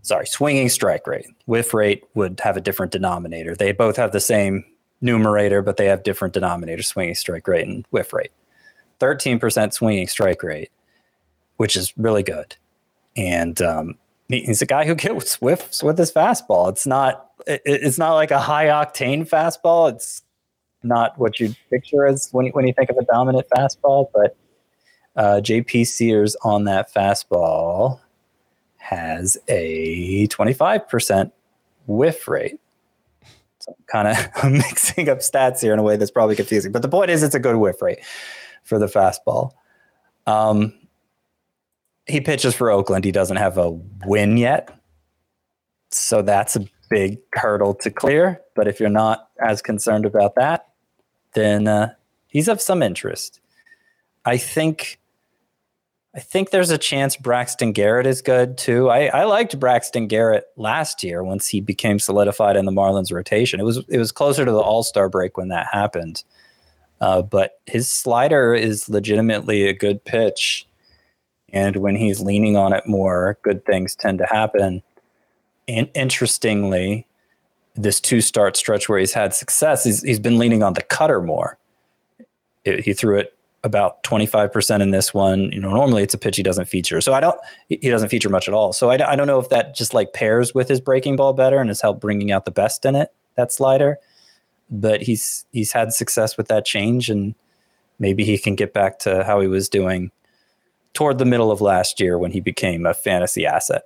sorry, 0.01 0.27
swinging 0.27 0.67
strike 0.67 1.07
rate. 1.07 1.27
Whiff 1.45 1.73
rate 1.73 2.03
would 2.15 2.41
have 2.41 2.57
a 2.57 2.61
different 2.61 2.91
denominator. 2.91 3.55
They 3.55 3.71
both 3.71 3.95
have 3.95 4.11
the 4.11 4.19
same 4.19 4.65
numerator, 4.99 5.61
but 5.61 5.77
they 5.77 5.85
have 5.85 6.03
different 6.03 6.33
denominators: 6.33 6.83
swinging 6.83 7.15
strike 7.15 7.47
rate 7.47 7.65
and 7.65 7.85
whiff 7.91 8.11
rate. 8.11 8.31
13% 8.99 9.71
swinging 9.71 10.09
strike 10.09 10.43
rate 10.43 10.69
which 11.57 11.75
is 11.75 11.93
really 11.97 12.23
good. 12.23 12.55
And 13.15 13.61
um, 13.61 13.95
he's 14.27 14.61
a 14.61 14.65
guy 14.65 14.85
who 14.85 14.95
gets 14.95 15.35
whiffs 15.35 15.83
with 15.83 15.97
his 15.97 16.11
fastball. 16.11 16.69
It's 16.69 16.87
not 16.87 17.29
it, 17.47 17.61
it's 17.65 17.97
not 17.97 18.13
like 18.13 18.31
a 18.31 18.39
high 18.39 18.67
octane 18.67 19.27
fastball. 19.27 19.91
It's 19.91 20.21
not 20.83 21.17
what 21.17 21.39
you 21.39 21.55
picture 21.69 22.05
as 22.05 22.29
when 22.31 22.47
when 22.47 22.67
you 22.67 22.73
think 22.73 22.89
of 22.89 22.97
a 22.97 23.05
dominant 23.05 23.47
fastball. 23.55 24.09
But 24.13 24.35
uh, 25.15 25.41
JP 25.41 25.87
Sears 25.87 26.35
on 26.43 26.65
that 26.65 26.93
fastball 26.93 27.99
has 28.77 29.37
a 29.47 30.27
25% 30.27 31.31
whiff 31.87 32.27
rate. 32.27 32.59
So 33.59 33.75
I'm 33.75 33.85
kind 33.87 34.07
of 34.07 34.51
mixing 34.51 35.09
up 35.09 35.19
stats 35.19 35.61
here 35.61 35.73
in 35.73 35.79
a 35.79 35.83
way 35.83 35.97
that's 35.97 36.11
probably 36.11 36.35
confusing. 36.35 36.71
But 36.71 36.83
the 36.83 36.89
point 36.89 37.09
is, 37.09 37.23
it's 37.23 37.33
a 37.33 37.39
good 37.39 37.55
whiff 37.55 37.81
rate 37.81 37.99
for 38.63 38.77
the 38.77 38.85
fastball. 38.85 39.53
Um, 40.27 40.73
he 42.07 42.21
pitches 42.21 42.55
for 42.55 42.69
Oakland. 42.69 43.05
He 43.05 43.11
doesn't 43.11 43.37
have 43.37 43.57
a 43.57 43.71
win 44.05 44.37
yet. 44.37 44.69
So 45.91 46.21
that's 46.21 46.55
a 46.55 46.65
big 46.89 47.19
hurdle 47.33 47.73
to 47.75 47.89
clear. 47.89 48.41
But 48.55 48.67
if 48.67 48.79
you're 48.79 48.89
not 48.89 49.29
as 49.39 49.61
concerned 49.61 50.05
about 50.05 50.35
that, 50.35 50.67
then 51.33 51.67
uh, 51.67 51.93
he's 52.27 52.47
of 52.47 52.61
some 52.61 52.83
interest. 52.83 53.39
I 54.25 54.37
think 54.37 54.99
I 56.15 56.21
think 56.21 56.51
there's 56.51 56.71
a 56.71 56.77
chance 56.77 57.17
Braxton 57.17 57.73
Garrett 57.73 58.07
is 58.07 58.21
good 58.21 58.57
too. 58.57 58.89
I, 58.89 59.07
I 59.07 59.25
liked 59.25 59.59
Braxton 59.59 60.07
Garrett 60.07 60.45
last 60.55 61.03
year 61.03 61.23
once 61.25 61.49
he 61.49 61.59
became 61.59 61.99
solidified 61.99 62.55
in 62.55 62.63
the 62.63 62.71
Marlins 62.71 63.11
rotation. 63.11 63.59
It 63.59 63.63
was 63.63 63.83
it 63.89 63.97
was 63.97 64.11
closer 64.11 64.45
to 64.45 64.51
the 64.51 64.59
All 64.59 64.83
Star 64.83 65.09
break 65.09 65.37
when 65.37 65.49
that 65.49 65.67
happened. 65.71 66.23
Uh, 67.01 67.21
but 67.21 67.59
his 67.65 67.91
slider 67.91 68.53
is 68.53 68.87
legitimately 68.87 69.67
a 69.67 69.73
good 69.73 70.03
pitch. 70.05 70.64
And 71.53 71.77
when 71.77 71.95
he's 71.95 72.19
leaning 72.19 72.57
on 72.57 72.73
it 72.73 72.87
more, 72.87 73.37
good 73.41 73.65
things 73.65 73.95
tend 73.95 74.19
to 74.19 74.25
happen. 74.25 74.83
And 75.67 75.89
interestingly, 75.93 77.07
this 77.75 77.99
two 77.99 78.21
start 78.21 78.57
stretch 78.57 78.87
where 78.89 78.99
he's 78.99 79.13
had 79.13 79.33
success, 79.33 79.83
he's, 79.83 80.01
he's 80.01 80.19
been 80.19 80.37
leaning 80.37 80.63
on 80.63 80.73
the 80.73 80.81
cutter 80.81 81.21
more. 81.21 81.57
It, 82.63 82.83
he 82.83 82.93
threw 82.93 83.19
it 83.19 83.35
about 83.63 84.03
25% 84.03 84.81
in 84.81 84.91
this 84.91 85.13
one. 85.13 85.51
You 85.51 85.59
know, 85.59 85.71
normally 85.71 86.03
it's 86.03 86.13
a 86.13 86.17
pitch 86.17 86.37
he 86.37 86.43
doesn't 86.43 86.65
feature. 86.65 87.01
So 87.01 87.13
I 87.13 87.19
don't, 87.19 87.39
he 87.67 87.89
doesn't 87.89 88.09
feature 88.09 88.29
much 88.29 88.47
at 88.47 88.53
all. 88.53 88.73
So 88.73 88.91
I, 88.91 89.11
I 89.11 89.15
don't 89.15 89.27
know 89.27 89.39
if 89.39 89.49
that 89.49 89.75
just 89.75 89.93
like 89.93 90.13
pairs 90.13 90.53
with 90.53 90.69
his 90.69 90.79
breaking 90.79 91.15
ball 91.15 91.33
better 91.33 91.59
and 91.59 91.69
has 91.69 91.81
helped 91.81 91.99
bringing 91.99 92.31
out 92.31 92.45
the 92.45 92.51
best 92.51 92.85
in 92.85 92.95
it, 92.95 93.11
that 93.35 93.51
slider. 93.51 93.97
But 94.69 95.01
he's, 95.01 95.45
he's 95.51 95.71
had 95.71 95.93
success 95.93 96.37
with 96.37 96.47
that 96.47 96.65
change 96.65 97.09
and 97.09 97.33
maybe 97.97 98.23
he 98.23 98.37
can 98.37 98.55
get 98.55 98.73
back 98.73 98.99
to 98.99 99.23
how 99.23 99.39
he 99.39 99.47
was 99.47 99.67
doing 99.67 100.11
toward 100.95 101.19
the 101.19 101.25
middle 101.25 101.51
of 101.51 101.61
last 101.61 101.99
year 101.99 102.17
when 102.17 102.31
he 102.31 102.39
became 102.39 102.85
a 102.85 102.93
fantasy 102.93 103.45
asset. 103.45 103.83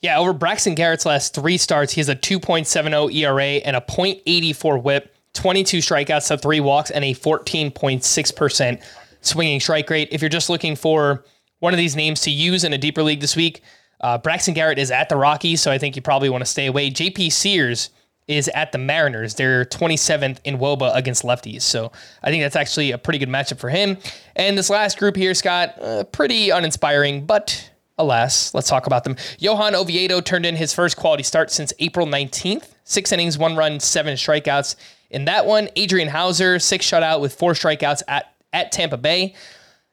Yeah, 0.00 0.18
over 0.18 0.32
Braxton 0.32 0.74
Garrett's 0.74 1.06
last 1.06 1.34
three 1.34 1.56
starts, 1.56 1.94
he 1.94 2.00
has 2.00 2.10
a 2.10 2.14
2.70 2.14 3.14
ERA 3.14 3.44
and 3.64 3.74
a 3.74 3.80
0.84 3.80 4.82
whip, 4.82 5.14
22 5.32 5.78
strikeouts 5.78 6.28
to 6.28 6.36
three 6.36 6.60
walks, 6.60 6.90
and 6.90 7.04
a 7.04 7.14
14.6% 7.14 8.82
swinging 9.22 9.60
strike 9.60 9.88
rate. 9.88 10.08
If 10.12 10.20
you're 10.20 10.28
just 10.28 10.50
looking 10.50 10.76
for 10.76 11.24
one 11.60 11.72
of 11.72 11.78
these 11.78 11.96
names 11.96 12.20
to 12.22 12.30
use 12.30 12.64
in 12.64 12.74
a 12.74 12.78
deeper 12.78 13.02
league 13.02 13.20
this 13.20 13.34
week, 13.34 13.62
uh, 14.02 14.18
Braxton 14.18 14.52
Garrett 14.52 14.78
is 14.78 14.90
at 14.90 15.08
the 15.08 15.16
Rockies, 15.16 15.62
so 15.62 15.70
I 15.72 15.78
think 15.78 15.96
you 15.96 16.02
probably 16.02 16.28
want 16.28 16.42
to 16.42 16.50
stay 16.50 16.66
away. 16.66 16.90
JP 16.90 17.32
Sears 17.32 17.88
is 18.26 18.48
at 18.48 18.72
the 18.72 18.78
Mariners. 18.78 19.34
They're 19.34 19.64
27th 19.64 20.38
in 20.44 20.58
WOBA 20.58 20.94
against 20.94 21.22
lefties. 21.22 21.62
So 21.62 21.92
I 22.22 22.30
think 22.30 22.42
that's 22.42 22.56
actually 22.56 22.92
a 22.92 22.98
pretty 22.98 23.18
good 23.18 23.28
matchup 23.28 23.58
for 23.58 23.68
him. 23.68 23.98
And 24.36 24.56
this 24.56 24.70
last 24.70 24.98
group 24.98 25.16
here, 25.16 25.34
Scott, 25.34 25.74
uh, 25.80 26.04
pretty 26.04 26.50
uninspiring, 26.50 27.26
but 27.26 27.70
alas, 27.98 28.54
let's 28.54 28.68
talk 28.68 28.86
about 28.86 29.04
them. 29.04 29.16
Johan 29.38 29.74
Oviedo 29.74 30.20
turned 30.20 30.46
in 30.46 30.56
his 30.56 30.74
first 30.74 30.96
quality 30.96 31.22
start 31.22 31.50
since 31.50 31.72
April 31.78 32.06
19th. 32.06 32.70
Six 32.84 33.12
innings, 33.12 33.38
one 33.38 33.56
run, 33.56 33.80
seven 33.80 34.14
strikeouts. 34.14 34.76
In 35.10 35.26
that 35.26 35.46
one, 35.46 35.68
Adrian 35.76 36.08
Houser, 36.08 36.58
six 36.58 36.88
shutout 36.90 37.20
with 37.20 37.34
four 37.34 37.52
strikeouts 37.52 38.02
at 38.08 38.34
at 38.52 38.72
Tampa 38.72 38.96
Bay. 38.96 39.34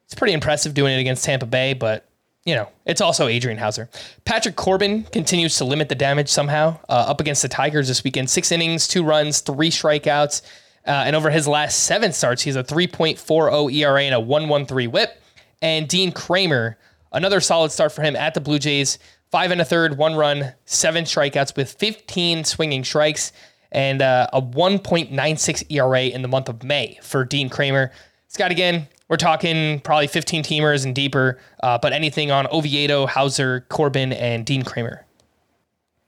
It's 0.05 0.13
pretty 0.13 0.33
impressive 0.33 0.73
doing 0.73 0.93
it 0.93 0.99
against 0.99 1.23
Tampa 1.23 1.45
Bay, 1.45 1.73
but 1.73 2.05
you 2.45 2.55
know, 2.55 2.69
it's 2.85 3.01
also 3.01 3.27
Adrian 3.27 3.57
Houser. 3.57 3.89
Patrick 4.25 4.55
Corbin 4.55 5.03
continues 5.03 5.57
to 5.57 5.65
limit 5.65 5.89
the 5.89 5.95
damage 5.95 6.29
somehow 6.29 6.79
uh, 6.89 7.05
up 7.07 7.21
against 7.21 7.43
the 7.43 7.47
Tigers 7.47 7.87
this 7.87 8.03
weekend. 8.03 8.29
Six 8.29 8.51
innings, 8.51 8.87
two 8.87 9.03
runs, 9.03 9.41
three 9.41 9.69
strikeouts. 9.69 10.41
Uh, 10.85 11.03
and 11.05 11.15
over 11.15 11.29
his 11.29 11.47
last 11.47 11.83
seven 11.83 12.11
starts, 12.11 12.41
he's 12.41 12.55
a 12.55 12.63
3.40 12.63 13.73
ERA 13.73 14.01
and 14.01 14.15
a 14.15 14.19
113 14.19 14.91
whip. 14.91 15.21
And 15.61 15.87
Dean 15.87 16.11
Kremer, 16.11 16.77
another 17.11 17.39
solid 17.39 17.71
start 17.71 17.91
for 17.91 18.01
him 18.01 18.15
at 18.15 18.33
the 18.33 18.41
Blue 18.41 18.57
Jays. 18.57 18.97
Five 19.29 19.51
and 19.51 19.61
a 19.61 19.65
third, 19.65 19.97
one 19.97 20.15
run, 20.15 20.53
seven 20.65 21.03
strikeouts 21.03 21.55
with 21.55 21.71
15 21.73 22.43
swinging 22.43 22.83
strikes 22.83 23.31
and 23.71 24.01
uh, 24.01 24.27
a 24.33 24.41
1.96 24.41 25.63
ERA 25.69 26.01
in 26.01 26.21
the 26.21 26.27
month 26.27 26.49
of 26.49 26.63
May 26.63 26.99
for 27.01 27.23
Dean 27.23 27.49
Kremer. 27.49 27.91
Scott, 28.27 28.51
again, 28.51 28.87
we're 29.11 29.17
talking 29.17 29.81
probably 29.81 30.07
15 30.07 30.41
teamers 30.41 30.85
and 30.85 30.95
deeper, 30.95 31.37
uh, 31.61 31.77
but 31.77 31.91
anything 31.91 32.31
on 32.31 32.47
Oviedo, 32.49 33.05
Houser, 33.05 33.65
Corbin, 33.67 34.13
and 34.13 34.45
Dean 34.45 34.63
Kremer? 34.63 35.05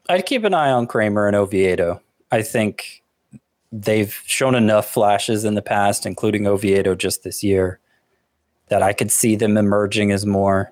I'd 0.07 0.25
keep 0.25 0.45
an 0.45 0.53
eye 0.53 0.71
on 0.71 0.87
Kremer 0.87 1.27
and 1.27 1.35
Oviedo. 1.35 2.01
I 2.31 2.41
think 2.41 3.03
they've 3.73 4.13
shown 4.25 4.55
enough 4.55 4.89
flashes 4.89 5.43
in 5.43 5.55
the 5.55 5.61
past, 5.61 6.05
including 6.05 6.47
Oviedo 6.47 6.95
just 6.95 7.23
this 7.23 7.43
year, 7.43 7.81
that 8.69 8.81
I 8.81 8.93
could 8.93 9.11
see 9.11 9.35
them 9.35 9.57
emerging 9.57 10.13
as 10.13 10.25
more. 10.25 10.71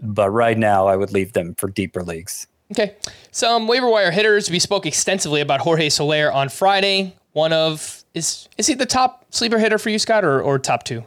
But 0.00 0.30
right 0.30 0.56
now, 0.56 0.86
I 0.86 0.96
would 0.96 1.12
leave 1.12 1.34
them 1.34 1.54
for 1.56 1.68
deeper 1.68 2.02
leagues. 2.02 2.46
Okay. 2.72 2.96
Some 3.30 3.68
waiver 3.68 3.90
wire 3.90 4.10
hitters. 4.10 4.50
We 4.50 4.58
spoke 4.58 4.86
extensively 4.86 5.42
about 5.42 5.60
Jorge 5.60 5.90
Soler 5.90 6.32
on 6.32 6.48
Friday. 6.48 7.14
One 7.32 7.52
of 7.52 8.04
is 8.14 8.48
is 8.56 8.66
he 8.66 8.74
the 8.74 8.86
top 8.86 9.26
sleeper 9.30 9.58
hitter 9.58 9.78
for 9.78 9.90
you, 9.90 9.98
Scott, 9.98 10.24
or, 10.24 10.40
or 10.40 10.58
top 10.58 10.84
two? 10.84 11.04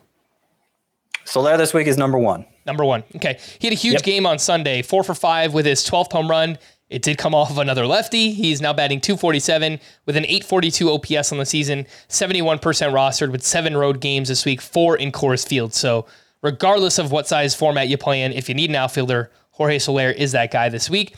Soler 1.25 1.57
this 1.57 1.73
week 1.73 1.87
is 1.87 1.97
number 1.97 2.17
one. 2.17 2.45
Number 2.65 2.85
one. 2.85 3.03
Okay. 3.15 3.39
He 3.59 3.67
had 3.67 3.73
a 3.73 3.79
huge 3.79 3.93
yep. 3.93 4.03
game 4.03 4.25
on 4.25 4.39
Sunday, 4.39 4.81
four 4.81 5.03
for 5.03 5.13
five 5.13 5.53
with 5.53 5.65
his 5.65 5.81
12th 5.81 6.11
home 6.11 6.29
run. 6.29 6.57
It 6.89 7.01
did 7.01 7.17
come 7.17 7.33
off 7.33 7.49
of 7.49 7.57
another 7.57 7.87
lefty. 7.87 8.33
He's 8.33 8.61
now 8.61 8.71
batting 8.71 9.01
247 9.01 9.79
with 10.05 10.15
an 10.15 10.25
842 10.25 10.91
OPS 10.91 11.31
on 11.31 11.39
the 11.39 11.45
season, 11.45 11.87
71% 12.07 12.59
rostered 12.59 13.31
with 13.31 13.43
seven 13.43 13.75
road 13.75 13.99
games 13.99 14.27
this 14.27 14.45
week, 14.45 14.61
four 14.61 14.95
in 14.95 15.11
Coors 15.11 15.47
Field. 15.47 15.73
So, 15.73 16.05
regardless 16.43 16.99
of 16.99 17.11
what 17.11 17.27
size 17.27 17.55
format 17.55 17.87
you 17.87 17.97
play 17.97 18.21
in, 18.21 18.31
if 18.31 18.47
you 18.47 18.53
need 18.53 18.69
an 18.69 18.75
outfielder, 18.75 19.31
Jorge 19.51 19.79
Soler 19.79 20.11
is 20.11 20.33
that 20.33 20.51
guy 20.51 20.69
this 20.69 20.89
week. 20.89 21.15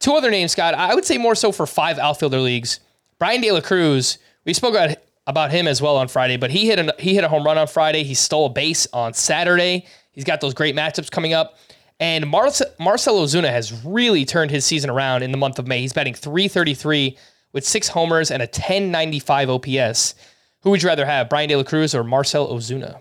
Two 0.00 0.14
other 0.14 0.30
names, 0.30 0.52
Scott. 0.52 0.74
I 0.74 0.94
would 0.94 1.04
say 1.04 1.18
more 1.18 1.34
so 1.34 1.52
for 1.52 1.66
five 1.66 1.98
outfielder 1.98 2.40
leagues. 2.40 2.80
Bryan 3.18 3.40
De 3.40 3.52
La 3.52 3.60
Cruz. 3.60 4.18
We 4.44 4.52
spoke 4.52 4.74
about 4.74 4.96
about 5.26 5.50
him 5.50 5.66
as 5.66 5.80
well 5.80 5.96
on 5.96 6.08
Friday, 6.08 6.36
but 6.36 6.50
he 6.50 6.66
hit 6.66 6.78
a, 6.78 6.94
he 6.98 7.14
hit 7.14 7.24
a 7.24 7.28
home 7.28 7.44
run 7.44 7.56
on 7.58 7.66
Friday. 7.66 8.04
He 8.04 8.14
stole 8.14 8.46
a 8.46 8.50
base 8.50 8.86
on 8.92 9.14
Saturday. 9.14 9.86
He's 10.12 10.24
got 10.24 10.40
those 10.40 10.54
great 10.54 10.76
matchups 10.76 11.10
coming 11.10 11.32
up. 11.32 11.58
And 12.00 12.28
Marcell 12.28 12.66
Ozuna 12.78 13.48
has 13.48 13.84
really 13.84 14.24
turned 14.24 14.50
his 14.50 14.64
season 14.64 14.90
around 14.90 15.22
in 15.22 15.30
the 15.30 15.38
month 15.38 15.58
of 15.58 15.66
May. 15.66 15.80
He's 15.80 15.92
batting 15.92 16.14
333 16.14 17.16
with 17.52 17.64
six 17.64 17.88
homers 17.88 18.30
and 18.30 18.42
a 18.42 18.46
1095 18.46 19.50
OPS. 19.50 20.14
Who 20.62 20.70
would 20.70 20.82
you 20.82 20.88
rather 20.88 21.06
have, 21.06 21.28
Bryan 21.28 21.48
De 21.48 21.56
La 21.56 21.62
Cruz 21.62 21.94
or 21.94 22.02
Marcell 22.02 22.48
Ozuna? 22.48 23.00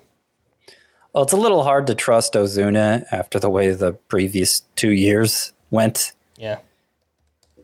Well, 1.13 1.23
it's 1.23 1.33
a 1.33 1.37
little 1.37 1.63
hard 1.63 1.87
to 1.87 1.95
trust 1.95 2.33
Ozuna 2.33 3.05
after 3.11 3.39
the 3.39 3.49
way 3.49 3.71
the 3.71 3.93
previous 3.93 4.61
two 4.75 4.91
years 4.91 5.53
went. 5.71 6.13
Yeah. 6.37 6.59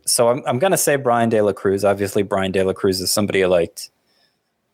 So 0.05 0.29
I'm, 0.29 0.43
I'm 0.47 0.59
going 0.59 0.71
to 0.71 0.77
say 0.77 0.95
Bryan 0.95 1.29
De 1.29 1.41
La 1.41 1.53
Cruz. 1.53 1.85
Obviously, 1.85 2.23
Bryan 2.23 2.51
De 2.51 2.63
La 2.63 2.73
Cruz 2.73 3.01
is 3.01 3.11
somebody 3.11 3.43
I 3.43 3.47
liked 3.47 3.91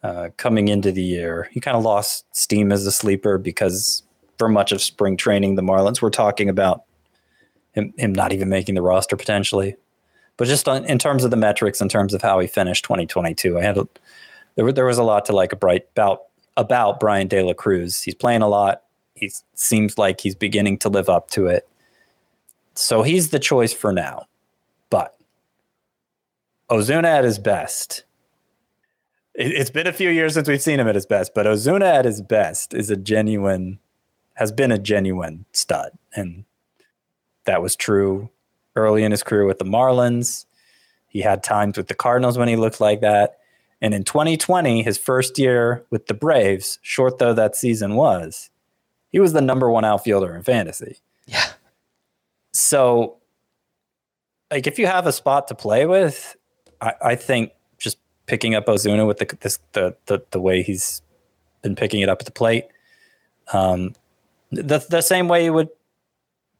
uh, 0.06 0.30
coming 0.38 0.68
into 0.68 0.92
the 0.92 1.02
year. 1.02 1.50
He 1.52 1.60
kind 1.60 1.76
of 1.76 1.82
lost 1.82 2.26
steam 2.32 2.72
as 2.72 2.86
a 2.86 2.92
sleeper 2.92 3.40
because 3.40 4.04
for 4.38 4.48
much 4.48 4.72
of 4.72 4.80
spring 4.80 5.18
training, 5.18 5.56
the 5.56 5.64
Marlins 5.64 6.00
were 6.00 6.12
talking 6.12 6.48
about 6.48 6.84
him, 7.72 7.92
him 7.98 8.14
not 8.14 8.32
even 8.32 8.48
making 8.48 8.76
the 8.76 8.84
roster 8.84 9.16
potentially. 9.16 9.76
But 10.38 10.48
just 10.48 10.68
on, 10.68 10.86
in 10.86 11.00
terms 11.00 11.24
of 11.24 11.32
the 11.32 11.38
metrics, 11.38 11.82
in 11.82 11.90
terms 11.90 12.14
of 12.14 12.22
how 12.22 12.38
he 12.40 12.46
finished 12.46 12.86
2022, 12.86 13.58
I 13.58 13.64
had 13.64 13.80
a, 13.80 13.88
there, 14.56 14.72
there 14.72 14.86
was 14.86 15.00
a 15.00 15.04
lot 15.04 15.26
to 15.26 15.34
like 15.34 15.54
about 15.54 16.26
about 16.56 17.00
Bryan 17.00 17.28
De 17.28 17.42
La 17.42 17.54
Cruz. 17.54 18.04
He's 18.04 18.16
playing 18.16 18.44
a 18.44 18.48
lot. 18.48 18.84
He 19.16 19.32
seems 19.56 19.98
like 19.98 20.22
he's 20.22 20.36
beginning 20.36 20.78
to 20.80 20.90
live 20.90 21.10
up 21.10 21.32
to 21.32 21.48
it. 21.48 21.68
So 22.76 23.02
he's 23.02 23.32
the 23.32 23.40
choice 23.40 23.74
for 23.74 23.92
now. 23.92 24.28
But 24.92 25.18
Ozuna 26.70 27.06
at 27.06 27.24
his 27.24 27.40
best 27.40 28.05
it, 29.36 29.58
has 29.58 29.70
been 29.70 29.88
a 29.88 29.94
few 29.94 30.10
years 30.10 30.34
since 30.34 30.48
we've 30.48 30.62
seen 30.62 30.80
him 30.80 30.88
at 30.88 30.96
his 30.96 31.06
best, 31.06 31.34
but 31.34 31.46
Ozuna 31.46 31.86
at 31.86 32.06
his 32.06 32.22
best 32.22 32.74
is 32.74 32.90
a 32.90 32.96
genuine, 32.96 33.80
has 34.36 34.52
been 34.52 34.72
a 34.72 34.78
genuine 34.78 35.46
stud. 35.52 35.92
And 36.16 36.46
that 37.46 37.62
was 37.62 37.76
true 37.76 38.30
early 38.76 39.04
in 39.04 39.12
his 39.12 39.24
career 39.24 39.46
with 39.46 39.60
the 39.60 39.66
Marlins. 39.66 40.46
He 41.08 41.22
had 41.22 41.44
times 41.44 41.78
with 41.78 41.88
the 41.88 41.94
Cardinals 41.94 42.38
when 42.38 42.48
he 42.48 42.56
looked 42.56 42.82
like 42.82 43.02
that. 43.02 43.38
And 43.82 43.94
in 43.94 44.04
2020, 44.04 44.84
his 44.84 44.98
first 44.98 45.38
year 45.38 45.86
with 45.90 46.08
the 46.08 46.14
Braves, 46.14 46.80
short 46.82 47.20
though 47.20 47.34
that 47.34 47.56
season 47.56 47.96
was, 47.96 48.50
he 49.10 49.20
was 49.20 49.34
the 49.34 49.42
number 49.42 49.70
one 49.70 49.86
outfielder 49.86 50.36
in 50.36 50.44
fantasy. 50.44 50.98
Yeah. 51.26 51.46
So, 52.54 53.18
like, 54.52 54.68
if 54.68 54.80
you 54.80 54.88
have 54.88 55.08
a 55.08 55.12
spot 55.12 55.50
to 55.50 55.56
play 55.56 55.86
with, 55.86 56.36
I, 56.82 56.94
I 57.02 57.16
think 57.16 57.52
picking 58.26 58.56
up 58.56 58.66
Ozuna 58.66 59.06
with 59.08 59.18
the, 59.18 59.38
this, 59.42 59.60
the, 59.74 59.96
the 60.08 60.24
the 60.32 60.40
way 60.40 60.62
he's 60.62 61.02
been 61.62 61.76
picking 61.76 62.02
it 62.02 62.10
up 62.10 62.20
at 62.20 62.26
the 62.26 62.32
plate. 62.32 62.68
Um, 63.54 63.94
the 64.52 64.86
the 64.90 65.02
same 65.02 65.28
way 65.28 65.46
you 65.46 65.54
would 65.54 65.70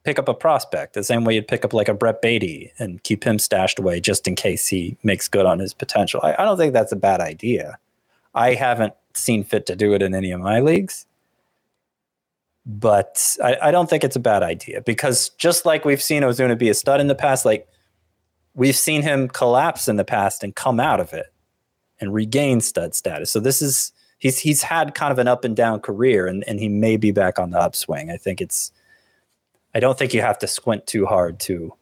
pick 0.04 0.20
up 0.20 0.28
a 0.28 0.34
prospect, 0.34 0.94
the 0.94 1.04
same 1.04 1.26
way 1.26 1.34
you'd 1.34 1.48
pick 1.48 1.66
up 1.66 1.74
like 1.74 1.88
a 1.88 1.94
Brett 1.94 2.22
Baty 2.22 2.72
and 2.78 3.02
keep 3.04 3.24
him 3.24 3.40
stashed 3.40 3.80
away 3.80 4.00
just 4.00 4.28
in 4.28 4.36
case 4.36 4.68
he 4.68 4.98
makes 5.04 5.28
good 5.28 5.46
on 5.46 5.60
his 5.60 5.74
potential. 5.74 6.20
I, 6.24 6.36
I 6.38 6.46
don't 6.46 6.58
think 6.58 6.74
that's 6.74 6.92
a 6.92 6.98
bad 6.98 7.22
idea. 7.22 7.80
I 8.36 8.54
haven't 8.54 8.94
seen 9.14 9.44
fit 9.44 9.66
to 9.66 9.76
do 9.76 9.94
it 9.94 10.02
in 10.02 10.14
any 10.14 10.32
of 10.32 10.42
my 10.42 10.60
leagues, 10.60 11.08
but 12.66 13.36
I, 13.44 13.58
I 13.64 13.72
don't 13.72 13.90
think 13.90 14.04
it's 14.04 14.16
a 14.16 14.20
bad 14.20 14.44
idea 14.44 14.82
because 14.82 15.30
just 15.30 15.66
like 15.66 15.86
we've 15.86 16.04
seen 16.04 16.22
Ozuna 16.22 16.58
be 16.58 16.70
a 16.70 16.74
stud 16.74 17.00
in 17.00 17.08
the 17.08 17.16
past, 17.16 17.46
like 17.46 17.68
we've 18.54 18.76
seen 18.76 19.02
him 19.02 19.28
collapse 19.28 19.88
in 19.88 19.96
the 19.96 20.06
past 20.06 20.44
and 20.44 20.56
come 20.56 20.80
out 20.80 21.00
of 21.00 21.14
it 21.14 21.34
and 22.00 22.14
regain 22.14 22.62
stud 22.62 22.96
status. 22.96 23.32
So 23.32 23.40
this 23.40 23.62
is 23.62 23.92
he's 24.18 24.40
he's 24.40 24.62
had 24.62 24.96
kind 24.96 25.12
of 25.12 25.20
an 25.20 25.28
up 25.28 25.46
and 25.46 25.56
down 25.56 25.80
career, 25.80 26.28
and 26.28 26.44
and 26.48 26.60
he 26.60 26.70
may 26.70 26.98
be 26.98 27.12
back 27.12 27.40
on 27.40 27.52
the 27.52 27.60
upswing. 27.60 28.10
I 28.10 28.18
think 28.18 28.42
it's. 28.42 28.72
I 29.74 29.82
don't 29.82 29.98
think 29.98 30.14
you 30.14 30.22
have 30.22 30.40
to 30.40 30.48
squint 30.48 30.88
too 30.88 31.06
hard 31.06 31.38
to 31.42 31.74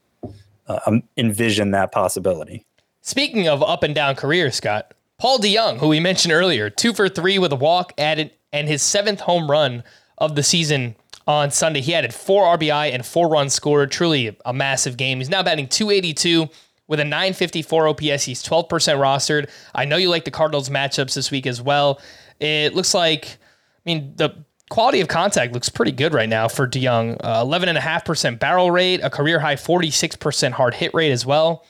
uh, 0.67 0.79
um, 0.87 1.03
envision 1.15 1.71
that 1.71 1.91
possibility. 1.91 2.65
Speaking 3.01 3.47
of 3.47 3.61
up 3.61 3.83
and 3.83 3.93
down 3.93 4.15
career, 4.15 4.49
Scott 4.49 4.93
Paul 5.19 5.39
DeJong, 5.39 5.77
who 5.77 5.87
we 5.87 5.99
mentioned 5.99 6.33
earlier, 6.33 6.69
two 6.69 6.93
for 6.93 7.07
three 7.07 7.37
with 7.37 7.53
a 7.53 7.55
walk 7.55 7.93
added, 7.97 8.31
and 8.51 8.67
his 8.67 8.81
seventh 8.81 9.21
home 9.21 9.49
run 9.49 9.83
of 10.17 10.35
the 10.35 10.43
season 10.43 10.95
on 11.27 11.51
Sunday. 11.51 11.81
He 11.81 11.93
added 11.93 12.13
four 12.13 12.57
RBI 12.57 12.93
and 12.93 13.05
four 13.05 13.29
runs 13.29 13.53
scored. 13.53 13.91
Truly 13.91 14.35
a 14.45 14.53
massive 14.53 14.97
game. 14.97 15.19
He's 15.19 15.29
now 15.29 15.43
batting 15.43 15.67
282 15.67 16.49
with 16.87 16.99
a 16.99 17.05
954 17.05 17.87
OPS. 17.89 18.23
He's 18.23 18.43
12% 18.43 18.69
rostered. 18.69 19.49
I 19.73 19.85
know 19.85 19.97
you 19.97 20.09
like 20.09 20.25
the 20.25 20.31
Cardinals 20.31 20.69
matchups 20.69 21.13
this 21.13 21.31
week 21.31 21.47
as 21.47 21.61
well. 21.61 22.01
It 22.39 22.73
looks 22.73 22.93
like, 22.93 23.25
I 23.25 23.81
mean, 23.85 24.13
the 24.15 24.35
quality 24.69 25.01
of 25.01 25.07
contact 25.07 25.53
looks 25.53 25.69
pretty 25.69 25.91
good 25.91 26.13
right 26.13 26.29
now 26.29 26.47
for 26.47 26.67
DeJong. 26.67 27.17
Uh, 27.21 27.43
11.5% 27.43 28.39
barrel 28.39 28.71
rate, 28.71 29.01
a 29.03 29.09
career 29.09 29.39
high 29.39 29.55
46% 29.55 30.51
hard 30.51 30.73
hit 30.73 30.93
rate 30.93 31.11
as 31.11 31.25
well. 31.25 31.65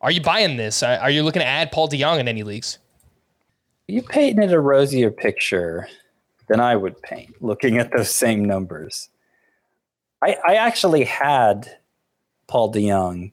Are 0.00 0.10
you 0.10 0.20
buying 0.20 0.56
this? 0.56 0.82
Are 0.82 1.10
you 1.10 1.22
looking 1.22 1.40
to 1.40 1.46
add 1.46 1.72
Paul 1.72 1.88
DeJong 1.88 2.20
in 2.20 2.28
any 2.28 2.44
leagues? 2.44 2.78
You 3.88 4.02
painted 4.02 4.52
a 4.52 4.60
rosier 4.60 5.10
picture 5.10 5.88
than 6.48 6.60
I 6.60 6.76
would 6.76 7.00
paint 7.02 7.42
looking 7.42 7.78
at 7.78 7.90
those 7.92 8.14
same 8.14 8.44
numbers. 8.44 9.08
I, 10.22 10.36
I 10.46 10.54
actually 10.54 11.04
had 11.04 11.78
Paul 12.46 12.72
DeJong 12.72 13.32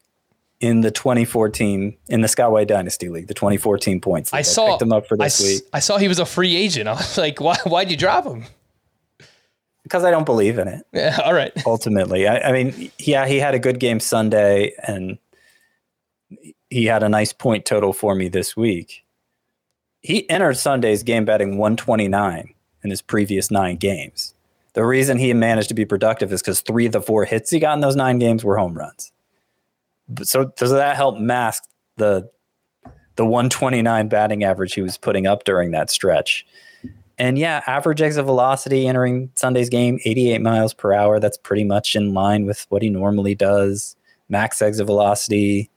in 0.60 0.82
the 0.82 0.91
2014 0.91 1.97
in 2.10 2.22
the 2.22 2.28
Skyway 2.28 2.66
Dynasty 2.66 3.10
League, 3.10 3.28
the 3.28 3.34
2014 3.34 3.99
points. 3.99 4.34
I 4.34 4.41
saw 4.41 4.72
picked 4.72 4.82
him 4.82 4.93
up 4.93 5.08
for 5.08 5.18
this 5.18 5.41
I, 5.41 5.43
week. 5.43 5.64
I 5.74 5.80
saw 5.80 5.97
he 5.97 6.08
was 6.08 6.20
a 6.20 6.26
free 6.26 6.56
agent. 6.56 6.88
I 6.89 6.93
was 6.93 7.18
like, 7.18 7.39
why? 7.39 7.58
Why'd 7.66 7.91
you 7.91 7.97
drop 7.97 8.26
him? 8.26 8.45
Because 9.84 10.03
I 10.03 10.12
don't 10.12 10.26
believe 10.26 10.58
in 10.58 10.68
it. 10.68 10.86
Yeah. 10.93 11.20
All 11.24 11.34
right. 11.34 11.51
Ultimately, 11.66 12.28
I, 12.28 12.49
I 12.49 12.51
mean, 12.51 12.91
yeah, 12.97 13.28
he 13.28 13.38
had 13.38 13.53
a 13.53 13.60
good 13.60 13.80
game 13.80 13.99
Sunday, 13.99 14.74
and 14.88 15.20
he 16.70 16.86
had 16.86 17.03
a 17.03 17.10
nice 17.10 17.34
point 17.34 17.66
total 17.66 17.93
for 17.93 18.16
me 18.16 18.28
this 18.28 18.58
week. 18.58 19.06
He 20.01 20.30
entered 20.30 20.58
Sunday's 20.58 21.03
game 21.03 21.26
betting 21.26 21.58
129 21.58 22.53
in 22.84 22.89
his 22.89 23.01
previous 23.01 23.51
nine 23.51 23.78
games. 23.78 24.34
The 24.74 24.86
reason 24.86 25.18
he 25.18 25.34
managed 25.34 25.70
to 25.70 25.74
be 25.74 25.86
productive 25.86 26.34
is 26.34 26.41
because 26.41 26.62
three 26.62 26.86
of 26.86 26.91
the 26.91 27.01
four 27.01 27.26
hits 27.26 27.49
he 27.49 27.60
got 27.60 27.74
in 27.74 27.80
those 27.80 27.95
nine 27.95 28.20
games 28.20 28.43
were 28.43 28.58
home 28.58 28.74
runs. 28.74 29.12
So 30.24 30.45
does 30.58 30.72
that 30.72 30.95
help 30.95 31.20
mask 31.20 31.64
the 31.97 32.30
the 33.16 33.26
129 33.26 34.10
batting 34.10 34.43
average 34.43 34.74
he 34.74 34.82
was 34.82 34.97
putting 34.97 35.26
up 35.26 35.45
during 35.45 35.72
that 35.72 35.89
stretch? 35.89 36.45
And 37.18 37.39
yeah, 37.39 37.64
average 37.66 38.01
exit 38.01 38.26
velocity 38.26 38.88
entering 38.88 39.32
Sunday's 39.36 39.70
game, 39.70 39.99
88 40.03 40.41
miles 40.41 40.74
per 40.74 40.93
hour. 40.93 41.20
That's 41.20 41.38
pretty 41.38 41.64
much 41.64 41.95
in 41.95 42.14
line 42.14 42.45
with 42.45 42.66
what 42.70 42.82
he 42.82 42.89
normally 42.89 43.36
does. 43.36 43.95
Max 44.28 44.62
exit 44.62 44.86
velocity, 44.86 45.70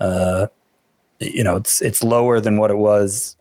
uh, 0.00 0.46
you 1.20 1.44
know, 1.44 1.56
it's 1.56 1.82
it's 1.82 2.02
lower 2.02 2.40
than 2.40 2.56
what 2.56 2.70
it 2.70 2.78
was 2.78 3.36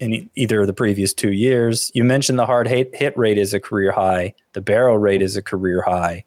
in 0.00 0.28
either 0.34 0.60
of 0.60 0.66
the 0.66 0.72
previous 0.72 1.14
two 1.14 1.32
years. 1.32 1.90
You 1.94 2.04
mentioned 2.04 2.38
the 2.38 2.46
hard 2.46 2.68
hit, 2.68 2.94
hit 2.94 3.16
rate 3.16 3.38
is 3.38 3.54
a 3.54 3.60
career 3.60 3.92
high. 3.92 4.34
The 4.52 4.60
barrel 4.60 4.98
rate 4.98 5.22
is 5.22 5.36
a 5.36 5.42
career 5.42 5.82
high. 5.82 6.24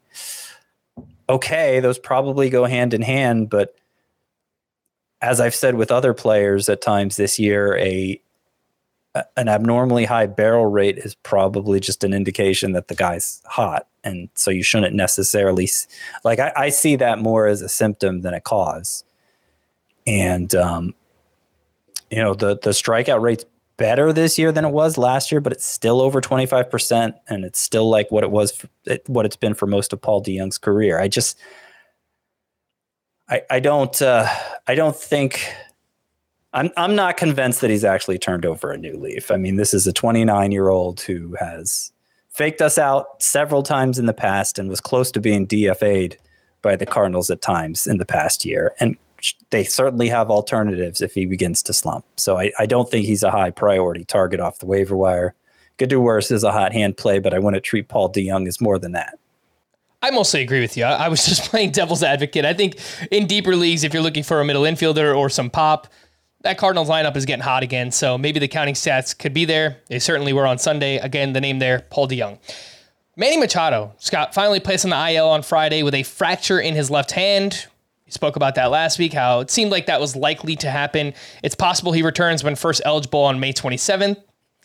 Okay, 1.28 1.80
those 1.80 1.98
probably 1.98 2.48
go 2.48 2.64
hand 2.64 2.94
in 2.94 3.02
hand, 3.02 3.50
but 3.50 3.74
as 5.20 5.40
I've 5.40 5.54
said 5.54 5.74
with 5.74 5.90
other 5.90 6.14
players 6.14 6.68
at 6.68 6.80
times 6.80 7.16
this 7.16 7.38
year, 7.38 7.76
a 7.76 8.20
an 9.36 9.48
abnormally 9.48 10.04
high 10.04 10.26
barrel 10.26 10.66
rate 10.66 10.98
is 10.98 11.14
probably 11.14 11.80
just 11.80 12.04
an 12.04 12.12
indication 12.12 12.72
that 12.72 12.88
the 12.88 12.94
guy's 12.94 13.42
hot, 13.46 13.86
and 14.04 14.28
so 14.34 14.50
you 14.50 14.62
shouldn't 14.62 14.94
necessarily 14.94 15.68
like. 16.24 16.38
I, 16.38 16.52
I 16.56 16.68
see 16.68 16.96
that 16.96 17.18
more 17.18 17.46
as 17.46 17.62
a 17.62 17.68
symptom 17.68 18.20
than 18.20 18.34
a 18.34 18.40
cause, 18.40 19.04
and 20.06 20.54
um, 20.54 20.94
you 22.10 22.18
know 22.18 22.34
the 22.34 22.58
the 22.62 22.70
strikeout 22.70 23.20
rate's 23.20 23.44
better 23.78 24.12
this 24.12 24.38
year 24.38 24.52
than 24.52 24.66
it 24.66 24.72
was 24.72 24.98
last 24.98 25.32
year, 25.32 25.40
but 25.40 25.52
it's 25.52 25.64
still 25.64 26.02
over 26.02 26.20
25%. 26.20 27.14
And 27.28 27.44
it's 27.44 27.58
still 27.58 27.88
like 27.88 28.10
what 28.10 28.24
it 28.24 28.30
was, 28.30 28.52
for, 28.52 28.68
what 29.06 29.24
it's 29.24 29.36
been 29.36 29.54
for 29.54 29.66
most 29.66 29.94
of 29.94 30.02
Paul 30.02 30.22
DeJong's 30.22 30.58
career. 30.58 31.00
I 31.00 31.08
just, 31.08 31.38
I, 33.30 33.42
I 33.48 33.60
don't, 33.60 34.02
uh, 34.02 34.28
I 34.66 34.74
don't 34.74 34.96
think, 34.96 35.50
I'm, 36.52 36.70
I'm 36.76 36.94
not 36.94 37.16
convinced 37.16 37.60
that 37.62 37.70
he's 37.70 37.84
actually 37.84 38.18
turned 38.18 38.44
over 38.44 38.70
a 38.70 38.78
new 38.78 38.96
leaf. 38.98 39.30
I 39.30 39.36
mean, 39.36 39.56
this 39.56 39.72
is 39.72 39.86
a 39.86 39.92
29 39.92 40.52
year 40.52 40.68
old 40.68 41.00
who 41.00 41.36
has 41.38 41.92
faked 42.30 42.60
us 42.60 42.78
out 42.78 43.22
several 43.22 43.62
times 43.62 43.98
in 43.98 44.06
the 44.06 44.14
past 44.14 44.58
and 44.58 44.68
was 44.68 44.80
close 44.80 45.10
to 45.12 45.20
being 45.20 45.46
DFA'd 45.46 46.18
by 46.62 46.76
the 46.76 46.86
Cardinals 46.86 47.30
at 47.30 47.42
times 47.42 47.86
in 47.86 47.98
the 47.98 48.06
past 48.06 48.44
year. 48.44 48.74
And 48.80 48.96
they 49.50 49.64
certainly 49.64 50.08
have 50.08 50.30
alternatives 50.30 51.00
if 51.00 51.14
he 51.14 51.26
begins 51.26 51.62
to 51.64 51.72
slump. 51.72 52.04
So 52.16 52.38
I, 52.38 52.52
I 52.58 52.66
don't 52.66 52.90
think 52.90 53.06
he's 53.06 53.22
a 53.22 53.30
high 53.30 53.50
priority 53.50 54.04
target 54.04 54.40
off 54.40 54.58
the 54.58 54.66
waiver 54.66 54.96
wire. 54.96 55.34
Could 55.78 55.90
do 55.90 56.00
worse 56.00 56.30
as 56.30 56.44
a 56.44 56.52
hot 56.52 56.72
hand 56.72 56.96
play, 56.96 57.18
but 57.18 57.34
I 57.34 57.38
want 57.38 57.54
to 57.54 57.60
treat 57.60 57.88
Paul 57.88 58.12
DeJong 58.12 58.48
as 58.48 58.60
more 58.60 58.78
than 58.78 58.92
that. 58.92 59.18
I 60.00 60.10
mostly 60.10 60.42
agree 60.42 60.60
with 60.60 60.76
you. 60.76 60.84
I 60.84 61.08
was 61.08 61.24
just 61.26 61.50
playing 61.50 61.72
devil's 61.72 62.02
advocate. 62.02 62.44
I 62.44 62.54
think 62.54 62.78
in 63.10 63.26
deeper 63.26 63.56
leagues, 63.56 63.84
if 63.84 63.92
you're 63.92 64.02
looking 64.02 64.22
for 64.22 64.40
a 64.40 64.44
middle 64.44 64.62
infielder 64.62 65.16
or 65.16 65.28
some 65.28 65.50
pop, 65.50 65.88
that 66.42 66.58
Cardinals 66.58 66.88
lineup 66.88 67.16
is 67.16 67.24
getting 67.24 67.42
hot 67.42 67.62
again. 67.62 67.90
So 67.90 68.16
maybe 68.16 68.38
the 68.38 68.48
counting 68.48 68.74
stats 68.74 69.16
could 69.16 69.34
be 69.34 69.44
there. 69.44 69.78
They 69.88 69.98
certainly 69.98 70.32
were 70.32 70.46
on 70.46 70.58
Sunday. 70.58 70.98
Again, 70.98 71.32
the 71.32 71.40
name 71.40 71.58
there, 71.58 71.84
Paul 71.90 72.08
DeJong. 72.08 72.38
Manny 73.16 73.36
Machado, 73.36 73.92
Scott, 73.98 74.32
finally 74.32 74.60
placed 74.60 74.84
on 74.84 74.90
the 74.90 75.10
IL 75.12 75.26
on 75.26 75.42
Friday 75.42 75.82
with 75.82 75.94
a 75.94 76.04
fracture 76.04 76.60
in 76.60 76.76
his 76.76 76.88
left 76.88 77.10
hand. 77.10 77.66
We 78.08 78.12
spoke 78.12 78.36
about 78.36 78.54
that 78.54 78.70
last 78.70 78.98
week, 78.98 79.12
how 79.12 79.40
it 79.40 79.50
seemed 79.50 79.70
like 79.70 79.84
that 79.84 80.00
was 80.00 80.16
likely 80.16 80.56
to 80.56 80.70
happen. 80.70 81.12
It's 81.42 81.54
possible 81.54 81.92
he 81.92 82.02
returns 82.02 82.42
when 82.42 82.56
first 82.56 82.80
eligible 82.86 83.20
on 83.20 83.38
May 83.38 83.52
27th. 83.52 84.16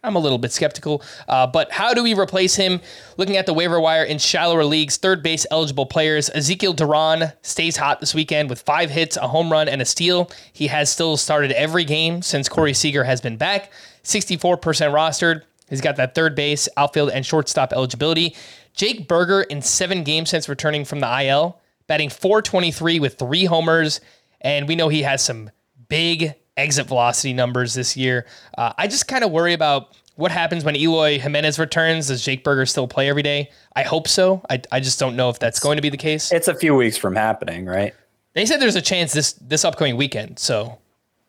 I'm 0.01 0.15
a 0.15 0.19
little 0.19 0.37
bit 0.37 0.53
skeptical. 0.53 1.03
Uh, 1.27 1.45
but 1.45 1.69
how 1.69 1.93
do 1.93 2.03
we 2.03 2.13
replace 2.13 2.55
him? 2.55 2.79
Looking 3.17 3.35
at 3.35 3.45
the 3.45 3.53
waiver 3.53 3.81
wire 3.81 4.05
in 4.05 4.17
shallower 4.17 4.63
leagues, 4.63 4.95
third 4.95 5.21
base 5.21 5.45
eligible 5.51 5.85
players, 5.85 6.29
Ezekiel 6.29 6.71
Duran 6.71 7.33
stays 7.41 7.75
hot 7.75 7.99
this 7.99 8.15
weekend 8.15 8.49
with 8.49 8.61
five 8.61 8.89
hits, 8.89 9.17
a 9.17 9.27
home 9.27 9.51
run, 9.51 9.67
and 9.67 9.81
a 9.81 9.85
steal. 9.85 10.31
He 10.53 10.67
has 10.67 10.89
still 10.89 11.17
started 11.17 11.51
every 11.51 11.83
game 11.83 12.21
since 12.21 12.47
Corey 12.47 12.73
Seager 12.73 13.03
has 13.03 13.19
been 13.19 13.35
back. 13.35 13.73
64% 14.05 14.61
rostered. 14.61 15.41
He's 15.69 15.81
got 15.81 15.97
that 15.97 16.15
third 16.15 16.33
base, 16.33 16.69
outfield, 16.77 17.09
and 17.09 17.25
shortstop 17.25 17.73
eligibility. 17.73 18.37
Jake 18.73 19.09
Burger 19.09 19.41
in 19.41 19.61
seven 19.61 20.03
games 20.03 20.29
since 20.29 20.47
returning 20.47 20.85
from 20.85 21.01
the 21.01 21.25
IL 21.25 21.59
batting 21.87 22.09
423 22.09 22.99
with 22.99 23.17
three 23.17 23.45
homers. 23.45 24.01
And 24.41 24.67
we 24.67 24.75
know 24.75 24.89
he 24.89 25.03
has 25.03 25.23
some 25.23 25.49
big 25.87 26.33
exit 26.57 26.87
velocity 26.87 27.33
numbers 27.33 27.73
this 27.73 27.97
year. 27.97 28.25
Uh, 28.57 28.73
I 28.77 28.87
just 28.87 29.07
kind 29.07 29.23
of 29.23 29.31
worry 29.31 29.53
about 29.53 29.95
what 30.15 30.31
happens 30.31 30.63
when 30.63 30.75
Eloy 30.75 31.19
Jimenez 31.19 31.57
returns. 31.57 32.07
Does 32.07 32.23
Jake 32.23 32.43
Burger 32.43 32.65
still 32.65 32.87
play 32.87 33.09
every 33.09 33.23
day? 33.23 33.49
I 33.75 33.83
hope 33.83 34.07
so. 34.07 34.41
I, 34.49 34.61
I 34.71 34.79
just 34.79 34.99
don't 34.99 35.15
know 35.15 35.29
if 35.29 35.39
that's 35.39 35.59
going 35.59 35.77
to 35.77 35.81
be 35.81 35.89
the 35.89 35.97
case. 35.97 36.31
It's 36.31 36.47
a 36.47 36.55
few 36.55 36.75
weeks 36.75 36.97
from 36.97 37.15
happening, 37.15 37.65
right? 37.65 37.93
They 38.33 38.45
said 38.45 38.59
there's 38.59 38.75
a 38.75 38.81
chance 38.81 39.13
this 39.13 39.33
this 39.33 39.63
upcoming 39.63 39.95
weekend. 39.95 40.39
So 40.39 40.79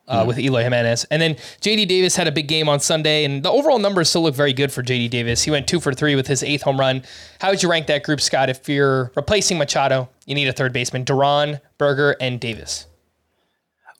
uh, 0.09 0.25
with 0.27 0.39
Eloy 0.39 0.63
Jimenez. 0.63 1.05
And 1.05 1.21
then 1.21 1.35
JD 1.61 1.89
Davis 1.89 2.17
had 2.17 2.27
a 2.27 2.33
big 2.33 2.49
game 2.49 2.69
on 2.69 2.81
Sunday, 2.81 3.25
and 3.25 3.43
the 3.43 3.51
overall 3.51 3.79
numbers 3.79 4.09
still 4.11 4.23
look 4.23 4.35
very 4.35 4.53
good 4.53 4.73
for 4.73 4.83
JD 4.83 5.11
Davis. 5.11 5.43
He 5.43 5.51
went 5.51 5.67
two 5.67 5.81
for 5.81 5.93
three 5.93 6.15
with 6.15 6.27
his 6.27 6.43
eighth 6.43 6.63
home 6.63 6.79
run. 6.79 7.03
How 7.41 7.51
would 7.51 7.63
you 7.63 7.71
rank 7.71 7.87
that 7.87 8.03
group, 8.03 8.21
Scott? 8.21 8.51
If 8.51 8.69
you're 8.69 9.13
replacing 9.17 9.59
Machado, 9.59 10.09
you 10.27 10.35
need 10.35 10.49
a 10.49 10.53
third 10.53 10.73
baseman 10.73 11.05
Duran, 11.05 11.61
Burger, 11.79 12.17
and 12.21 12.41
Davis. 12.41 12.87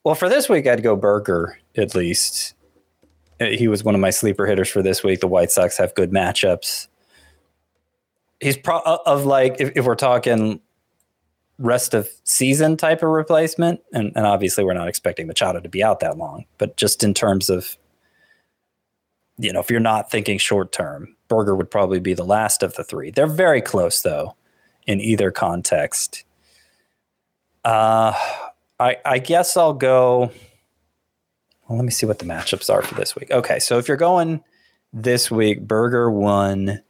Well, 0.05 0.15
for 0.15 0.29
this 0.29 0.49
week, 0.49 0.67
I'd 0.67 0.83
go 0.83 0.97
Burger 0.97 1.59
at 1.77 1.95
least. 1.95 2.55
Uh, 3.41 3.47
he 3.47 3.69
was 3.69 3.83
one 3.83 3.95
of 3.95 4.01
my 4.01 4.11
sleeper 4.11 4.47
hitters 4.47 4.69
for 4.69 4.83
this 4.83 5.03
week. 5.03 5.21
The 5.21 5.27
White 5.27 5.51
Sox 5.51 5.79
have 5.79 5.95
good 5.95 6.11
matchups. 6.11 6.89
He's 8.41 8.59
pro- 8.59 8.83
of 8.83 9.25
like 9.25 9.57
if, 9.59 9.73
if 9.77 9.87
we're 9.87 9.95
talking 9.95 10.61
rest 11.59 11.95
of 11.95 12.09
season 12.25 12.77
type 12.77 13.03
of 13.03 13.11
replacement. 13.11 13.81
And, 13.93 14.13
and 14.17 14.27
obviously, 14.27 14.65
we're 14.65 14.75
not 14.75 14.89
expecting 14.89 15.27
Machado 15.27 15.61
to 15.61 15.69
be 15.69 15.83
out 15.83 16.01
that 16.01 16.19
long, 16.19 16.45
but 16.59 16.77
just 16.77 17.05
in 17.05 17.15
terms 17.15 17.49
of, 17.49 17.77
you 19.39 19.53
know, 19.53 19.61
if 19.61 19.71
you're 19.71 19.81
not 19.81 20.11
thinking 20.11 20.39
short 20.39 20.73
term, 20.73 21.17
Burger 21.29 21.55
would 21.55 21.71
probably 21.71 22.01
be 22.01 22.15
the 22.15 22.25
last 22.25 22.63
of 22.63 22.75
the 22.75 22.85
three. 22.85 23.11
They're 23.11 23.27
very 23.27 23.63
close, 23.63 24.03
though, 24.03 24.37
in 24.87 25.01
either 25.01 25.31
context. 25.31 26.25
Uh, 27.65 28.13
I, 28.79 28.97
I 29.05 29.19
guess 29.19 29.57
I'll 29.57 29.73
go. 29.73 30.31
Well, 31.67 31.79
let 31.79 31.85
me 31.85 31.91
see 31.91 32.05
what 32.05 32.19
the 32.19 32.27
matchups 32.27 32.73
are 32.73 32.83
for 32.83 32.95
this 32.95 33.17
week. 33.17 33.31
Okay, 33.31 33.59
so 33.59 33.79
if 33.79 33.89
you're 33.89 33.97
going 33.97 34.45
this 34.93 35.31
week, 35.31 35.63
Burger 35.63 36.11
one, 36.11 36.83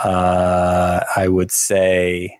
uh, 0.00 1.04
I 1.14 1.28
would 1.28 1.52
say 1.52 2.39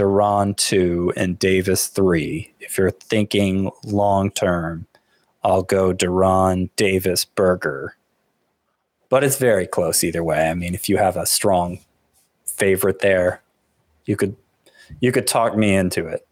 Duran 0.00 0.54
two 0.54 1.12
and 1.14 1.38
Davis 1.38 1.86
three. 1.86 2.54
If 2.58 2.78
you're 2.78 2.90
thinking 2.90 3.70
long 3.84 4.30
term, 4.30 4.86
I'll 5.44 5.62
go 5.62 5.92
Duran, 5.92 6.70
Davis, 6.76 7.26
Burger. 7.26 7.96
But 9.10 9.24
it's 9.24 9.36
very 9.36 9.66
close 9.66 10.02
either 10.02 10.24
way. 10.24 10.48
I 10.48 10.54
mean, 10.54 10.74
if 10.74 10.88
you 10.88 10.96
have 10.96 11.18
a 11.18 11.26
strong 11.26 11.80
favorite 12.46 13.00
there, 13.00 13.42
you 14.06 14.16
could 14.16 14.36
you 15.00 15.12
could 15.12 15.26
talk 15.26 15.54
me 15.54 15.74
into 15.74 16.06
it. 16.06 16.26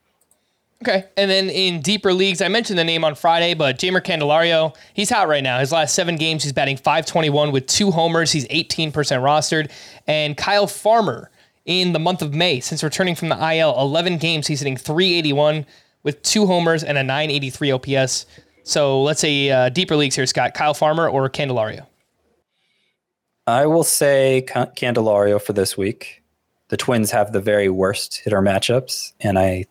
Okay. 0.83 1.05
And 1.19 1.31
then 1.31 1.51
in 1.51 1.83
deeper 1.83 2.15
leagues, 2.15 2.41
I 2.41 2.49
mentioned 2.49 2.79
the 2.79 2.85
name 2.85 3.05
on 3.05 3.17
Friday, 3.17 3.53
but 3.53 3.79
Jeimer 3.79 4.01
Candelario, 4.01 4.75
he's 4.95 5.11
hot 5.11 5.29
right 5.29 5.43
now. 5.43 5.59
His 5.59 5.73
last 5.73 5.95
seven 5.95 6.17
games, 6.17 6.43
he's 6.43 6.55
batting 6.55 6.79
521 6.79 7.53
with 7.53 7.67
two 7.67 7.91
homers. 7.91 8.33
He's 8.33 8.49
18% 8.49 8.93
rostered. 8.93 9.71
And 10.07 10.39
Kyle 10.39 10.69
Farmer, 10.69 11.31
in 11.69 11.93
the 11.93 11.99
month 11.99 12.23
of 12.23 12.35
May 12.35 12.59
since 12.61 12.83
returning 12.83 13.15
from 13.15 13.29
the 13.29 13.55
IL. 13.55 13.79
11 13.79 14.17
games, 14.17 14.47
he's 14.47 14.61
hitting 14.61 14.77
381 14.77 15.67
with 16.03 16.21
two 16.23 16.47
homers 16.47 16.83
and 16.83 16.97
a 16.97 17.03
983 17.05 17.71
OPS. 17.73 18.27
So 18.65 19.03
let's 19.03 19.21
say 19.21 19.51
uh, 19.51 19.69
deeper 19.69 19.95
leagues 19.95 20.17
here, 20.17 20.27
Scott. 20.27 20.55
Kyle 20.55 20.75
Farmer 20.75 21.09
or 21.09 21.29
Candelario? 21.29 21.87
I 23.47 23.67
will 23.67 23.85
say 23.85 24.45
Candelario 24.49 25.41
for 25.41 25.53
this 25.53 25.77
week. 25.77 26.23
The 26.69 26.77
Twins 26.77 27.11
have 27.11 27.33
the 27.33 27.41
very 27.41 27.69
worst 27.69 28.23
hitter 28.25 28.41
matchups, 28.41 29.13
and 29.21 29.39
I 29.39 29.67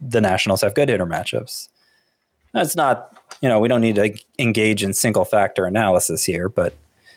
the 0.00 0.20
Nationals 0.20 0.62
have 0.62 0.74
good 0.74 0.88
hitter 0.88 1.06
matchups. 1.06 1.68
That's 2.52 2.76
not, 2.76 3.18
you 3.40 3.48
know, 3.48 3.58
we 3.58 3.68
don't 3.68 3.80
need 3.80 3.96
to 3.96 4.16
engage 4.38 4.84
in 4.84 4.94
single 4.94 5.24
factor 5.24 5.64
analysis 5.64 6.24
here, 6.24 6.48
but 6.48 6.74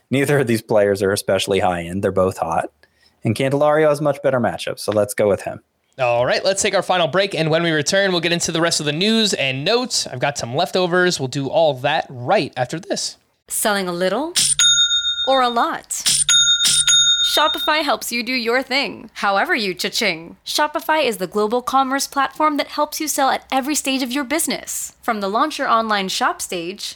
neither 0.10 0.40
of 0.40 0.48
these 0.48 0.62
players 0.62 1.04
are 1.04 1.12
especially 1.12 1.60
high 1.60 1.84
end. 1.84 2.04
They're 2.04 2.12
both 2.12 2.38
hot. 2.38 2.72
And 3.24 3.36
Candelario 3.36 3.90
has 3.90 4.02
much 4.02 4.22
better 4.22 4.40
matchup, 4.40 4.80
so 4.80 4.92
let's 4.92 5.14
go 5.14 5.28
with 5.28 5.42
him. 5.42 5.62
All 6.00 6.26
right, 6.26 6.46
let's 6.46 6.62
take 6.62 6.76
our 6.76 6.84
final 6.84 7.08
break. 7.08 7.34
And 7.34 7.50
when 7.50 7.64
we 7.64 7.72
return, 7.72 8.12
we'll 8.12 8.22
get 8.22 8.32
into 8.32 8.52
the 8.52 8.62
rest 8.62 8.80
of 8.80 8.86
the 8.86 8.92
news 8.92 9.34
and 9.34 9.66
notes. 9.66 10.06
I've 10.06 10.20
got 10.20 10.38
some 10.38 10.56
leftovers. 10.56 11.20
We'll 11.20 11.28
do 11.28 11.48
all 11.48 11.74
that 11.76 12.06
right 12.10 12.54
after 12.56 12.80
this. 12.80 13.18
Selling 13.48 13.88
a 13.88 13.94
little 13.94 14.34
or 15.28 15.42
a 15.42 15.50
lot? 15.50 16.04
Shopify 17.36 17.84
helps 17.84 18.12
you 18.12 18.24
do 18.24 18.34
your 18.34 18.64
thing, 18.64 19.12
however 19.16 19.54
you 19.54 19.74
cha-ching. 19.74 20.38
Shopify 20.46 21.04
is 21.04 21.18
the 21.18 21.28
global 21.28 21.62
commerce 21.62 22.08
platform 22.08 22.58
that 22.58 22.68
helps 22.68 23.00
you 23.00 23.08
sell 23.08 23.30
at 23.30 23.46
every 23.52 23.76
stage 23.76 24.02
of 24.02 24.12
your 24.12 24.24
business. 24.24 24.96
From 25.04 25.20
the 25.22 25.28
launch 25.28 25.60
your 25.60 25.68
online 25.68 26.10
shop 26.10 26.42
stage, 26.42 26.96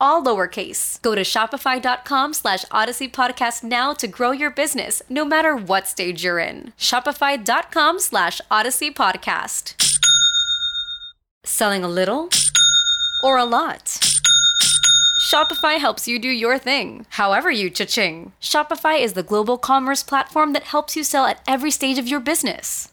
all 0.00 0.22
lowercase. 0.22 1.00
Go 1.02 1.14
to 1.14 1.22
shopify.com 1.22 2.34
slash 2.34 2.64
audacy 2.66 3.10
podcast 3.10 3.62
now 3.62 3.92
to 3.94 4.06
grow 4.06 4.30
your 4.32 4.50
business, 4.50 5.02
no 5.08 5.24
matter 5.24 5.56
what 5.56 5.86
stage 5.86 6.24
you're 6.24 6.38
in. 6.38 6.72
Shopify.com 6.78 8.00
slash 8.00 8.40
audacy 8.50 8.92
podcast. 8.92 9.74
Selling 11.44 11.84
a 11.84 11.88
little 11.88 12.28
or 13.22 13.38
a 13.38 13.44
lot? 13.44 14.00
Shopify 15.26 15.78
helps 15.78 16.06
you 16.06 16.20
do 16.20 16.28
your 16.28 16.56
thing, 16.56 17.04
however 17.10 17.50
you 17.50 17.68
cha-ching. 17.68 18.32
Shopify 18.40 19.00
is 19.00 19.14
the 19.14 19.24
global 19.24 19.58
commerce 19.58 20.04
platform 20.04 20.52
that 20.52 20.62
helps 20.62 20.94
you 20.94 21.02
sell 21.02 21.26
at 21.26 21.40
every 21.48 21.70
stage 21.70 21.98
of 21.98 22.06
your 22.06 22.20
business. 22.20 22.92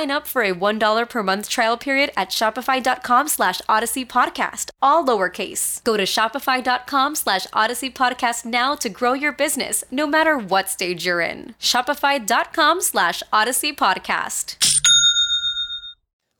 up 0.09 0.25
for 0.25 0.41
a 0.41 0.53
$1 0.53 1.09
per 1.09 1.23
month 1.23 1.49
trial 1.49 1.77
period 1.77 2.11
at 2.15 2.29
shopify.com 2.29 3.27
slash 3.27 3.61
audacy 3.69 4.07
podcast, 4.07 4.69
all 4.81 5.05
lowercase. 5.05 5.83
Go 5.83 5.97
to 5.97 6.03
shopify.com 6.03 7.15
slash 7.15 7.45
audacy 7.47 7.93
podcast 7.93 8.45
now 8.45 8.75
to 8.75 8.89
grow 8.89 9.13
your 9.13 9.33
business, 9.33 9.83
no 9.91 10.07
matter 10.07 10.37
what 10.37 10.69
stage 10.69 11.05
you're 11.05 11.21
in. 11.21 11.53
Shopify.com 11.59 12.81
slash 12.81 13.21
audacy 13.33 13.75
podcast. 13.75 14.55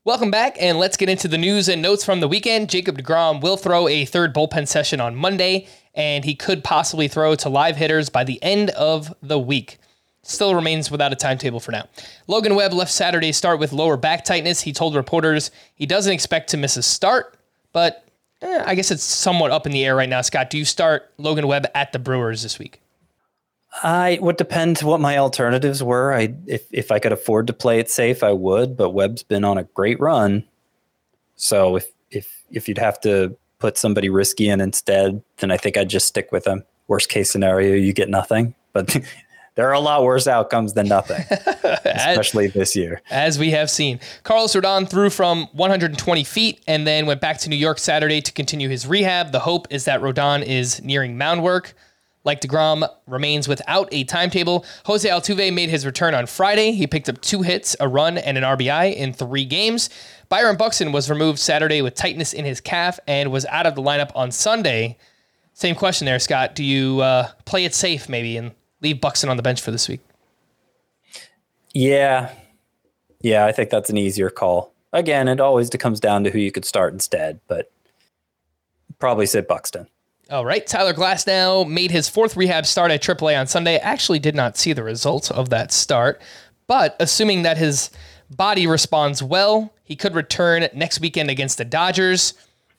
Welcome 0.04 0.32
back, 0.32 0.56
and 0.60 0.80
let's 0.80 0.98
get 0.98 1.10
into 1.10 1.28
the 1.28 1.38
news 1.38 1.70
and 1.70 1.80
notes 1.80 2.04
from 2.04 2.22
the 2.22 2.28
weekend. 2.28 2.72
Jacob 2.72 2.98
DeGrom 2.98 3.40
will 3.40 3.58
throw 3.58 3.88
a 3.88 4.06
third 4.06 4.34
bullpen 4.34 4.68
session 4.68 5.00
on 5.00 5.16
Monday, 5.16 5.68
and 5.94 6.26
he 6.26 6.34
could 6.34 6.64
possibly 6.64 7.08
throw 7.08 7.36
to 7.36 7.50
live 7.50 7.76
hitters 7.76 8.10
by 8.10 8.24
the 8.24 8.42
end 8.42 8.72
of 8.72 9.14
the 9.22 9.38
week. 9.38 9.78
Still 10.24 10.54
remains 10.54 10.92
without 10.92 11.12
a 11.12 11.16
timetable 11.16 11.60
for 11.60 11.72
now. 11.72 11.88
Logan 12.28 12.56
Webb 12.56 12.74
left 12.74 12.92
Saturday's 12.92 13.38
start 13.38 13.60
with 13.60 13.74
lower 13.74 13.98
back 13.98 14.24
tightness. 14.24 14.62
He 14.62 14.72
told 14.72 14.96
reporters 14.96 15.50
he 15.74 15.86
doesn't 15.88 16.14
expect 16.14 16.50
to 16.52 16.58
miss 16.58 16.78
a 16.78 16.84
start, 16.84 17.38
but 17.74 18.06
eh, 18.44 18.64
I 18.66 18.76
guess 18.76 18.92
it's 18.92 19.04
somewhat 19.04 19.50
up 19.50 19.66
in 19.66 19.72
the 19.72 19.84
air 19.84 19.96
right 19.96 20.10
now. 20.10 20.22
Scott, 20.22 20.52
do 20.52 20.60
you 20.60 20.66
start 20.66 21.12
Logan 21.18 21.48
Webb 21.48 21.66
at 21.74 21.92
the 21.92 22.00
Brewers 22.00 22.44
this 22.44 22.60
week? 22.60 22.82
I 23.84 24.20
would 24.22 24.38
depend 24.38 24.80
what 24.80 25.00
my 25.00 25.18
alternatives 25.18 25.82
were. 25.82 26.14
I 26.14 26.36
if 26.46 26.66
if 26.72 26.92
I 26.92 27.00
could 27.00 27.14
afford 27.14 27.48
to 27.48 27.54
play 27.54 27.80
it 27.80 27.90
safe, 27.90 28.22
I 28.22 28.32
would. 28.32 28.78
But 28.78 28.92
Webb's 28.92 29.24
been 29.24 29.44
on 29.44 29.58
a 29.58 29.64
great 29.64 30.00
run, 30.00 30.44
so 31.36 31.78
if 31.78 31.88
if 32.12 32.44
if 32.52 32.68
you'd 32.68 32.78
have 32.78 33.00
to 33.02 33.36
put 33.60 33.78
somebody 33.78 34.10
risky 34.10 34.50
in 34.50 34.60
instead, 34.60 35.24
then 35.38 35.52
I 35.52 35.58
think 35.58 35.78
I'd 35.78 35.90
just 35.90 36.08
stick 36.08 36.32
with 36.32 36.46
him. 36.46 36.64
Worst 36.88 37.10
case 37.10 37.32
scenario, 37.32 37.76
you 37.76 37.94
get 37.94 38.10
nothing. 38.10 38.56
But 38.74 38.98
there 39.62 39.70
are 39.70 39.74
a 39.74 39.80
lot 39.80 40.04
worse 40.04 40.26
outcomes 40.26 40.74
than 40.74 40.88
nothing, 40.88 41.24
especially 41.86 42.48
as, 42.48 42.54
this 42.54 42.76
year. 42.76 43.04
As 43.12 43.38
we 43.38 43.52
have 43.52 43.70
seen, 43.70 44.00
Carlos 44.24 44.56
Rodon 44.56 44.90
threw 44.90 45.12
from 45.12 45.50
120 45.52 46.24
feet 46.24 46.64
and 46.66 46.88
then 46.88 47.06
went 47.06 47.22
back 47.22 47.38
to 47.42 47.50
New 47.50 47.56
York 47.56 47.78
Saturday 47.78 48.22
to 48.22 48.32
continue 48.32 48.70
his 48.70 48.88
rehab. 48.88 49.32
The 49.32 49.42
hope 49.42 49.68
is 49.70 49.86
that 49.86 50.02
Rodon 50.02 50.44
is 50.44 50.82
nearing 50.82 51.16
mound 51.16 51.44
work. 51.44 51.76
Like 52.24 52.42
DeGrom 52.42 52.90
remains 53.06 53.48
without 53.48 53.88
a 53.92 54.04
timetable. 54.04 54.66
Jose 54.86 55.08
Altuve 55.08 55.54
made 55.54 55.70
his 55.70 55.86
return 55.86 56.16
on 56.16 56.26
Friday. 56.26 56.72
He 56.72 56.88
picked 56.88 57.08
up 57.08 57.22
two 57.22 57.44
hits, 57.44 57.76
a 57.80 57.88
run, 57.88 58.18
and 58.18 58.40
an 58.40 58.44
RBI 58.44 58.96
in 58.96 59.14
three 59.14 59.46
games. 59.46 59.92
Byron 60.28 60.58
Buxton 60.58 60.92
was 60.92 61.08
removed 61.08 61.38
Saturday 61.38 61.84
with 61.84 61.94
tightness 61.94 62.34
in 62.34 62.46
his 62.46 62.62
calf 62.62 63.00
and 63.08 63.32
was 63.32 63.46
out 63.46 63.68
of 63.68 63.76
the 63.76 63.84
lineup 63.84 64.10
on 64.16 64.32
Sunday. 64.32 64.98
Same 65.54 65.76
question 65.76 66.06
there, 66.06 66.18
Scott. 66.18 66.56
Do 66.56 66.64
you 66.64 67.02
uh, 67.02 67.30
play 67.46 67.64
it 67.64 67.76
safe 67.76 68.10
maybe 68.10 68.38
and 68.38 68.54
leave 68.82 69.02
Buxton 69.02 69.30
on 69.30 69.38
the 69.38 69.44
bench 69.44 69.62
for 69.62 69.72
this 69.72 69.88
week? 69.88 70.02
Yeah. 71.74 72.34
Yeah, 73.22 73.46
I 73.46 73.52
think 73.52 73.70
that's 73.70 73.90
an 73.90 73.98
easier 73.98 74.30
call. 74.30 74.74
Again, 74.94 75.28
it 75.28 75.40
always 75.40 75.70
comes 75.70 76.00
down 76.00 76.24
to 76.24 76.32
who 76.32 76.40
you 76.40 76.52
could 76.52 76.66
start 76.66 76.94
instead, 76.94 77.40
but 77.48 77.72
probably 79.00 79.26
sit 79.26 79.48
Buxton. 79.48 79.88
All 80.30 80.46
right. 80.46 80.66
Tyler 80.66 80.94
Glasnow 80.94 81.68
made 81.70 81.92
his 81.92 82.08
fourth 82.08 82.38
rehab 82.38 82.66
start 82.66 82.92
at 82.92 83.02
AAA 83.02 83.40
on 83.40 83.48
Sunday. 83.48 83.78
Actually, 83.78 84.20
did 84.20 84.36
not 84.36 84.58
see 84.58 84.74
the 84.74 84.84
results 84.84 85.30
of 85.30 85.50
that 85.50 85.72
start, 85.72 86.22
but 86.68 86.96
assuming 87.00 87.44
that 87.44 87.58
his 87.58 87.90
body 88.30 88.66
responds 88.66 89.22
well, 89.22 89.74
he 89.84 89.96
could 89.96 90.16
return 90.16 90.68
next 90.74 91.02
weekend 91.02 91.30
against 91.30 91.58
the 91.58 91.66
Dodgers. 91.66 92.34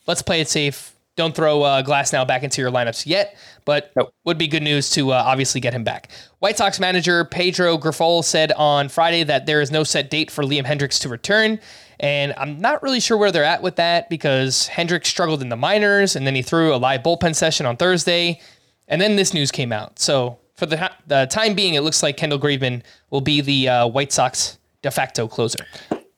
Let's 0.06 0.22
play 0.22 0.40
it 0.40 0.48
safe. 0.48 0.94
Don't 1.14 1.34
throw 1.36 1.62
uh, 1.62 1.82
Glasnow 1.82 2.26
back 2.26 2.42
into 2.42 2.62
your 2.62 2.70
lineups 2.70 3.04
yet, 3.06 3.36
but 3.66 3.92
Nope. 3.94 4.14
would 4.24 4.38
be 4.38 4.48
good 4.48 4.62
news 4.62 4.88
to 4.90 5.12
uh, 5.12 5.22
obviously 5.26 5.60
get 5.60 5.74
him 5.74 5.84
back. 5.84 6.10
White 6.38 6.56
Sox 6.56 6.80
manager 6.80 7.24
Pedro 7.26 7.76
Grifol 7.76 8.24
said 8.24 8.50
on 8.52 8.88
Friday 8.88 9.22
that 9.24 9.44
there 9.44 9.60
is 9.60 9.70
no 9.70 9.84
set 9.84 10.08
date 10.08 10.30
for 10.30 10.42
Liam 10.42 10.64
Hendriks 10.64 10.98
to 11.02 11.10
return. 11.10 11.60
And 12.00 12.32
I'm 12.38 12.58
not 12.60 12.82
really 12.82 12.98
sure 12.98 13.18
where 13.18 13.30
they're 13.30 13.44
at 13.44 13.62
with 13.62 13.76
that 13.76 14.08
because 14.08 14.68
Hendriks 14.72 15.06
struggled 15.06 15.42
in 15.42 15.50
the 15.50 15.56
minors 15.56 16.16
and 16.16 16.26
then 16.26 16.34
he 16.34 16.40
threw 16.42 16.74
a 16.74 16.76
live 16.76 17.02
bullpen 17.02 17.34
session 17.34 17.66
on 17.66 17.76
Thursday. 17.76 18.40
And 18.88 19.00
then 19.00 19.16
this 19.16 19.34
news 19.34 19.50
came 19.50 19.70
out. 19.70 19.98
So 19.98 20.38
for 20.56 20.64
the, 20.64 20.90
the 21.06 21.26
time 21.26 21.54
being, 21.54 21.74
it 21.74 21.82
looks 21.82 22.02
like 22.02 22.16
Kendall 22.16 22.38
Graveman 22.38 22.82
will 23.10 23.20
be 23.20 23.40
the 23.42 23.68
uh, 23.68 23.86
White 23.86 24.12
Sox 24.12 24.58
de 24.80 24.90
facto 24.90 25.28
closer. 25.28 25.64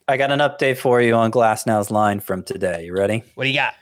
I 0.07 0.17
got 0.17 0.31
an 0.31 0.39
update 0.39 0.77
for 0.77 1.01
you 1.01 1.13
on 1.15 1.31
Glasnow's 1.31 1.91
line 1.91 2.19
from 2.19 2.43
today. 2.43 2.85
You 2.85 2.93
ready? 2.95 3.23
What 3.35 3.43
do 3.43 3.49
you 3.49 3.55
got? 3.55 3.73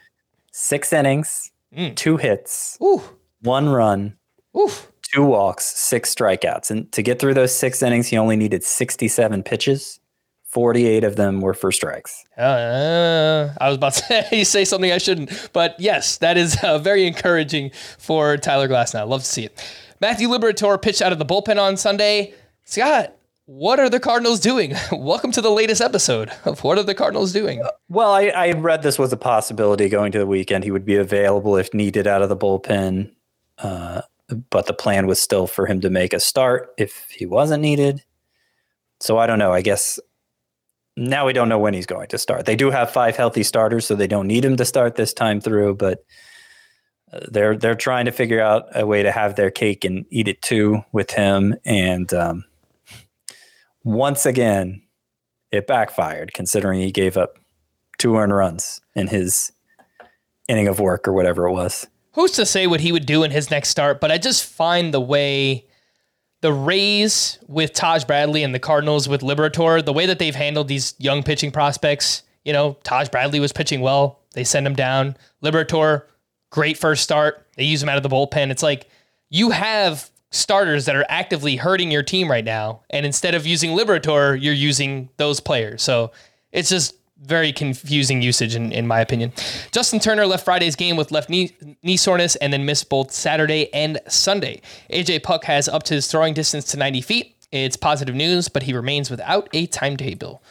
Six 0.56 0.94
innings, 0.94 1.50
Mm. 1.76 1.96
two 1.96 2.18
hits, 2.18 2.78
Ooh, 2.84 3.02
one 3.42 3.68
run, 3.70 4.16
oof. 4.56 4.92
two 5.02 5.24
walks, 5.24 5.66
six 5.66 6.14
strikeouts. 6.14 6.70
And 6.70 6.92
to 6.92 7.02
get 7.02 7.18
through 7.18 7.34
those 7.34 7.52
six 7.56 7.82
innings, 7.82 8.08
he 8.10 8.18
only 8.20 8.36
needed 8.36 8.64
67 8.64 9.42
pitches. 9.42 10.00
48 10.46 11.04
of 11.04 11.16
them 11.16 11.42
were 11.42 11.56
for 11.56 11.72
strikes. 11.72 12.24
Uh, 12.38 13.52
I 13.60 13.70
was 13.70 13.78
about 13.78 13.94
to 13.94 14.04
say, 14.04 14.44
say 14.44 14.66
something 14.66 14.92
I 14.92 15.00
shouldn't, 15.00 15.50
but 15.52 15.76
yes, 15.80 16.18
that 16.18 16.38
is 16.38 16.56
uh, 16.64 16.78
very 16.78 17.08
encouraging 17.08 17.72
for 17.98 18.38
Tyler 18.38 18.68
Glasnow. 18.68 19.08
Love 19.08 19.22
to 19.22 19.28
see 19.28 19.46
it. 19.46 19.60
Matthew 20.00 20.28
Liberatore 20.30 20.80
pitched 20.80 21.02
out 21.02 21.12
of 21.12 21.18
the 21.18 21.26
bullpen 21.26 21.60
on 21.60 21.76
Sunday. 21.76 22.36
Scott, 22.66 23.16
what 23.46 23.80
are 23.80 23.90
the 23.90 24.00
Cardinals 24.00 24.40
doing? 24.40 24.74
Welcome 24.92 25.32
to 25.34 25.42
the 25.42 25.52
latest 25.52 25.82
episode 25.82 26.32
of 26.46 26.64
What 26.64 26.78
Are 26.78 26.84
the 26.84 26.96
Cardinals 26.96 27.34
Doing? 27.34 27.62
Well, 27.90 28.12
I, 28.12 28.28
I 28.28 28.52
read 28.52 28.84
this 28.84 28.98
was 28.98 29.12
a 29.12 29.18
possibility 29.18 29.90
going 29.90 30.12
to 30.14 30.20
the 30.20 30.26
weekend. 30.26 30.64
He 30.64 30.72
would 30.72 30.86
be 30.86 30.96
available 30.96 31.58
if 31.58 31.74
needed 31.74 32.08
out 32.08 32.22
of 32.22 32.30
the 32.30 32.38
bullpen. 32.38 33.12
Uh, 33.58 34.02
but 34.50 34.68
the 34.68 34.74
plan 34.74 35.08
was 35.08 35.22
still 35.22 35.46
for 35.48 35.66
him 35.66 35.82
to 35.82 35.90
make 35.90 36.14
a 36.14 36.20
start 36.20 36.70
if 36.78 37.08
he 37.10 37.26
wasn't 37.26 37.62
needed. 37.62 38.04
So 39.02 39.18
I 39.18 39.28
don't 39.28 39.40
know. 39.40 39.52
I 39.52 39.62
guess 39.62 40.00
now 40.96 41.26
we 41.26 41.34
don't 41.34 41.50
know 41.50 41.60
when 41.60 41.74
he's 41.74 41.86
going 41.86 42.08
to 42.08 42.18
start. 42.18 42.46
They 42.46 42.56
do 42.56 42.72
have 42.72 42.92
five 42.92 43.18
healthy 43.18 43.44
starters, 43.44 43.86
so 43.86 43.96
they 43.96 44.08
don't 44.08 44.28
need 44.28 44.46
him 44.46 44.56
to 44.56 44.66
start 44.66 44.96
this 44.96 45.14
time 45.14 45.42
through. 45.42 45.76
But 45.76 46.06
uh, 47.12 47.20
they're 47.30 47.58
they're 47.58 47.76
trying 47.76 48.06
to 48.06 48.12
figure 48.12 48.40
out 48.40 48.68
a 48.74 48.88
way 48.88 49.04
to 49.04 49.12
have 49.12 49.36
their 49.36 49.52
cake 49.52 49.84
and 49.84 50.06
eat 50.10 50.30
it 50.30 50.42
too 50.42 50.84
with 50.94 51.12
him. 51.12 51.56
And 51.66 52.14
um, 52.14 52.46
once 53.84 54.26
again, 54.26 54.82
it 55.52 55.68
backfired, 55.68 56.34
considering 56.34 56.80
he 56.80 56.92
gave 56.92 57.18
up 57.18 57.38
two 57.98 58.18
earned 58.18 58.36
runs 58.36 58.82
in 58.96 59.08
his 59.08 59.52
inning 60.48 60.68
of 60.68 60.80
work 60.80 61.08
or 61.08 61.14
whatever 61.14 61.48
it 61.48 61.54
was. 61.54 61.88
Who's 62.14 62.32
to 62.34 62.46
say 62.46 62.68
what 62.68 62.82
he 62.82 62.92
would 62.92 63.06
do 63.06 63.24
in 63.24 63.32
his 63.32 63.50
next 63.50 63.70
start? 63.70 64.00
But 64.00 64.12
I 64.12 64.18
just 64.18 64.46
find 64.46 64.94
the 64.94 65.02
way 65.02 65.66
the 66.42 66.54
Rays 66.54 67.40
with 67.48 67.74
Taj 67.74 68.04
Bradley 68.04 68.44
and 68.44 68.54
the 68.54 68.60
Cardinals 68.60 69.08
with 69.08 69.22
Liberatore, 69.22 69.84
the 69.84 69.94
way 69.94 70.06
that 70.06 70.20
they've 70.20 70.36
handled 70.36 70.68
these 70.68 70.94
young 70.98 71.24
pitching 71.24 71.52
prospects. 71.52 72.24
You 72.44 72.52
know, 72.52 72.78
Taj 72.84 73.10
Bradley 73.10 73.40
was 73.40 73.54
pitching 73.54 73.80
well. 73.80 74.20
They 74.34 74.44
send 74.44 74.68
him 74.68 74.76
down. 74.76 75.16
Liberatore, 75.44 76.04
great 76.50 76.78
first 76.78 77.04
start. 77.04 77.48
They 77.56 77.64
use 77.64 77.82
him 77.82 77.90
out 77.90 77.98
of 77.98 78.04
the 78.04 78.10
bullpen. 78.10 78.52
It's 78.52 78.64
like 78.64 78.90
you 79.30 79.52
have 79.52 80.10
starters 80.34 80.86
that 80.86 80.96
are 80.96 81.06
actively 81.10 81.56
hurting 81.56 81.92
your 81.92 82.04
team 82.04 82.30
right 82.30 82.44
now. 82.44 82.82
And 82.90 83.06
instead 83.06 83.36
of 83.36 83.46
using 83.46 83.72
Liberatore, 83.72 84.42
you're 84.42 84.54
using 84.54 85.10
those 85.18 85.40
players. 85.40 85.82
So 85.84 86.12
it's 86.52 86.70
just 86.70 86.96
very 87.22 87.54
confusing 87.54 88.22
usage 88.22 88.56
in, 88.56 88.72
in 88.72 88.86
my 88.88 89.00
opinion. 89.00 89.32
Justin 89.72 90.00
Turner 90.00 90.26
left 90.26 90.44
Friday's 90.44 90.76
game 90.76 90.98
with 90.98 91.12
left 91.12 91.30
knee, 91.30 91.56
knee 91.84 91.96
soreness 91.96 92.36
and 92.38 92.52
then 92.52 92.66
missed 92.66 92.90
both 92.90 93.12
Saturday 93.12 93.74
and 93.74 94.00
Sunday. 94.10 94.62
AJ 94.90 95.24
Puk 95.24 95.46
has 95.46 95.70
upped 95.70 95.88
his 95.88 96.08
throwing 96.08 96.34
distance 96.34 96.66
to 96.66 96.78
90 96.78 97.02
feet. 97.02 97.36
It's 97.52 97.78
positive 97.78 98.16
news, 98.16 98.50
but 98.50 98.64
he 98.64 98.74
remains 98.74 99.12
without 99.12 99.48
a 99.54 99.68
timetable. 99.68 100.44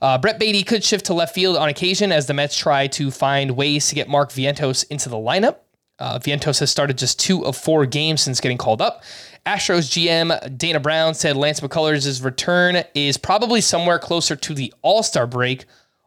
Uh, 0.00 0.18
Brett 0.18 0.38
Baty 0.38 0.62
could 0.62 0.82
shift 0.82 1.06
to 1.06 1.14
left 1.14 1.34
field 1.34 1.56
on 1.56 1.68
occasion 1.68 2.10
as 2.10 2.26
the 2.26 2.34
Mets 2.34 2.56
try 2.56 2.86
to 2.88 3.10
find 3.10 3.52
ways 3.52 3.88
to 3.88 3.94
get 3.94 4.08
Mark 4.08 4.30
Vientos 4.30 4.84
into 4.90 5.08
the 5.08 5.16
lineup. 5.16 5.56
Uh, 5.98 6.18
Vientos 6.18 6.60
has 6.60 6.70
started 6.70 6.98
just 6.98 7.18
two 7.18 7.44
of 7.44 7.56
four 7.56 7.86
games 7.86 8.20
since 8.20 8.40
getting 8.40 8.58
called 8.58 8.82
up. 8.82 9.02
Astros 9.46 9.88
GM 9.90 10.58
Dana 10.58 10.80
Brown 10.80 11.14
said 11.14 11.36
Lance 11.36 11.60
McCullers' 11.60 12.22
return 12.24 12.82
is 12.94 13.16
probably 13.16 13.60
somewhere 13.60 13.98
closer 13.98 14.36
to 14.36 14.54
the 14.54 14.72
All 14.82 15.02
Star 15.02 15.26
break 15.26 15.64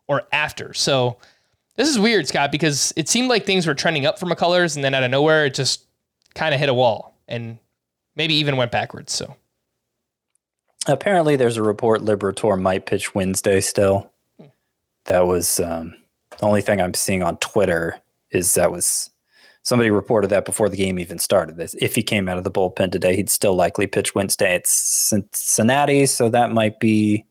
or 0.07 0.23
after. 0.31 0.73
So 0.73 1.17
this 1.75 1.87
is 1.87 1.97
weird, 1.97 2.27
Scott, 2.27 2.51
because 2.51 2.93
it 2.95 3.07
seemed 3.07 3.29
like 3.29 3.45
things 3.45 3.65
were 3.65 3.73
trending 3.73 4.05
up 4.05 4.19
for 4.19 4.25
McCullers, 4.25 4.75
and 4.75 4.83
then 4.83 4.93
out 4.93 5.03
of 5.03 5.11
nowhere, 5.11 5.45
it 5.45 5.53
just 5.53 5.85
kind 6.35 6.53
of 6.53 6.59
hit 6.59 6.69
a 6.69 6.73
wall 6.73 7.15
and 7.27 7.57
maybe 8.15 8.35
even 8.35 8.57
went 8.57 8.71
backwards. 8.71 9.13
So 9.13 9.35
Apparently, 10.87 11.35
there's 11.35 11.57
a 11.57 11.63
report 11.63 12.01
Liberatore 12.01 12.59
might 12.59 12.85
pitch 12.85 13.13
Wednesday 13.13 13.61
still. 13.61 14.11
That 15.05 15.27
was 15.27 15.59
um, 15.59 15.95
the 16.37 16.45
only 16.45 16.61
thing 16.61 16.81
I'm 16.81 16.93
seeing 16.93 17.21
on 17.21 17.37
Twitter 17.37 17.99
is 18.31 18.53
that 18.55 18.71
was 18.71 19.09
somebody 19.69 19.91
reported 19.91 20.29
that 20.29 20.45
before 20.45 20.67
the 20.67 20.75
game 20.75 20.97
even 20.97 21.19
started. 21.19 21.55
This 21.57 21.75
if 21.79 21.93
he 21.93 22.01
came 22.01 22.27
out 22.27 22.39
of 22.39 22.43
the 22.43 22.49
bullpen 22.51 22.91
today, 22.91 23.15
he'd 23.15 23.29
still 23.29 23.53
likely 23.55 23.85
pitch 23.85 24.15
Wednesday 24.15 24.55
at 24.55 24.65
Cincinnati, 24.67 26.05
so 26.07 26.27
that 26.29 26.51
might 26.51 26.79
be. 26.79 27.25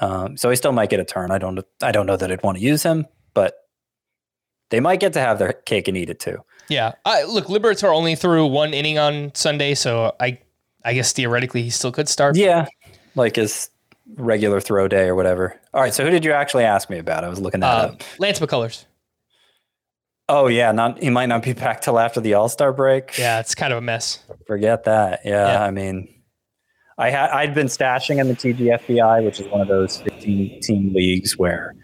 Um, 0.00 0.36
so 0.36 0.50
he 0.50 0.56
still 0.56 0.72
might 0.72 0.90
get 0.90 1.00
a 1.00 1.04
turn. 1.04 1.30
I 1.30 1.38
don't. 1.38 1.60
I 1.82 1.92
don't 1.92 2.06
know 2.06 2.16
that 2.16 2.30
I'd 2.30 2.42
want 2.42 2.58
to 2.58 2.62
use 2.64 2.82
him, 2.82 3.06
but 3.34 3.54
they 4.70 4.80
might 4.80 5.00
get 5.00 5.12
to 5.14 5.20
have 5.20 5.38
their 5.38 5.52
cake 5.52 5.88
and 5.88 5.96
eat 5.96 6.10
it 6.10 6.20
too. 6.20 6.38
yeah, 6.68 6.92
I, 7.04 7.24
look, 7.24 7.46
Liberatore 7.46 7.94
only 7.94 8.14
threw 8.14 8.46
one 8.46 8.72
inning 8.74 8.98
on 8.98 9.32
Sunday, 9.34 9.74
so 9.74 10.14
I, 10.20 10.38
I 10.84 10.94
guess 10.94 11.12
theoretically 11.12 11.62
he 11.62 11.70
still 11.70 11.92
could 11.92 12.08
start. 12.08 12.36
Yeah, 12.36 12.66
like 13.14 13.36
his 13.36 13.68
regular 14.16 14.60
throw 14.60 14.88
day 14.88 15.04
or 15.08 15.14
whatever. 15.14 15.58
All 15.72 15.80
right. 15.82 15.94
So 15.94 16.04
who 16.04 16.10
did 16.10 16.24
you 16.24 16.32
actually 16.32 16.64
ask 16.64 16.90
me 16.90 16.98
about? 16.98 17.22
I 17.24 17.28
was 17.28 17.40
looking 17.40 17.60
that 17.60 17.66
Uh, 17.74 17.86
up. 17.88 18.02
Lance 18.18 18.40
McCullers. 18.40 18.84
Oh 20.32 20.46
yeah, 20.46 20.72
not 20.72 20.98
he 21.02 21.10
might 21.10 21.26
not 21.26 21.42
be 21.42 21.52
back 21.64 21.82
till 21.82 21.98
after 21.98 22.20
the 22.20 22.32
All 22.34 22.48
Star 22.48 22.72
break. 22.72 23.18
Yeah, 23.18 23.38
it's 23.38 23.54
kind 23.54 23.70
of 23.72 23.78
a 23.78 23.82
mess. 23.82 24.18
Forget 24.46 24.84
that. 24.84 25.20
Yeah, 25.24 25.46
Yeah. 25.46 25.62
I 25.64 25.70
mean, 25.70 26.08
I 26.96 27.10
had 27.10 27.30
I'd 27.30 27.54
been 27.54 27.66
stashing 27.66 28.18
in 28.18 28.28
the 28.28 28.34
TGFBI, 28.34 29.24
which 29.24 29.40
is 29.40 29.46
one 29.48 29.60
of 29.60 29.68
those 29.68 30.00
15 30.00 30.60
team 30.62 30.92
leagues 30.94 31.36
where 31.36 31.74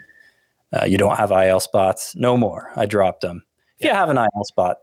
uh, 0.73 0.87
you 0.87 0.97
don't 0.97 1.17
have 1.17 1.31
IL 1.31 1.61
spots. 1.61 2.17
No 2.17 2.37
more. 2.39 2.73
I 2.75 2.87
dropped 2.87 3.21
them. 3.21 3.43
If 3.79 3.85
you 3.87 3.93
have 3.93 4.09
an 4.09 4.17
IL 4.17 4.45
spot, 4.45 4.79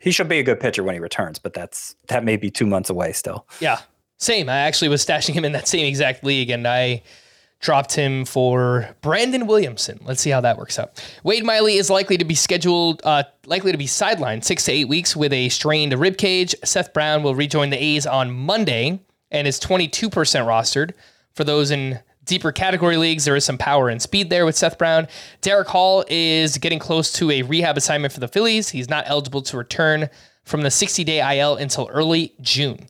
he 0.00 0.10
should 0.10 0.28
be 0.28 0.38
a 0.38 0.42
good 0.42 0.60
pitcher 0.60 0.82
when 0.82 0.94
he 0.94 1.00
returns, 1.00 1.38
but 1.38 1.52
that's 1.52 1.94
that 2.08 2.24
may 2.24 2.36
be 2.36 2.50
two 2.50 2.66
months 2.66 2.88
away 2.88 3.12
still. 3.12 3.46
Yeah, 3.60 3.80
same. 4.18 4.48
I 4.48 4.56
actually 4.60 4.88
was 4.88 5.04
stashing 5.04 5.34
him 5.34 5.44
in 5.44 5.52
that 5.52 5.68
same 5.68 5.84
exact 5.86 6.24
league, 6.24 6.48
and 6.48 6.66
I 6.66 7.02
dropped 7.64 7.94
him 7.94 8.26
for 8.26 8.94
Brandon 9.00 9.46
Williamson. 9.46 9.98
Let's 10.04 10.20
see 10.20 10.28
how 10.28 10.42
that 10.42 10.58
works 10.58 10.78
out. 10.78 11.02
Wade 11.24 11.46
Miley 11.46 11.76
is 11.76 11.88
likely 11.88 12.18
to 12.18 12.24
be 12.24 12.34
scheduled, 12.34 13.00
uh, 13.04 13.24
likely 13.46 13.72
to 13.72 13.78
be 13.78 13.86
sidelined 13.86 14.44
six 14.44 14.64
to 14.64 14.72
eight 14.72 14.86
weeks 14.86 15.16
with 15.16 15.32
a 15.32 15.48
strained 15.48 15.98
rib 15.98 16.18
cage. 16.18 16.54
Seth 16.62 16.92
Brown 16.92 17.22
will 17.22 17.34
rejoin 17.34 17.70
the 17.70 17.82
A's 17.82 18.06
on 18.06 18.30
Monday 18.30 19.00
and 19.30 19.48
is 19.48 19.58
22% 19.58 20.10
rostered. 20.10 20.92
For 21.32 21.42
those 21.42 21.70
in 21.70 22.00
deeper 22.26 22.52
category 22.52 22.98
leagues, 22.98 23.24
there 23.24 23.34
is 23.34 23.46
some 23.46 23.56
power 23.56 23.88
and 23.88 24.00
speed 24.00 24.28
there 24.28 24.44
with 24.44 24.56
Seth 24.56 24.76
Brown. 24.76 25.08
Darick 25.40 25.66
Hall 25.66 26.04
is 26.08 26.58
getting 26.58 26.78
close 26.78 27.12
to 27.14 27.30
a 27.30 27.40
rehab 27.42 27.78
assignment 27.78 28.12
for 28.12 28.20
the 28.20 28.28
Phillies. 28.28 28.68
He's 28.68 28.90
not 28.90 29.04
eligible 29.06 29.40
to 29.40 29.56
return 29.56 30.10
from 30.44 30.60
the 30.60 30.70
60 30.70 31.02
day 31.04 31.38
IL 31.38 31.56
until 31.56 31.88
early 31.90 32.34
June. 32.42 32.86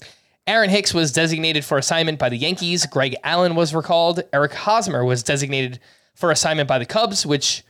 Aaron 0.47 0.69
Hicks 0.69 0.93
was 0.93 1.11
designated 1.11 1.65
for 1.65 1.79
assignment 1.79 2.19
by 2.19 2.29
the 2.29 2.37
Yankees. 2.37 2.85
Greg 2.87 3.17
Allen 3.25 3.55
was 3.55 3.75
recalled. 3.75 4.23
Eric 4.33 4.53
Hosmer 4.53 5.05
was 5.05 5.23
designated 5.23 5.81
for 6.15 6.31
assignment 6.31 6.69
by 6.69 6.79
the 6.79 6.85
Cubs, 6.85 7.25
which 7.25 7.65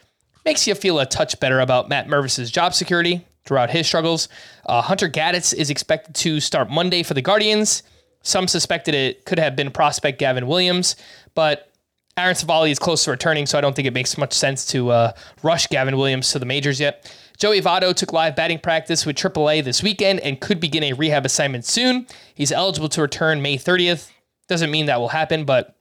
makes 0.44 0.66
you 0.66 0.74
feel 0.74 0.98
a 0.98 1.06
touch 1.06 1.38
better 1.38 1.60
about 1.60 1.88
Matt 1.88 2.08
Mervis's 2.08 2.50
job 2.50 2.74
security 2.74 3.24
throughout 3.44 3.70
his 3.70 3.86
struggles. 3.86 4.28
Uh, 4.66 4.82
Hunter 4.82 5.08
Gaddis 5.08 5.54
is 5.54 5.70
expected 5.70 6.14
to 6.16 6.40
start 6.40 6.68
Monday 6.68 7.02
for 7.02 7.14
the 7.14 7.22
Guardians. 7.22 7.84
Some 8.22 8.48
suspected 8.48 8.94
it 8.94 9.24
could 9.24 9.38
have 9.38 9.54
been 9.54 9.70
prospect 9.70 10.18
Gavin 10.18 10.46
Williams, 10.46 10.96
but 11.34 11.70
Aaron 12.16 12.34
Civale 12.34 12.70
is 12.70 12.78
close 12.78 13.04
to 13.04 13.10
returning, 13.10 13.46
so 13.46 13.58
I 13.58 13.60
don't 13.60 13.76
think 13.76 13.86
it 13.86 13.94
makes 13.94 14.16
much 14.16 14.32
sense 14.32 14.66
to 14.66 14.90
uh, 14.90 15.12
rush 15.42 15.66
Gavin 15.66 15.96
Williams 15.96 16.30
to 16.32 16.38
the 16.38 16.46
majors 16.46 16.80
yet. 16.80 17.12
Joey 17.38 17.60
Votto 17.60 17.94
took 17.94 18.12
live 18.12 18.36
batting 18.36 18.60
practice 18.60 19.04
with 19.04 19.16
AAA 19.16 19.64
this 19.64 19.82
weekend 19.82 20.20
and 20.20 20.40
could 20.40 20.60
begin 20.60 20.84
a 20.84 20.92
rehab 20.92 21.26
assignment 21.26 21.64
soon. 21.64 22.06
He's 22.34 22.52
eligible 22.52 22.88
to 22.90 23.02
return 23.02 23.42
May 23.42 23.58
30th. 23.58 24.10
Doesn't 24.48 24.70
mean 24.70 24.86
that 24.86 25.00
will 25.00 25.08
happen, 25.08 25.44
but 25.44 25.76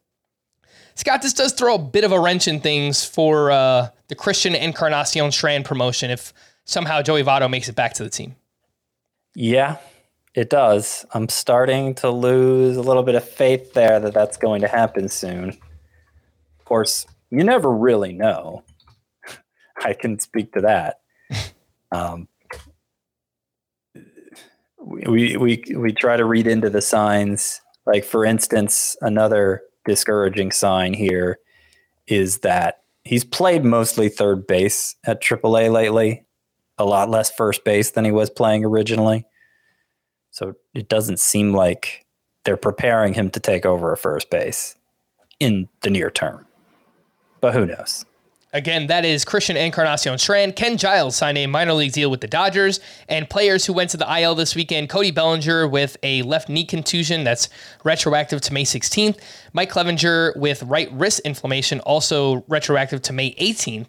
Scott, 0.95 1.21
this 1.21 1.33
does 1.33 1.53
throw 1.53 1.75
a 1.75 1.79
bit 1.79 2.03
of 2.03 2.11
a 2.11 2.19
wrench 2.19 2.47
in 2.47 2.59
things 2.59 3.03
for 3.03 3.51
uh, 3.51 3.89
the 4.07 4.15
Christian 4.15 4.55
Encarnacion 4.55 5.31
Strand 5.31 5.65
promotion 5.65 6.11
if 6.11 6.33
somehow 6.65 7.01
Joey 7.01 7.23
Votto 7.23 7.49
makes 7.49 7.67
it 7.67 7.75
back 7.75 7.93
to 7.93 8.03
the 8.03 8.09
team. 8.09 8.35
Yeah, 9.35 9.77
it 10.35 10.49
does. 10.49 11.05
I'm 11.13 11.29
starting 11.29 11.95
to 11.95 12.09
lose 12.09 12.77
a 12.77 12.81
little 12.81 13.03
bit 13.03 13.15
of 13.15 13.27
faith 13.27 13.73
there 13.73 13.99
that 13.99 14.13
that's 14.13 14.37
going 14.37 14.61
to 14.61 14.67
happen 14.67 15.09
soon. 15.09 15.49
Of 15.49 16.65
course, 16.65 17.05
you 17.31 17.43
never 17.43 17.71
really 17.71 18.13
know. 18.13 18.63
I 19.83 19.93
can 19.93 20.19
speak 20.19 20.53
to 20.53 20.61
that. 20.61 20.99
Um, 21.93 22.27
we, 24.77 25.37
we 25.37 25.63
we 25.75 25.93
try 25.93 26.17
to 26.17 26.25
read 26.25 26.47
into 26.47 26.69
the 26.69 26.81
signs. 26.81 27.61
Like 27.85 28.03
for 28.03 28.25
instance, 28.25 28.97
another 29.01 29.61
discouraging 29.85 30.51
sign 30.51 30.93
here 30.93 31.39
is 32.07 32.39
that 32.39 32.81
he's 33.03 33.23
played 33.23 33.63
mostly 33.63 34.09
third 34.09 34.47
base 34.47 34.95
at 35.05 35.21
AAA 35.21 35.71
lately, 35.71 36.25
a 36.77 36.85
lot 36.85 37.09
less 37.09 37.31
first 37.31 37.63
base 37.63 37.91
than 37.91 38.05
he 38.05 38.11
was 38.11 38.29
playing 38.29 38.65
originally. 38.65 39.25
So 40.31 40.53
it 40.73 40.89
doesn't 40.89 41.19
seem 41.19 41.53
like 41.53 42.05
they're 42.43 42.57
preparing 42.57 43.13
him 43.13 43.29
to 43.31 43.39
take 43.39 43.65
over 43.65 43.93
a 43.93 43.97
first 43.97 44.29
base 44.29 44.75
in 45.39 45.69
the 45.81 45.89
near 45.89 46.09
term. 46.09 46.45
But 47.39 47.53
who 47.53 47.65
knows? 47.65 48.05
Again, 48.53 48.85
that 48.85 49.03
is 49.03 49.25
Christian 49.25 49.57
Encarnacion 49.57 50.19
Strand. 50.19 50.55
Ken 50.55 50.77
Giles 50.77 51.15
signed 51.15 51.39
a 51.39 51.47
minor 51.47 51.73
league 51.73 51.91
deal 51.91 52.11
with 52.11 52.21
the 52.21 52.27
Dodgers. 52.27 52.79
And 53.09 53.27
players 53.27 53.65
who 53.65 53.73
went 53.73 53.89
to 53.89 53.97
the 53.97 54.21
IL 54.21 54.35
this 54.35 54.55
weekend 54.55 54.89
Cody 54.89 55.09
Bellinger 55.09 55.67
with 55.67 55.97
a 56.03 56.21
left 56.21 56.49
knee 56.49 56.63
contusion 56.63 57.23
that's 57.23 57.49
retroactive 57.83 58.41
to 58.41 58.53
May 58.53 58.63
16th. 58.63 59.19
Mike 59.53 59.71
Clevinger 59.71 60.37
with 60.37 60.61
right 60.63 60.91
wrist 60.93 61.21
inflammation, 61.21 61.79
also 61.79 62.43
retroactive 62.47 63.01
to 63.03 63.13
May 63.13 63.33
18th. 63.35 63.87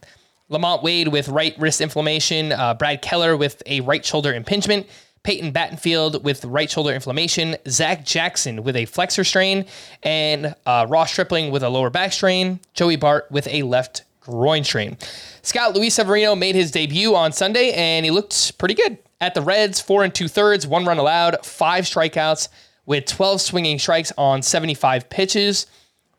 LaMonte 0.50 0.82
Wade 0.82 1.08
with 1.08 1.28
right 1.28 1.54
wrist 1.58 1.82
inflammation. 1.82 2.52
Uh, 2.52 2.72
Brad 2.72 3.02
Keller 3.02 3.36
with 3.36 3.62
a 3.66 3.82
right 3.82 4.04
shoulder 4.04 4.32
impingement. 4.32 4.86
Peyton 5.24 5.52
Battenfield 5.52 6.22
with 6.22 6.44
right 6.44 6.70
shoulder 6.70 6.92
inflammation, 6.92 7.56
Zach 7.66 8.04
Jackson 8.04 8.62
with 8.62 8.76
a 8.76 8.84
flexor 8.84 9.24
strain, 9.24 9.64
and 10.02 10.54
uh, 10.66 10.84
Ross 10.86 11.12
Stripling 11.12 11.50
with 11.50 11.62
a 11.62 11.70
lower 11.70 11.88
back 11.88 12.12
strain, 12.12 12.60
Joey 12.74 12.96
Bart 12.96 13.26
with 13.30 13.48
a 13.48 13.62
left 13.62 14.02
groin 14.24 14.64
strain. 14.64 14.96
Scott 15.42 15.74
Luis 15.74 15.94
Severino 15.94 16.34
made 16.34 16.54
his 16.54 16.70
debut 16.70 17.14
on 17.14 17.32
Sunday, 17.32 17.72
and 17.72 18.04
he 18.04 18.10
looked 18.10 18.58
pretty 18.58 18.74
good. 18.74 18.98
At 19.20 19.34
the 19.34 19.42
Reds, 19.42 19.80
four 19.80 20.04
and 20.04 20.14
two 20.14 20.28
thirds, 20.28 20.66
one 20.66 20.84
run 20.84 20.98
allowed, 20.98 21.44
five 21.46 21.84
strikeouts 21.84 22.48
with 22.86 23.06
12 23.06 23.40
swinging 23.40 23.78
strikes 23.78 24.12
on 24.18 24.42
75 24.42 25.08
pitches. 25.08 25.66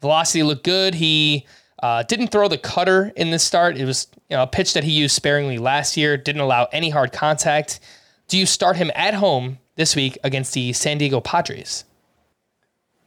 Velocity 0.01 0.43
looked 0.43 0.63
good. 0.63 0.95
He 0.95 1.45
uh, 1.83 2.03
didn't 2.03 2.29
throw 2.29 2.47
the 2.47 2.57
cutter 2.57 3.11
in 3.15 3.31
this 3.31 3.43
start. 3.43 3.77
It 3.77 3.85
was 3.85 4.07
you 4.29 4.37
know, 4.37 4.43
a 4.43 4.47
pitch 4.47 4.73
that 4.73 4.83
he 4.83 4.91
used 4.91 5.15
sparingly 5.15 5.57
last 5.57 5.97
year, 5.97 6.17
didn't 6.17 6.41
allow 6.41 6.67
any 6.71 6.89
hard 6.89 7.11
contact. 7.11 7.79
Do 8.27 8.37
you 8.37 8.45
start 8.45 8.77
him 8.77 8.91
at 8.95 9.13
home 9.13 9.59
this 9.75 9.95
week 9.95 10.17
against 10.23 10.53
the 10.53 10.73
San 10.73 10.97
Diego 10.97 11.21
Padres? 11.21 11.83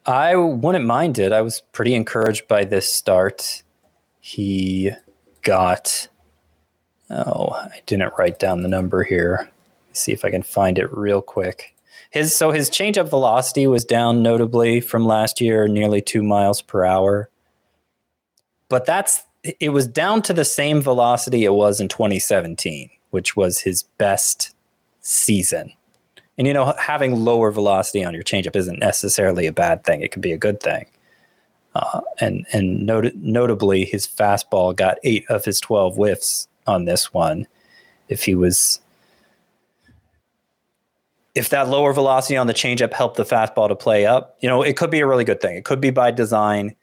I 0.07 0.37
wouldn't 0.37 0.87
mind 0.87 1.19
it. 1.19 1.33
I 1.33 1.43
was 1.43 1.63
pretty 1.73 1.95
encouraged 1.95 2.47
by 2.47 2.65
this 2.65 2.93
start 2.93 3.63
he 4.29 4.91
got 5.41 6.07
oh 7.09 7.49
i 7.53 7.81
didn't 7.87 8.13
write 8.19 8.39
down 8.39 8.63
the 8.63 8.69
number 8.69 9.03
here. 9.03 9.51
Let's 9.89 10.01
see 10.01 10.13
if 10.13 10.23
i 10.25 10.31
can 10.31 10.43
find 10.43 10.79
it 10.79 10.93
real 10.93 11.23
quick. 11.23 11.75
His 12.11 12.37
so 12.37 12.51
his 12.51 12.69
changeup 12.69 13.09
velocity 13.09 13.67
was 13.67 13.87
down 13.87 14.23
notably 14.23 14.83
from 14.83 15.07
last 15.07 15.41
year 15.41 15.67
nearly 15.67 16.03
two 16.03 16.23
miles 16.23 16.61
per 16.61 16.85
hour. 16.85 17.31
But 18.69 18.85
that's 18.85 19.23
it 19.61 19.71
was 19.71 19.87
down 19.87 20.21
to 20.23 20.35
the 20.35 20.45
same 20.45 20.83
velocity 20.83 21.45
it 21.45 21.55
was 21.55 21.81
in 21.81 21.89
2017 21.89 22.91
which 23.11 23.35
was 23.35 23.61
his 23.61 23.85
best 23.97 24.55
season. 25.01 25.73
And 26.37 26.47
you 26.47 26.53
know 26.53 26.75
having 26.79 27.25
lower 27.25 27.51
velocity 27.51 28.05
on 28.05 28.13
your 28.13 28.25
changeup 28.25 28.57
isn't 28.57 28.79
necessarily 28.79 29.47
a 29.47 29.53
bad 29.53 29.85
thing. 29.85 30.03
It 30.03 30.13
can 30.13 30.21
be 30.21 30.33
a 30.33 30.39
good 30.39 30.61
thing 30.61 30.85
uh, 31.79 32.01
and 32.21 32.47
and 32.53 32.85
not- 32.85 33.15
notably, 33.15 33.85
his 33.85 34.07
fastball 34.07 34.75
got 34.75 34.99
eight 35.05 35.25
of 35.29 35.45
his 35.45 35.61
12 35.61 35.95
whiffs 35.95 36.49
on 36.67 36.85
this 36.85 37.13
one. 37.13 37.47
If 38.09 38.25
he 38.25 38.35
was, 38.35 38.81
if 41.35 41.51
that 41.51 41.69
lower 41.69 41.93
velocity 41.93 42.37
on 42.37 42.47
the 42.47 42.55
changeup 42.55 42.93
helped 42.93 43.17
the 43.17 43.25
fastball 43.25 43.69
to 43.69 43.77
play 43.77 44.07
up, 44.07 44.37
you 44.41 44.49
know, 44.49 44.63
it 44.63 44.77
could 44.77 44.91
be 44.91 45.01
a 45.01 45.07
really 45.07 45.25
good 45.25 45.41
thing. 45.41 45.57
It 45.57 45.65
could 45.65 45.81
be 45.81 45.91
by 45.91 46.11
design. 46.11 46.75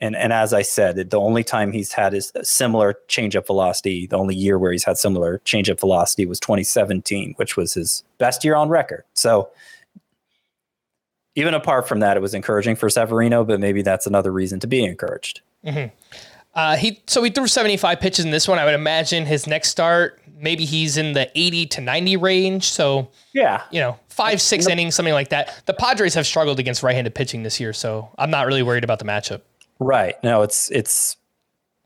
And 0.00 0.16
and 0.16 0.32
as 0.32 0.52
I 0.52 0.62
said, 0.62 1.10
the 1.10 1.20
only 1.20 1.44
time 1.44 1.72
he's 1.72 1.92
had 1.92 2.12
is 2.12 2.32
similar 2.42 2.96
changeup 3.08 3.46
velocity, 3.46 4.06
the 4.06 4.16
only 4.16 4.34
year 4.34 4.58
where 4.58 4.72
he's 4.72 4.84
had 4.84 4.98
similar 4.98 5.40
changeup 5.44 5.80
velocity 5.80 6.26
was 6.26 6.40
2017, 6.40 7.34
which 7.36 7.56
was 7.56 7.74
his 7.74 8.04
best 8.18 8.44
year 8.44 8.56
on 8.56 8.68
record. 8.68 9.04
So 9.14 9.50
even 11.34 11.54
apart 11.54 11.88
from 11.88 12.00
that, 12.00 12.16
it 12.16 12.20
was 12.20 12.34
encouraging 12.34 12.76
for 12.76 12.90
Severino, 12.90 13.44
but 13.44 13.60
maybe 13.60 13.82
that's 13.82 14.06
another 14.06 14.32
reason 14.32 14.60
to 14.60 14.66
be 14.66 14.84
encouraged. 14.84 15.40
Mm-hmm. 15.64 15.94
Uh, 16.54 16.76
he 16.76 17.02
so 17.06 17.22
he 17.22 17.30
threw 17.30 17.46
75 17.46 18.00
pitches 18.00 18.24
in 18.24 18.30
this 18.30 18.46
one. 18.46 18.58
I 18.58 18.64
would 18.64 18.74
imagine 18.74 19.24
his 19.24 19.46
next 19.46 19.70
start, 19.70 20.20
maybe 20.42 20.64
he's 20.64 20.98
in 20.98 21.12
the 21.12 21.30
80 21.34 21.66
to 21.66 21.80
90 21.80 22.16
range. 22.18 22.64
So 22.64 23.08
yeah, 23.32 23.62
you 23.70 23.80
know, 23.80 23.98
five 24.08 24.42
six 24.42 24.66
the, 24.66 24.72
innings, 24.72 24.94
something 24.94 25.14
like 25.14 25.30
that. 25.30 25.62
The 25.64 25.72
Padres 25.72 26.14
have 26.14 26.26
struggled 26.26 26.58
against 26.58 26.82
right-handed 26.82 27.14
pitching 27.14 27.44
this 27.44 27.58
year, 27.58 27.72
so 27.72 28.10
I'm 28.18 28.30
not 28.30 28.46
really 28.46 28.62
worried 28.62 28.84
about 28.84 28.98
the 28.98 29.06
matchup. 29.06 29.40
Right. 29.78 30.22
No, 30.22 30.42
it's 30.42 30.70
it's. 30.70 31.16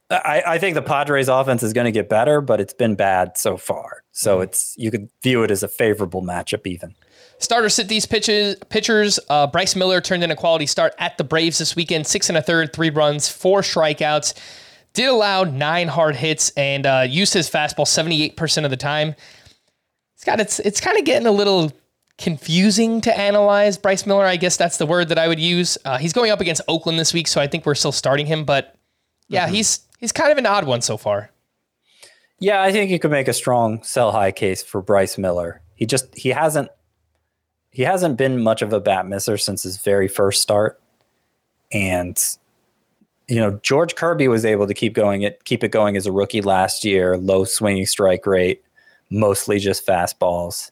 I, 0.09 0.43
I 0.47 0.59
think 0.59 0.77
the 0.77 0.83
Padres 0.83 1.29
offense 1.29 1.65
is 1.65 1.73
going 1.73 1.87
to 1.87 1.93
get 1.93 2.09
better, 2.09 2.41
but 2.41 2.61
it's 2.61 2.73
been 2.73 2.95
bad 2.95 3.37
so 3.37 3.57
far. 3.57 4.05
So 4.13 4.37
mm-hmm. 4.37 4.45
it's 4.45 4.75
you 4.79 4.91
could 4.91 5.09
view 5.23 5.43
it 5.43 5.51
as 5.51 5.63
a 5.63 5.69
favorable 5.69 6.23
matchup 6.23 6.67
even. 6.67 6.95
Starter 7.39 7.69
sit 7.69 7.89
these 7.89 8.07
pitches, 8.07 8.57
pitchers. 8.71 9.21
Uh, 9.29 9.47
Bryce 9.47 9.77
Miller 9.77 10.01
turned 10.01 10.25
in 10.25 10.31
a 10.31 10.37
quality 10.37 10.67
start 10.67 10.95
at 10.99 11.19
the 11.19 11.25
Braves 11.25 11.59
this 11.59 11.77
weekend. 11.77 12.07
Six 12.07 12.29
and 12.29 12.39
a 12.39 12.43
third, 12.43 12.73
three 12.73 12.91
runs, 12.91 13.29
four 13.29 13.61
strikeouts. 13.61 14.35
Did 14.95 15.09
allow 15.09 15.45
nine 15.45 15.89
hard 15.89 16.17
hits 16.17 16.51
and 16.51 16.87
uh, 16.87 17.05
used 17.07 17.35
his 17.35 17.51
fastball 17.51 17.85
78% 17.85 18.65
of 18.65 18.71
the 18.71 18.77
time. 18.77 19.15
It's 20.15 20.25
got 20.25 20.41
it's 20.41 20.59
it's 20.61 20.81
kind 20.81 20.99
of 20.99 21.05
getting 21.05 21.27
a 21.27 21.33
little 21.33 21.71
confusing 22.17 23.03
to 23.03 23.19
analyze. 23.19 23.77
Bryce 23.77 24.07
Miller, 24.07 24.25
I 24.25 24.37
guess 24.37 24.57
that's 24.57 24.79
the 24.79 24.87
word 24.87 25.11
that 25.11 25.19
I 25.19 25.29
would 25.29 25.41
use. 25.41 25.77
Uh, 25.85 25.99
he's 25.99 26.15
going 26.15 26.31
up 26.31 26.41
against 26.41 26.63
Oakland 26.69 26.99
this 26.99 27.13
week, 27.13 27.29
so 27.29 27.41
I 27.41 27.47
think 27.47 27.67
we're 27.67 27.75
still 27.75 27.93
starting 27.93 28.25
him. 28.25 28.45
But 28.45 28.75
yeah, 29.29 29.45
mm-hmm. 29.45 29.55
he's 29.55 29.81
he's 29.99 30.13
kind 30.13 30.33
of 30.33 30.39
an 30.39 30.47
odd 30.47 30.65
one 30.65 30.81
so 30.81 30.97
far. 30.97 31.31
Yeah, 32.39 32.63
I 32.63 32.73
think 32.73 32.91
you 32.91 32.99
could 32.99 33.11
make 33.11 33.29
a 33.29 33.33
strong 33.33 33.83
sell 33.83 34.13
high 34.13 34.33
case 34.33 34.63
for 34.63 34.83
Bryce 34.83 35.19
Miller. 35.19 35.63
He 35.75 35.87
just 35.87 36.15
he 36.17 36.31
hasn't 36.31 36.71
he 37.77 37.83
hasn't 37.83 38.17
been 38.17 38.43
much 38.43 38.63
of 38.63 38.73
a 38.73 38.81
bat 38.81 39.07
misser 39.07 39.37
since 39.37 39.63
his 39.63 39.77
very 39.77 40.09
first 40.09 40.41
start. 40.41 40.81
And 41.71 42.19
you 43.29 43.37
know, 43.37 43.61
George 43.63 43.97
Kirby 43.97 44.29
was 44.29 44.47
able 44.47 44.67
to 44.67 44.73
keep 44.73 44.95
going 44.95 45.21
it 45.21 45.45
keep 45.45 45.63
it 45.63 45.73
going 45.73 45.95
as 45.95 46.07
a 46.07 46.13
rookie 46.13 46.41
last 46.41 46.87
year, 46.87 47.19
low 47.19 47.45
swinging 47.45 47.85
strike 47.85 48.25
rate, 48.25 48.65
mostly 49.11 49.59
just 49.59 49.87
fastballs. 49.87 50.71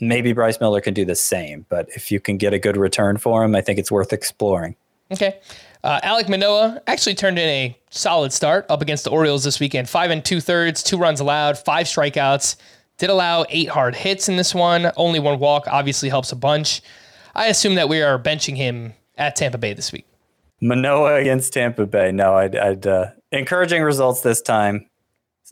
Maybe 0.00 0.34
Bryce 0.34 0.60
Miller 0.60 0.82
can 0.82 0.92
do 0.92 1.06
the 1.06 1.14
same, 1.14 1.64
but 1.70 1.88
if 1.96 2.12
you 2.12 2.20
can 2.20 2.36
get 2.36 2.52
a 2.52 2.58
good 2.58 2.76
return 2.76 3.16
for 3.16 3.42
him, 3.42 3.54
I 3.54 3.62
think 3.62 3.78
it's 3.78 3.90
worth 3.90 4.12
exploring. 4.12 4.76
Okay. 5.12 5.40
Uh, 5.82 5.98
Alek 6.00 6.28
Manoah 6.28 6.82
actually 6.88 7.14
turned 7.14 7.38
in 7.38 7.48
a 7.48 7.78
solid 7.88 8.34
start 8.34 8.66
up 8.68 8.82
against 8.82 9.04
the 9.04 9.10
Orioles 9.10 9.44
this 9.44 9.58
weekend. 9.60 9.88
Five 9.88 10.10
and 10.10 10.22
two 10.22 10.42
thirds, 10.42 10.82
two 10.82 10.98
runs 10.98 11.20
allowed, 11.20 11.56
five 11.56 11.86
strikeouts, 11.86 12.56
did 12.98 13.10
allow 13.10 13.44
eight 13.48 13.68
hard 13.68 13.94
hits 13.94 14.28
in 14.28 14.36
this 14.36 14.54
one. 14.54 14.92
Only 14.96 15.18
one 15.18 15.38
walk 15.38 15.66
obviously 15.66 16.08
helps 16.08 16.32
a 16.32 16.36
bunch. 16.36 16.82
I 17.34 17.46
assume 17.46 17.74
that 17.76 17.88
we 17.88 18.02
are 18.02 18.18
benching 18.18 18.56
him 18.56 18.92
at 19.16 19.36
Tampa 19.36 19.58
Bay 19.58 19.74
this 19.74 19.92
week. 19.92 20.06
Manoah 20.60 21.16
against 21.16 21.52
Tampa 21.52 21.86
Bay. 21.86 22.12
No, 22.12 22.34
I'd, 22.36 22.54
I'd 22.54 22.86
uh, 22.86 23.10
encouraging 23.32 23.82
results 23.82 24.20
this 24.20 24.40
time. 24.40 24.86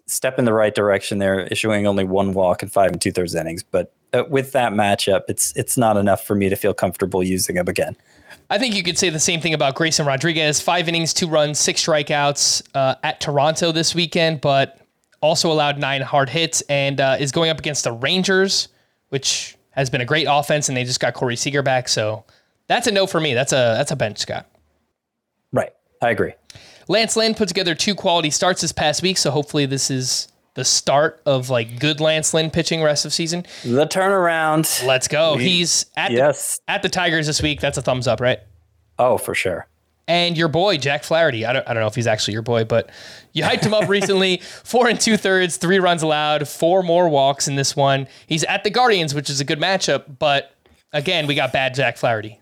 Step 0.07 0.39
in 0.39 0.45
the 0.45 0.53
right 0.53 0.75
direction 0.75 1.19
there, 1.19 1.41
issuing 1.47 1.87
only 1.87 2.05
one 2.05 2.33
walk 2.33 2.63
in 2.63 2.69
five 2.69 2.93
and 2.93 3.01
two 3.01 3.13
thirds 3.13 3.35
innings. 3.35 3.63
But 3.63 3.93
uh, 4.13 4.25
with 4.29 4.53
that 4.53 4.73
matchup, 4.73 5.23
it's 5.29 5.53
it's 5.57 5.77
not 5.77 5.97
enough 5.97 6.25
for 6.25 6.35
me 6.35 6.49
to 6.49 6.57
feel 6.57 6.75
comfortable 6.75 7.23
using 7.23 7.57
him 7.57 7.69
again. 7.69 7.97
I 8.51 8.59
think 8.59 8.75
you 8.75 8.83
could 8.83 8.99
say 8.99 9.11
the 9.11 9.21
same 9.21 9.41
thing 9.41 9.55
about 9.55 9.75
Grayson 9.75 10.07
Rodriguez. 10.07 10.61
Five 10.61 10.89
innings, 10.89 11.15
two 11.15 11.29
runs, 11.29 11.59
six 11.59 11.85
strikeouts 11.85 12.63
uh, 12.75 12.97
at 13.03 13.21
Toronto 13.21 13.73
this 13.73 13.95
weekend, 13.95 14.41
but 14.41 14.81
also 15.21 15.53
allowed 15.53 15.79
nine 15.79 16.03
hard 16.03 16.29
hits 16.29 16.63
and 16.63 17.01
uh, 17.01 17.17
is 17.19 17.33
going 17.33 17.51
up 17.51 17.59
against 17.59 17.85
the 17.85 17.93
Rangers, 17.93 18.69
which 19.09 19.57
has 19.71 19.91
been 19.91 20.01
a 20.01 20.05
great 20.05 20.27
offense, 20.29 20.69
and 20.69 20.77
they 20.77 20.85
just 20.85 21.01
got 21.01 21.15
Corey 21.15 21.37
Seager 21.37 21.63
back. 21.63 21.89
So 21.89 22.25
that's 22.67 22.87
a 22.87 22.91
no 22.91 23.07
for 23.07 23.21
me. 23.21 23.35
That's 23.35 23.53
a 23.53 23.75
that's 23.77 23.91
a 23.91 23.97
bench, 23.97 24.19
Scott. 24.19 24.47
Right, 25.53 25.73
I 26.01 26.11
agree. 26.11 26.33
Lance 26.89 27.17
Lynn 27.17 27.35
put 27.35 27.49
together 27.49 27.75
two 27.75 27.95
quality 27.95 28.31
starts 28.31 28.63
this 28.63 28.73
past 28.73 29.03
week, 29.03 29.19
so 29.19 29.31
hopefully 29.31 29.67
this 29.67 29.91
is 29.91 30.29
the 30.55 30.65
start 30.65 31.23
of 31.25 31.51
like 31.51 31.79
good 31.79 32.01
Lance 32.01 32.35
Lynn 32.35 32.51
pitching 32.51 32.83
rest 32.83 33.05
of 33.05 33.13
season. 33.13 33.47
The 33.63 33.87
turnaround. 33.87 34.85
Let's 34.85 35.07
go. 35.07 35.37
We, 35.37 35.49
He's 35.49 35.87
at 35.97 36.11
yes. 36.11 36.59
the, 36.67 36.73
at 36.73 36.83
the 36.83 36.89
Tigers 36.89 37.27
this 37.27 37.41
week. 37.41 37.61
That's 37.61 37.79
a 37.79 37.83
thumbs 37.83 38.09
up, 38.09 38.21
right? 38.21 38.41
Oh, 38.99 39.19
for 39.19 39.35
sure 39.35 39.67
and 40.09 40.37
your 40.37 40.49
boy 40.49 40.77
Jack 40.77 41.05
Flaherty. 41.05 41.47
I 41.47 41.53
don't, 41.53 41.69
I 41.69 41.75
don't 41.75 41.83
know 41.83 41.87
if 41.87 41.95
he's 41.95 42.07
actually 42.07 42.35
your 42.35 42.43
boy, 42.43 42.65
but 42.65 42.91
you 43.33 43.43
hyped 43.43 43.65
him 43.65 43.75
up 43.75 43.89
recently. 43.89 44.39
Four 44.65 44.89
and 44.89 45.01
two 45.01 45.17
thirds, 45.17 45.57
three 45.57 45.79
runs 45.79 46.03
allowed, 46.03 46.49
four 46.49 46.83
more 46.83 47.09
walks 47.09 47.49
in 47.49 47.57
this 47.57 47.77
one. 47.77 48.09
He's 48.27 48.45
at 48.45 48.65
the 48.65 48.71
Guardians, 48.71 49.15
which 49.15 49.31
is 49.31 49.41
a 49.41 49.45
good 49.45 49.61
matchup, 49.61 50.19
but 50.19 50.55
again, 50.93 51.27
we 51.27 51.35
got 51.35 51.53
bad 51.53 51.75
Jack 51.75 51.97
Flaherty. 51.97 52.41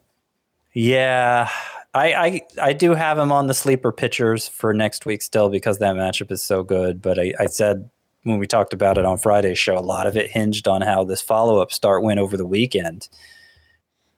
Yeah, 0.72 1.48
I, 1.94 2.12
I 2.12 2.40
I 2.60 2.72
do 2.72 2.94
have 2.94 3.18
him 3.18 3.32
on 3.32 3.46
the 3.46 3.54
sleeper 3.54 3.92
pitchers 3.92 4.46
for 4.46 4.72
next 4.72 5.06
week 5.06 5.22
still 5.22 5.48
because 5.48 5.78
that 5.78 5.96
matchup 5.96 6.30
is 6.30 6.42
so 6.42 6.62
good. 6.62 7.00
But 7.02 7.18
I, 7.18 7.32
I 7.40 7.46
said 7.46 7.90
when 8.22 8.38
we 8.38 8.46
talked 8.46 8.72
about 8.72 8.98
it 8.98 9.04
on 9.04 9.18
Friday's 9.18 9.58
show, 9.58 9.76
a 9.76 9.80
lot 9.80 10.06
of 10.06 10.16
it 10.16 10.30
hinged 10.30 10.68
on 10.68 10.82
how 10.82 11.04
this 11.04 11.22
follow 11.22 11.60
up 11.60 11.72
start 11.72 12.02
went 12.02 12.20
over 12.20 12.36
the 12.36 12.46
weekend. 12.46 13.08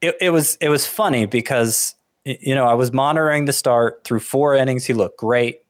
It, 0.01 0.15
it 0.19 0.29
was 0.31 0.57
it 0.61 0.69
was 0.69 0.85
funny 0.85 1.25
because 1.25 1.95
you 2.25 2.55
know 2.55 2.65
I 2.65 2.73
was 2.73 2.91
monitoring 2.91 3.45
the 3.45 3.53
start 3.53 4.03
through 4.03 4.19
four 4.19 4.55
innings. 4.55 4.85
He 4.85 4.93
looked 4.93 5.17
great. 5.17 5.61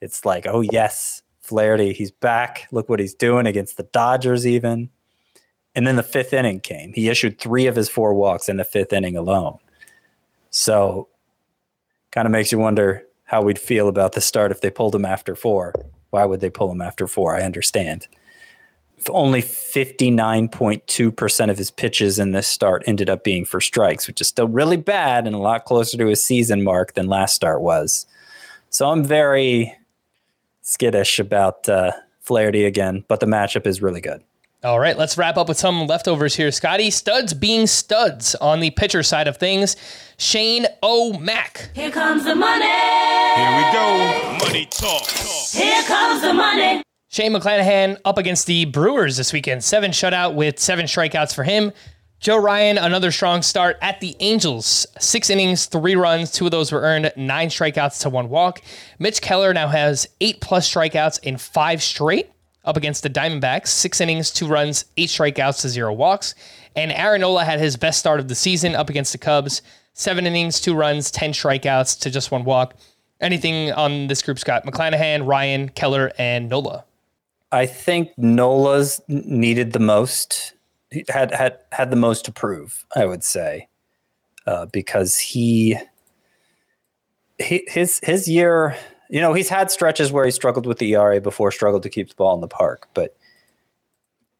It's 0.00 0.24
like, 0.24 0.46
oh 0.46 0.60
yes, 0.60 1.22
Flaherty, 1.40 1.92
he's 1.92 2.10
back. 2.10 2.68
Look 2.72 2.88
what 2.88 3.00
he's 3.00 3.14
doing 3.14 3.46
against 3.46 3.76
the 3.76 3.82
Dodgers, 3.84 4.46
even. 4.46 4.90
And 5.74 5.86
then 5.86 5.96
the 5.96 6.02
fifth 6.02 6.32
inning 6.32 6.60
came. 6.60 6.92
He 6.92 7.08
issued 7.08 7.38
three 7.38 7.66
of 7.66 7.76
his 7.76 7.88
four 7.88 8.14
walks 8.14 8.48
in 8.48 8.56
the 8.56 8.64
fifth 8.64 8.92
inning 8.92 9.16
alone. 9.16 9.58
So, 10.50 11.08
kind 12.12 12.26
of 12.26 12.32
makes 12.32 12.52
you 12.52 12.58
wonder 12.58 13.04
how 13.24 13.42
we'd 13.42 13.58
feel 13.58 13.88
about 13.88 14.12
the 14.12 14.20
start 14.20 14.52
if 14.52 14.60
they 14.60 14.70
pulled 14.70 14.94
him 14.94 15.04
after 15.04 15.34
four. 15.34 15.74
Why 16.10 16.24
would 16.24 16.40
they 16.40 16.50
pull 16.50 16.70
him 16.70 16.80
after 16.80 17.06
four? 17.06 17.36
I 17.36 17.42
understand. 17.42 18.06
If 19.04 19.10
only 19.10 19.42
59.2% 19.42 21.50
of 21.50 21.58
his 21.58 21.70
pitches 21.70 22.18
in 22.18 22.32
this 22.32 22.46
start 22.46 22.82
ended 22.86 23.10
up 23.10 23.22
being 23.22 23.44
for 23.44 23.60
strikes, 23.60 24.06
which 24.06 24.22
is 24.22 24.28
still 24.28 24.48
really 24.48 24.78
bad 24.78 25.26
and 25.26 25.36
a 25.36 25.38
lot 25.38 25.66
closer 25.66 25.98
to 25.98 26.06
his 26.06 26.24
season 26.24 26.64
mark 26.64 26.94
than 26.94 27.06
last 27.06 27.34
start 27.34 27.60
was. 27.60 28.06
So 28.70 28.88
I'm 28.88 29.04
very 29.04 29.76
skittish 30.62 31.18
about 31.18 31.68
uh, 31.68 31.92
Flaherty 32.20 32.64
again, 32.64 33.04
but 33.06 33.20
the 33.20 33.26
matchup 33.26 33.66
is 33.66 33.82
really 33.82 34.00
good. 34.00 34.24
All 34.62 34.80
right, 34.80 34.96
let's 34.96 35.18
wrap 35.18 35.36
up 35.36 35.48
with 35.48 35.58
some 35.58 35.86
leftovers 35.86 36.34
here, 36.34 36.50
Scotty. 36.50 36.90
Studs 36.90 37.34
being 37.34 37.66
studs 37.66 38.34
on 38.36 38.60
the 38.60 38.70
pitcher 38.70 39.02
side 39.02 39.28
of 39.28 39.36
things. 39.36 39.76
Shane 40.16 40.66
O'Mac. 40.82 41.68
Here 41.74 41.90
comes 41.90 42.24
the 42.24 42.34
money. 42.34 42.64
Here 42.64 43.54
we 43.54 43.64
go. 43.70 44.38
Money 44.46 44.64
talk. 44.70 45.06
Here 45.10 45.82
comes 45.82 46.22
the 46.22 46.32
money. 46.32 46.82
Shane 47.14 47.32
McClanahan 47.32 47.96
up 48.04 48.18
against 48.18 48.48
the 48.48 48.64
Brewers 48.64 49.16
this 49.16 49.32
weekend. 49.32 49.62
Seven 49.62 49.92
shutout 49.92 50.34
with 50.34 50.58
seven 50.58 50.86
strikeouts 50.86 51.32
for 51.32 51.44
him. 51.44 51.70
Joe 52.18 52.36
Ryan, 52.36 52.76
another 52.76 53.12
strong 53.12 53.42
start 53.42 53.78
at 53.80 54.00
the 54.00 54.16
Angels. 54.18 54.84
Six 54.98 55.30
innings, 55.30 55.66
three 55.66 55.94
runs. 55.94 56.32
Two 56.32 56.46
of 56.46 56.50
those 56.50 56.72
were 56.72 56.80
earned, 56.80 57.12
nine 57.16 57.50
strikeouts 57.50 58.00
to 58.02 58.10
one 58.10 58.30
walk. 58.30 58.62
Mitch 58.98 59.20
Keller 59.22 59.54
now 59.54 59.68
has 59.68 60.08
eight 60.20 60.40
plus 60.40 60.68
strikeouts 60.68 61.22
in 61.22 61.36
five 61.36 61.84
straight 61.84 62.32
up 62.64 62.76
against 62.76 63.04
the 63.04 63.10
Diamondbacks. 63.10 63.68
Six 63.68 64.00
innings, 64.00 64.32
two 64.32 64.48
runs, 64.48 64.86
eight 64.96 65.08
strikeouts 65.08 65.60
to 65.60 65.68
zero 65.68 65.92
walks. 65.92 66.34
And 66.74 66.90
Aaron 66.90 67.20
Nola 67.20 67.44
had 67.44 67.60
his 67.60 67.76
best 67.76 68.00
start 68.00 68.18
of 68.18 68.26
the 68.26 68.34
season 68.34 68.74
up 68.74 68.90
against 68.90 69.12
the 69.12 69.18
Cubs. 69.18 69.62
Seven 69.92 70.26
innings, 70.26 70.60
two 70.60 70.74
runs, 70.74 71.12
10 71.12 71.30
strikeouts 71.30 72.00
to 72.00 72.10
just 72.10 72.32
one 72.32 72.42
walk. 72.42 72.74
Anything 73.20 73.70
on 73.70 74.08
this 74.08 74.20
group, 74.20 74.40
Scott? 74.40 74.66
McClanahan, 74.66 75.24
Ryan, 75.24 75.68
Keller, 75.68 76.10
and 76.18 76.48
Nola. 76.48 76.84
I 77.54 77.66
think 77.66 78.10
Nola's 78.16 79.00
needed 79.08 79.72
the 79.72 79.78
most, 79.78 80.54
had 81.08 81.32
had 81.32 81.58
had 81.72 81.90
the 81.90 81.96
most 81.96 82.24
to 82.26 82.32
prove. 82.32 82.84
I 82.96 83.06
would 83.06 83.24
say, 83.24 83.68
uh, 84.46 84.66
because 84.66 85.18
he, 85.18 85.76
he 87.38 87.64
his 87.68 88.00
his 88.02 88.28
year 88.28 88.76
you 89.08 89.20
know, 89.20 89.32
he's 89.32 89.48
had 89.48 89.70
stretches 89.70 90.10
where 90.10 90.24
he 90.24 90.30
struggled 90.30 90.66
with 90.66 90.78
the 90.78 90.92
ERA 90.94 91.20
before, 91.20 91.52
struggled 91.52 91.82
to 91.84 91.90
keep 91.90 92.08
the 92.08 92.14
ball 92.14 92.34
in 92.34 92.40
the 92.40 92.48
park, 92.48 92.88
but 92.94 93.16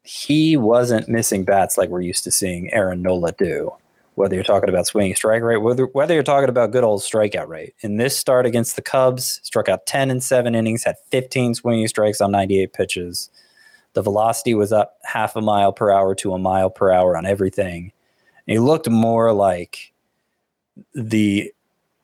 he 0.03 0.57
wasn't 0.57 1.09
missing 1.09 1.45
bats 1.45 1.79
like 1.79 1.89
we're 1.91 2.01
used 2.01 2.25
to 2.25 2.31
seeing 2.31 2.73
Aaron 2.73 3.03
Nola 3.03 3.33
do. 3.33 3.73
Whether 4.15 4.35
you're 4.37 4.45
talking 4.45 4.69
about 4.69 4.87
swinging 4.87 5.17
strike 5.17 5.43
rate, 5.43 5.57
whether 5.57 5.87
whether 5.87 6.15
you're 6.15 6.23
talking 6.23 6.49
about 6.49 6.71
good 6.71 6.85
old 6.85 7.01
strikeout 7.01 7.49
rate. 7.49 7.75
In 7.81 7.97
this 7.97 8.17
start 8.17 8.47
against 8.47 8.77
the 8.77 8.83
Cubs, 8.83 9.41
struck 9.43 9.69
out 9.69 9.87
10 9.87 10.11
in 10.11 10.21
seven 10.21 10.55
innings, 10.55 10.85
had 10.85 10.97
15 11.11 11.55
swinging 11.55 11.89
strikes 11.89 12.21
on 12.21 12.31
98 12.31 12.73
pitches. 12.73 13.31
The 13.95 14.03
velocity 14.03 14.55
was 14.55 14.73
up 14.73 14.99
half 15.05 15.37
a 15.37 15.41
mile 15.41 15.73
per 15.73 15.91
hour 15.91 16.15
to 16.17 16.33
a 16.33 16.39
mile 16.39 16.71
per 16.71 16.93
hour 16.93 17.17
on 17.17 17.27
everything. 17.27 17.93
And 18.47 18.53
he 18.53 18.59
looked 18.59 18.89
more 18.89 19.33
like 19.33 19.93
the 20.95 21.53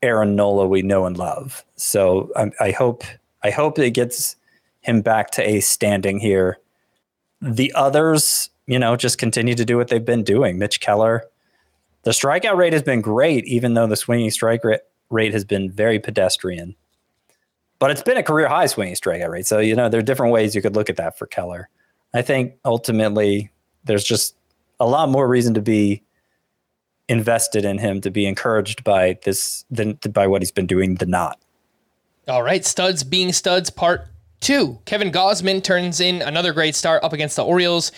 Aaron 0.03 0.35
Nola 0.37 0.67
we 0.67 0.83
know 0.83 1.07
and 1.07 1.17
love. 1.17 1.65
So 1.77 2.31
I, 2.37 2.51
I 2.61 2.71
hope 2.71 3.05
I 3.43 3.51
hope 3.51 3.79
it 3.79 3.91
gets 3.91 4.37
him 4.81 5.03
back 5.03 5.31
to 5.33 5.49
a 5.49 5.61
standing 5.61 6.19
here. 6.19 6.59
The 7.41 7.73
others, 7.75 8.51
you 8.67 8.79
know, 8.79 8.97
just 8.97 9.19
continue 9.19 9.55
to 9.55 9.65
do 9.65 9.77
what 9.77 9.89
they've 9.89 10.05
been 10.05 10.25
doing. 10.25 10.59
Mitch 10.59 10.81
Keller, 10.81 11.25
the 12.03 12.11
strikeout 12.11 12.57
rate 12.57 12.73
has 12.73 12.83
been 12.83 13.01
great, 13.01 13.45
even 13.47 13.75
though 13.75 13.87
the 13.87 13.97
swinging 13.97 14.31
strike 14.31 14.63
rate 15.11 15.33
has 15.33 15.45
been 15.45 15.71
very 15.71 15.99
pedestrian. 15.99 16.75
But 17.79 17.91
it's 17.91 18.03
been 18.03 18.17
a 18.17 18.23
career 18.23 18.49
high 18.49 18.67
swinging 18.67 18.95
strikeout 18.95 19.31
rate. 19.31 19.47
So, 19.47 19.59
you 19.59 19.75
know, 19.75 19.89
there 19.89 20.01
are 20.01 20.05
different 20.05 20.33
ways 20.33 20.55
you 20.55 20.63
could 20.63 20.77
look 20.77 20.91
at 20.91 20.97
that 20.97 21.19
for 21.19 21.27
Keller. 21.27 21.69
I 22.13 22.23
think 22.23 22.55
ultimately 22.65 23.51
there's 23.85 24.05
just 24.05 24.35
a 24.79 24.87
lot 24.87 25.09
more 25.09 25.29
reason 25.29 25.55
to 25.55 25.63
be 25.63 26.03
invested 27.09 27.65
in 27.65 27.79
him 27.79 28.01
to 28.01 28.11
be 28.11 28.25
encouraged 28.27 28.85
by 28.85 29.19
this 29.25 29.65
than 29.71 29.99
by 30.13 30.27
what 30.27 30.43
he's 30.43 30.53
been 30.53 30.67
doing 30.67 30.95
than 30.95 31.11
not. 31.11 31.41
All 32.29 32.43
right, 32.43 32.65
studs 32.65 33.03
being 33.03 33.33
studs 33.33 33.69
part 33.69 34.07
two. 34.41 34.79
Kevin 34.85 35.11
Gausman 35.11 35.63
turns 35.63 36.01
in 36.01 36.23
another 36.23 36.53
great 36.53 36.75
start 36.75 37.03
up 37.03 37.13
against 37.13 37.37
the 37.37 37.45
Orioles. 37.45 37.93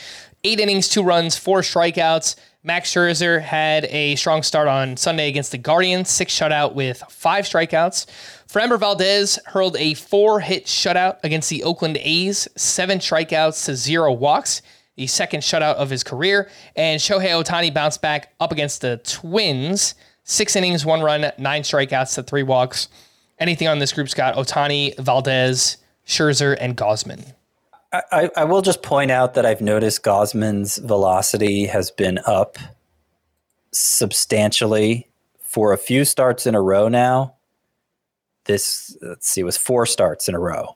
Eight 0.44 0.58
innings, 0.58 0.88
two 0.88 1.02
runs, 1.02 1.36
four 1.36 1.60
strikeouts. 1.60 2.36
Max 2.64 2.92
Scherzer 2.92 3.40
had 3.42 3.86
a 3.86 4.14
strong 4.14 4.42
start 4.42 4.68
on 4.68 4.96
Sunday 4.96 5.28
against 5.28 5.50
the 5.50 5.58
Guardians, 5.58 6.08
six 6.10 6.32
shutout 6.32 6.74
with 6.74 7.02
five 7.08 7.44
strikeouts. 7.44 8.06
Framber 8.46 8.78
Valdez 8.78 9.38
hurled 9.46 9.76
a 9.76 9.94
four 9.94 10.38
hit 10.38 10.66
shutout 10.66 11.16
against 11.24 11.50
the 11.50 11.64
Oakland 11.64 11.98
A's, 12.00 12.46
seven 12.56 12.98
strikeouts 12.98 13.64
to 13.66 13.74
zero 13.74 14.12
walks 14.12 14.62
the 14.96 15.06
second 15.06 15.40
shutout 15.40 15.74
of 15.74 15.90
his 15.90 16.04
career. 16.04 16.48
And 16.76 17.00
Shohei 17.00 17.30
Ohtani 17.30 17.72
bounced 17.72 18.02
back 18.02 18.34
up 18.40 18.52
against 18.52 18.80
the 18.80 18.98
Twins. 18.98 19.94
Six 20.24 20.54
innings, 20.54 20.86
one 20.86 21.00
run, 21.00 21.32
nine 21.38 21.62
strikeouts 21.62 22.14
to 22.14 22.22
three 22.22 22.42
walks. 22.42 22.88
Anything 23.38 23.68
on 23.68 23.78
this 23.78 23.92
group, 23.92 24.08
Scott? 24.08 24.36
Ohtani, 24.36 24.96
Valdez, 24.98 25.78
Scherzer, 26.06 26.56
and 26.60 26.76
Gausman. 26.76 27.32
I, 27.92 28.30
I 28.36 28.44
will 28.44 28.62
just 28.62 28.82
point 28.82 29.10
out 29.10 29.34
that 29.34 29.44
I've 29.44 29.60
noticed 29.60 30.02
Gausman's 30.02 30.78
velocity 30.78 31.66
has 31.66 31.90
been 31.90 32.18
up 32.26 32.56
substantially 33.70 35.08
for 35.42 35.72
a 35.72 35.78
few 35.78 36.04
starts 36.04 36.46
in 36.46 36.54
a 36.54 36.62
row 36.62 36.88
now. 36.88 37.34
This 38.44 38.96
let's 39.02 39.28
see, 39.28 39.42
was 39.42 39.58
four 39.58 39.84
starts 39.84 40.28
in 40.28 40.34
a 40.34 40.40
row. 40.40 40.74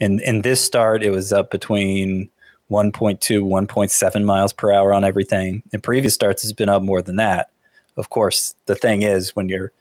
In 0.00 0.20
in 0.20 0.42
this 0.42 0.62
start, 0.62 1.02
it 1.02 1.10
was 1.10 1.32
up 1.32 1.50
between 1.50 2.28
1.2, 2.70 3.18
1.7 3.20 4.24
miles 4.24 4.52
per 4.52 4.72
hour 4.72 4.92
on 4.92 5.04
everything. 5.04 5.62
In 5.72 5.80
previous 5.80 6.14
starts, 6.14 6.42
it's 6.42 6.52
been 6.52 6.68
up 6.68 6.82
more 6.82 7.00
than 7.00 7.16
that. 7.16 7.50
Of 7.96 8.10
course, 8.10 8.54
the 8.66 8.74
thing 8.74 9.02
is, 9.02 9.36
when 9.36 9.48
your 9.48 9.72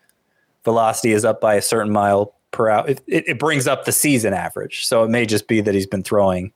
velocity 0.63 1.11
is 1.11 1.25
up 1.25 1.41
by 1.41 1.55
a 1.55 1.61
certain 1.61 1.91
mile 1.91 2.33
per 2.51 2.69
hour, 2.69 2.87
it, 2.87 3.01
it, 3.07 3.39
brings 3.39 3.67
up 3.67 3.85
the 3.85 3.91
season 3.91 4.33
average. 4.33 4.85
So 4.85 5.03
it 5.03 5.09
may 5.09 5.25
just 5.25 5.47
be 5.47 5.61
that 5.61 5.73
he's 5.73 5.87
been 5.87 6.03
throwing, 6.03 6.53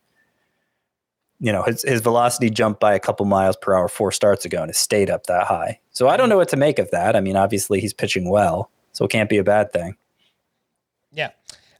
you 1.40 1.52
know, 1.52 1.64
his, 1.64 1.84
his 1.84 2.02
velocity 2.02 2.50
jumped 2.50 2.80
by 2.80 2.94
a 2.94 3.00
couple 3.00 3.26
miles 3.26 3.56
per 3.56 3.74
hour 3.74 3.88
four 3.88 4.12
starts 4.12 4.46
ago 4.46 4.62
and 4.62 4.70
it 4.70 4.76
stayed 4.76 5.10
up 5.10 5.26
that 5.28 5.48
high. 5.48 5.80
So 5.92 6.08
I 6.08 6.18
don't 6.18 6.30
know 6.30 6.38
what 6.38 6.50
to 6.50 6.58
make 6.58 6.80
of 6.80 6.92
that. 6.92 7.16
I 7.16 7.22
mean, 7.22 7.36
obviously 7.36 7.80
he's 7.80 7.94
pitching 7.94 8.30
well, 8.30 8.70
so 8.92 9.06
it 9.06 9.12
can't 9.12 9.30
be 9.30 9.38
a 9.38 9.44
bad 9.44 9.72
thing. 9.72 9.96
Yeah. 11.12 11.32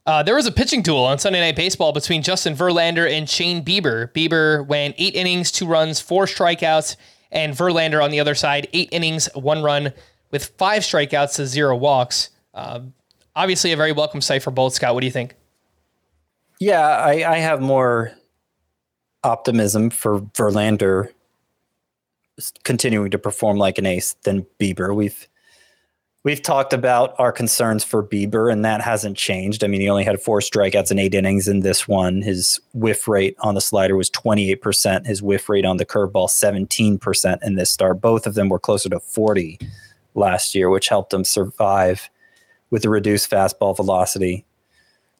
Uh, 0.06 0.22
there 0.22 0.34
was 0.34 0.46
a 0.46 0.52
pitching 0.52 0.82
duel 0.82 1.04
on 1.04 1.18
Sunday 1.18 1.40
Night 1.40 1.56
Baseball 1.56 1.92
between 1.92 2.22
Justin 2.22 2.54
Verlander 2.54 3.08
and 3.08 3.28
Shane 3.28 3.64
Bieber. 3.64 4.10
Bieber 4.12 4.66
went 4.66 4.94
eight 4.98 5.14
innings, 5.14 5.52
two 5.52 5.66
runs, 5.66 6.00
four 6.00 6.24
strikeouts, 6.24 6.96
and 7.30 7.52
Verlander 7.52 8.02
on 8.02 8.10
the 8.10 8.18
other 8.18 8.34
side, 8.34 8.66
eight 8.72 8.88
innings, 8.92 9.28
one 9.34 9.62
run, 9.62 9.92
with 10.30 10.46
five 10.58 10.82
strikeouts 10.82 11.36
to 11.36 11.46
zero 11.46 11.76
walks. 11.76 12.30
Uh, 12.54 12.80
obviously, 13.36 13.72
a 13.72 13.76
very 13.76 13.92
welcome 13.92 14.20
sight 14.20 14.42
for 14.42 14.50
both. 14.50 14.72
Scott, 14.72 14.94
what 14.94 15.00
do 15.00 15.06
you 15.06 15.12
think? 15.12 15.34
Yeah, 16.58 16.80
I, 16.80 17.34
I 17.34 17.38
have 17.38 17.60
more 17.60 18.12
optimism 19.22 19.90
for 19.90 20.20
Verlander 20.20 21.12
continuing 22.64 23.10
to 23.10 23.18
perform 23.18 23.58
like 23.58 23.78
an 23.78 23.86
ace 23.86 24.14
than 24.22 24.46
Bieber. 24.58 24.94
We've 24.94 25.28
We've 26.22 26.42
talked 26.42 26.74
about 26.74 27.14
our 27.18 27.32
concerns 27.32 27.82
for 27.82 28.02
Bieber, 28.02 28.52
and 28.52 28.62
that 28.62 28.82
hasn't 28.82 29.16
changed. 29.16 29.64
I 29.64 29.68
mean, 29.68 29.80
he 29.80 29.88
only 29.88 30.04
had 30.04 30.20
four 30.20 30.40
strikeouts 30.40 30.90
in 30.90 30.98
eight 30.98 31.14
innings 31.14 31.48
in 31.48 31.60
this 31.60 31.88
one. 31.88 32.20
His 32.20 32.60
whiff 32.74 33.08
rate 33.08 33.36
on 33.38 33.54
the 33.54 33.62
slider 33.62 33.96
was 33.96 34.10
28%. 34.10 35.06
His 35.06 35.22
whiff 35.22 35.48
rate 35.48 35.64
on 35.64 35.78
the 35.78 35.86
curveball, 35.86 36.28
17% 36.28 37.42
in 37.42 37.54
this 37.54 37.70
start. 37.70 38.02
Both 38.02 38.26
of 38.26 38.34
them 38.34 38.50
were 38.50 38.58
closer 38.58 38.90
to 38.90 39.00
40 39.00 39.58
last 40.14 40.54
year, 40.54 40.68
which 40.68 40.88
helped 40.88 41.14
him 41.14 41.24
survive 41.24 42.10
with 42.68 42.82
the 42.82 42.90
reduced 42.90 43.30
fastball 43.30 43.74
velocity. 43.74 44.44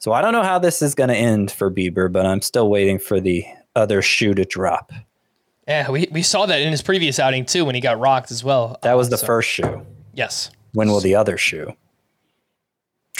So 0.01 0.13
I 0.13 0.21
don't 0.21 0.33
know 0.33 0.43
how 0.43 0.59
this 0.59 0.83
is 0.83 0.95
going 0.95 1.09
to 1.09 1.17
end 1.17 1.51
for 1.51 1.71
Bieber, 1.71 2.13
but 2.13 2.27
I'm 2.27 2.43
still 2.43 2.69
waiting 2.69 2.99
for 2.99 3.21
the 3.21 3.47
other 3.81 4.03
shoe 4.03 4.35
to 4.35 4.45
drop. 4.45 4.93
Yeah, 5.67 5.91
we, 5.91 6.09
we 6.11 6.23
saw 6.23 6.47
that 6.47 6.61
in 6.61 6.71
his 6.71 6.83
previous 6.83 7.19
outing 7.19 7.45
too 7.45 7.65
when 7.65 7.75
he 7.75 7.81
got 7.81 7.99
rocked 7.99 8.31
as 8.31 8.45
well. 8.45 8.79
That 8.83 8.95
was 8.95 9.09
the 9.09 9.19
so, 9.19 9.27
first 9.27 9.49
shoe. 9.49 9.87
Yes. 10.15 10.51
When 10.73 10.89
will 10.89 11.01
the 11.01 11.15
other 11.15 11.37
shoe? 11.37 11.75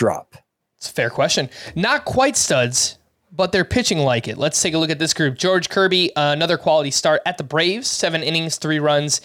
drop? 0.01 0.37
It's 0.79 0.89
a 0.89 0.93
fair 0.95 1.11
question. 1.11 1.51
Not 1.75 2.07
quite 2.07 2.35
studs, 2.35 2.99
but 3.31 3.53
they're 3.53 3.67
pitching 3.67 3.99
like 3.99 4.29
it. 4.29 4.39
Let's 4.39 4.61
take 4.61 4.73
a 4.73 4.79
look 4.79 4.89
at 4.89 4.99
this 4.99 5.13
group. 5.13 5.37
George 5.37 5.69
Kirby, 5.69 6.17
uh, 6.17 6.33
another 6.33 6.57
quality 6.57 6.91
start 6.91 7.21
at 7.27 7.37
the 7.37 7.45
Braves, 7.45 7.87
seven 7.87 8.23
innings, 8.23 8.57
three 8.57 8.79
runs, 8.79 9.21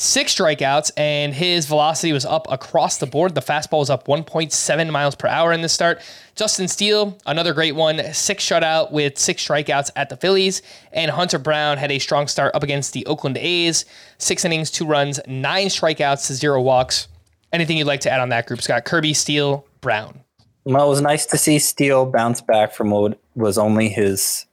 six 0.00 0.34
strikeouts, 0.34 0.90
and 0.96 1.34
his 1.34 1.66
velocity 1.66 2.12
was 2.12 2.24
up 2.24 2.46
across 2.50 2.96
the 2.96 3.06
board. 3.06 3.34
The 3.34 3.42
fastball 3.42 3.80
was 3.80 3.90
up 3.90 4.06
1.7 4.06 4.90
miles 4.90 5.14
per 5.14 5.28
hour 5.28 5.52
in 5.52 5.60
this 5.60 5.74
start. 5.74 6.00
Justin 6.34 6.68
Steele, 6.68 7.18
another 7.26 7.52
great 7.52 7.74
one, 7.74 8.00
six 8.14 8.42
shutout 8.42 8.92
with 8.92 9.18
six 9.18 9.46
strikeouts 9.46 9.90
at 9.96 10.08
the 10.08 10.16
Phillies. 10.16 10.62
And 10.92 11.10
Hunter 11.10 11.38
Brown 11.38 11.76
had 11.76 11.92
a 11.92 11.98
strong 11.98 12.28
start 12.28 12.54
up 12.54 12.62
against 12.62 12.94
the 12.94 13.04
Oakland 13.04 13.36
A's, 13.36 13.84
six 14.16 14.42
innings, 14.42 14.70
two 14.70 14.86
runs, 14.86 15.20
nine 15.26 15.66
strikeouts, 15.66 16.26
to 16.28 16.34
zero 16.34 16.62
walks. 16.62 17.08
Anything 17.52 17.76
you'd 17.76 17.86
like 17.86 18.00
to 18.00 18.10
add 18.10 18.20
on 18.20 18.30
that 18.30 18.46
group, 18.46 18.62
Scott? 18.62 18.86
Kirby, 18.86 19.12
Steele, 19.12 19.66
Brown. 19.82 20.20
Well, 20.64 20.86
it 20.86 20.88
was 20.88 21.02
nice 21.02 21.26
to 21.26 21.36
see 21.36 21.58
Steele 21.58 22.06
bounce 22.06 22.40
back 22.40 22.72
from 22.72 22.90
what 22.90 23.20
was 23.34 23.58
only 23.58 23.90
his 23.90 24.46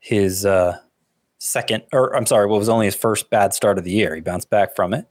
his 0.00 0.46
uh, 0.46 0.78
second, 1.38 1.84
or 1.92 2.14
I'm 2.14 2.26
sorry, 2.26 2.46
what 2.46 2.58
was 2.58 2.68
only 2.68 2.86
his 2.86 2.94
first 2.94 3.30
bad 3.30 3.54
start 3.54 3.78
of 3.78 3.84
the 3.84 3.92
year. 3.92 4.14
He 4.14 4.20
bounced 4.20 4.50
back 4.50 4.76
from 4.76 4.92
it. 4.92 5.06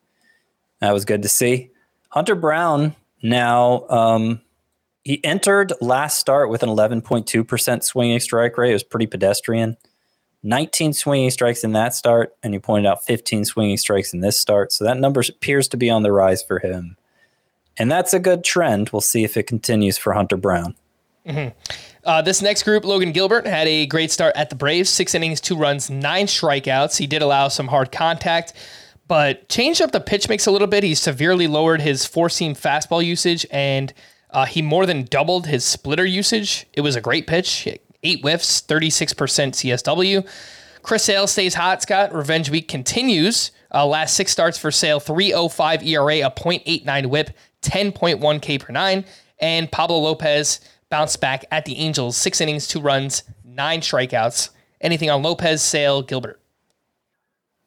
That 0.80 0.94
was 0.94 1.06
good 1.06 1.24
to 1.24 1.30
see. 1.30 1.72
Hunter 2.10 2.36
Brown 2.36 2.96
now 3.22 3.88
um, 3.90 4.42
he 5.04 5.24
entered 5.24 5.74
last 5.80 6.20
start 6.20 6.50
with 6.50 6.64
an 6.64 6.70
11.2% 6.70 7.84
swinging 7.84 8.20
strike 8.20 8.58
rate. 8.58 8.72
It 8.72 8.74
was 8.74 8.84
pretty 8.84 9.08
pedestrian. 9.08 9.78
19 10.44 10.94
swinging 10.94 11.32
strikes 11.32 11.64
in 11.64 11.74
that 11.74 11.94
start, 11.94 12.36
and 12.44 12.54
you 12.54 12.60
pointed 12.60 12.88
out 12.88 13.06
15 13.06 13.46
swinging 13.46 13.78
strikes 13.78 14.14
in 14.14 14.20
this 14.20 14.38
start. 14.38 14.72
So 14.72 14.84
that 14.84 14.98
number 14.98 15.24
appears 15.28 15.68
to 15.70 15.78
be 15.78 15.90
on 15.90 16.04
the 16.04 16.12
rise 16.12 16.44
for 16.44 16.60
him. 16.60 16.98
And 17.78 17.92
that's 17.92 18.14
a 18.14 18.20
good 18.20 18.44
trend. 18.44 18.90
We'll 18.90 19.02
see 19.02 19.24
if 19.24 19.38
it 19.38 19.44
continues 19.44 19.98
for 19.98 20.14
Hunter 20.14 20.38
Brown. 20.38 20.76
Mm-hmm. 21.26 21.58
Uh, 22.08 22.22
this 22.22 22.42
next 22.42 22.64
group, 22.64 22.86
Logan 22.86 23.12
Gilbert 23.12 23.46
had 23.46 23.68
a 23.68 23.86
great 23.86 24.12
start 24.12 24.34
at 24.38 24.50
the 24.50 24.56
Braves. 24.56 24.90
Six 24.90 25.14
innings, 25.14 25.42
two 25.42 25.58
runs, 25.58 25.90
nine 25.90 26.26
strikeouts. 26.26 26.98
He 26.98 27.06
did 27.06 27.22
allow 27.22 27.50
some 27.50 27.68
hard 27.68 27.92
contact, 27.92 28.54
but 29.10 29.50
changed 29.50 29.82
up 29.82 29.92
the 29.92 30.00
pitch 30.00 30.30
mix 30.30 30.48
a 30.48 30.52
little 30.52 30.70
bit. 30.70 30.86
He 30.86 30.96
severely 30.96 31.48
lowered 31.48 31.82
his 31.82 32.06
four 32.06 32.30
seam 32.30 32.56
fastball 32.56 33.04
usage, 33.04 33.46
and 33.52 33.94
uh, 34.30 34.46
he 34.46 34.62
more 34.62 34.86
than 34.86 35.04
doubled 35.04 35.48
his 35.48 35.66
splitter 35.66 36.06
usage. 36.06 36.66
It 36.72 36.80
was 36.80 36.96
a 36.96 37.02
great 37.02 37.28
pitch. 37.28 37.68
Eight 38.04 38.22
whiffs, 38.22 38.62
36% 38.62 39.14
CSW. 39.14 40.26
Chris 40.84 41.04
Sale 41.04 41.28
stays 41.28 41.56
hot, 41.56 41.82
Scott. 41.82 42.14
Revenge 42.14 42.50
week 42.50 42.70
continues. 42.70 43.52
Uh, 43.74 43.86
last 43.86 44.14
six 44.14 44.32
starts 44.32 44.58
for 44.58 44.72
Sale 44.72 45.02
305 45.02 45.84
ERA, 45.84 46.20
a 46.20 46.32
.89 46.32 47.08
whip, 47.08 47.32
10.1 47.64 48.42
K 48.42 48.58
per 48.58 48.72
nine. 48.72 49.04
And 49.40 49.70
Pablo 49.70 49.98
Lopez 49.98 50.62
bounced 50.90 51.22
back 51.22 51.46
at 51.52 51.66
the 51.66 51.78
Angels, 51.78 52.18
six 52.18 52.42
innings, 52.42 52.68
two 52.68 52.80
runs, 52.80 53.24
nine 53.44 53.82
strikeouts. 53.82 54.50
Anything 54.82 55.10
on 55.10 55.24
Lopez, 55.24 55.62
Sale, 55.62 56.04
Gilbert? 56.04 56.40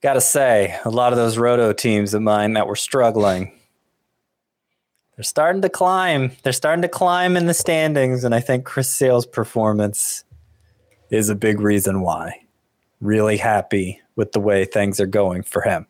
Gotta 0.03 0.21
say, 0.21 0.79
a 0.85 0.91
lot 0.91 1.13
of 1.13 1.19
those 1.19 1.37
roto 1.37 1.73
teams 1.73 2.15
of 2.15 2.23
mine 2.23 2.55
that 2.55 2.67
were 2.67 2.77
struggling, 2.77 3.53
they're 5.21 5.25
starting 5.25 5.61
to 5.61 5.69
climb. 5.69 6.33
They're 6.43 6.55
starting 6.55 6.81
to 6.81 6.89
climb 6.89 7.37
in 7.37 7.45
the 7.45 7.53
standings, 7.53 8.25
and 8.25 8.35
I 8.35 8.41
think 8.41 8.65
Chris 8.65 8.89
Sale's 8.89 9.27
performance 9.27 10.25
is 11.11 11.29
a 11.29 11.35
big 11.35 11.61
reason 11.61 12.01
why. 12.01 12.47
Really 13.03 13.37
happy 13.37 14.01
with 14.17 14.33
the 14.33 14.41
way 14.41 14.65
things 14.65 14.99
are 14.99 15.07
going 15.07 15.43
for 15.43 15.61
him. 15.61 15.87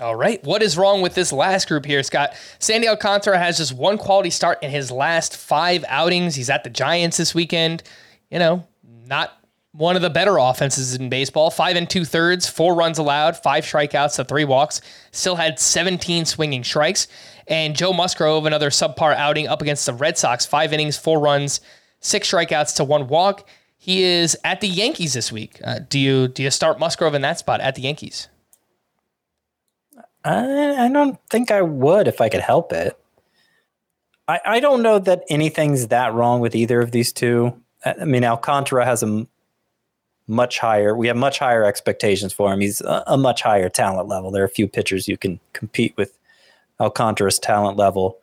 All 0.00 0.16
right. 0.16 0.42
What 0.44 0.62
is 0.62 0.78
wrong 0.78 1.02
with 1.02 1.14
this 1.14 1.30
last 1.30 1.68
group 1.68 1.84
here, 1.84 2.02
Scott? 2.02 2.34
Sandy 2.58 2.88
Alcantara 2.88 3.38
has 3.38 3.58
just 3.58 3.74
one 3.74 3.98
quality 3.98 4.30
start 4.30 4.62
in 4.62 4.70
his 4.70 4.90
last 4.90 5.36
five 5.36 5.84
outings. 5.88 6.34
He's 6.34 6.48
at 6.48 6.64
the 6.64 6.70
Giants 6.70 7.18
this 7.18 7.34
weekend. 7.34 7.82
You 8.30 8.38
know, 8.38 8.66
not 9.06 9.32
one 9.72 9.96
of 9.96 10.02
the 10.02 10.08
better 10.08 10.38
offenses 10.38 10.94
in 10.94 11.10
baseball. 11.10 11.50
Five 11.50 11.76
and 11.76 11.88
two 11.88 12.06
thirds, 12.06 12.48
four 12.48 12.74
runs 12.74 12.98
allowed, 12.98 13.36
five 13.36 13.64
strikeouts 13.64 14.16
to 14.16 14.24
three 14.24 14.44
walks. 14.44 14.80
Still 15.12 15.36
had 15.36 15.60
17 15.60 16.24
swinging 16.24 16.64
strikes. 16.64 17.06
And 17.46 17.76
Joe 17.76 17.92
Musgrove, 17.92 18.46
another 18.46 18.70
subpar 18.70 19.14
outing 19.14 19.48
up 19.48 19.60
against 19.60 19.84
the 19.84 19.92
Red 19.92 20.16
Sox. 20.16 20.46
Five 20.46 20.72
innings, 20.72 20.96
four 20.96 21.20
runs, 21.20 21.60
six 22.00 22.30
strikeouts 22.30 22.76
to 22.76 22.84
one 22.84 23.06
walk. 23.06 23.46
He 23.76 24.02
is 24.02 24.36
at 24.44 24.60
the 24.60 24.68
Yankees 24.68 25.12
this 25.12 25.30
week. 25.30 25.60
Uh, 25.64 25.80
do 25.88 25.98
you 25.98 26.28
do 26.28 26.42
you 26.42 26.50
start 26.50 26.78
Musgrove 26.78 27.14
in 27.14 27.22
that 27.22 27.38
spot 27.38 27.60
at 27.60 27.74
the 27.74 27.82
Yankees? 27.82 28.28
I, 30.24 30.86
I 30.86 30.88
don't 30.88 31.18
think 31.30 31.50
I 31.50 31.62
would 31.62 32.08
if 32.08 32.20
I 32.20 32.28
could 32.28 32.40
help 32.40 32.72
it. 32.72 32.98
I, 34.28 34.40
I 34.44 34.60
don't 34.60 34.82
know 34.82 34.98
that 34.98 35.24
anything's 35.28 35.88
that 35.88 36.14
wrong 36.14 36.40
with 36.40 36.54
either 36.54 36.80
of 36.80 36.92
these 36.92 37.12
two. 37.12 37.54
I 37.84 38.04
mean, 38.04 38.24
Alcantara 38.24 38.84
has 38.84 39.02
a 39.02 39.26
much 40.26 40.58
higher, 40.58 40.94
we 40.94 41.08
have 41.08 41.16
much 41.16 41.38
higher 41.38 41.64
expectations 41.64 42.32
for 42.32 42.52
him. 42.52 42.60
He's 42.60 42.80
a, 42.82 43.02
a 43.06 43.16
much 43.16 43.42
higher 43.42 43.68
talent 43.68 44.08
level. 44.08 44.30
There 44.30 44.42
are 44.42 44.46
a 44.46 44.50
few 44.50 44.68
pitchers 44.68 45.08
you 45.08 45.16
can 45.16 45.40
compete 45.52 45.96
with 45.96 46.16
Alcantara's 46.78 47.38
talent 47.38 47.76
level. 47.76 48.18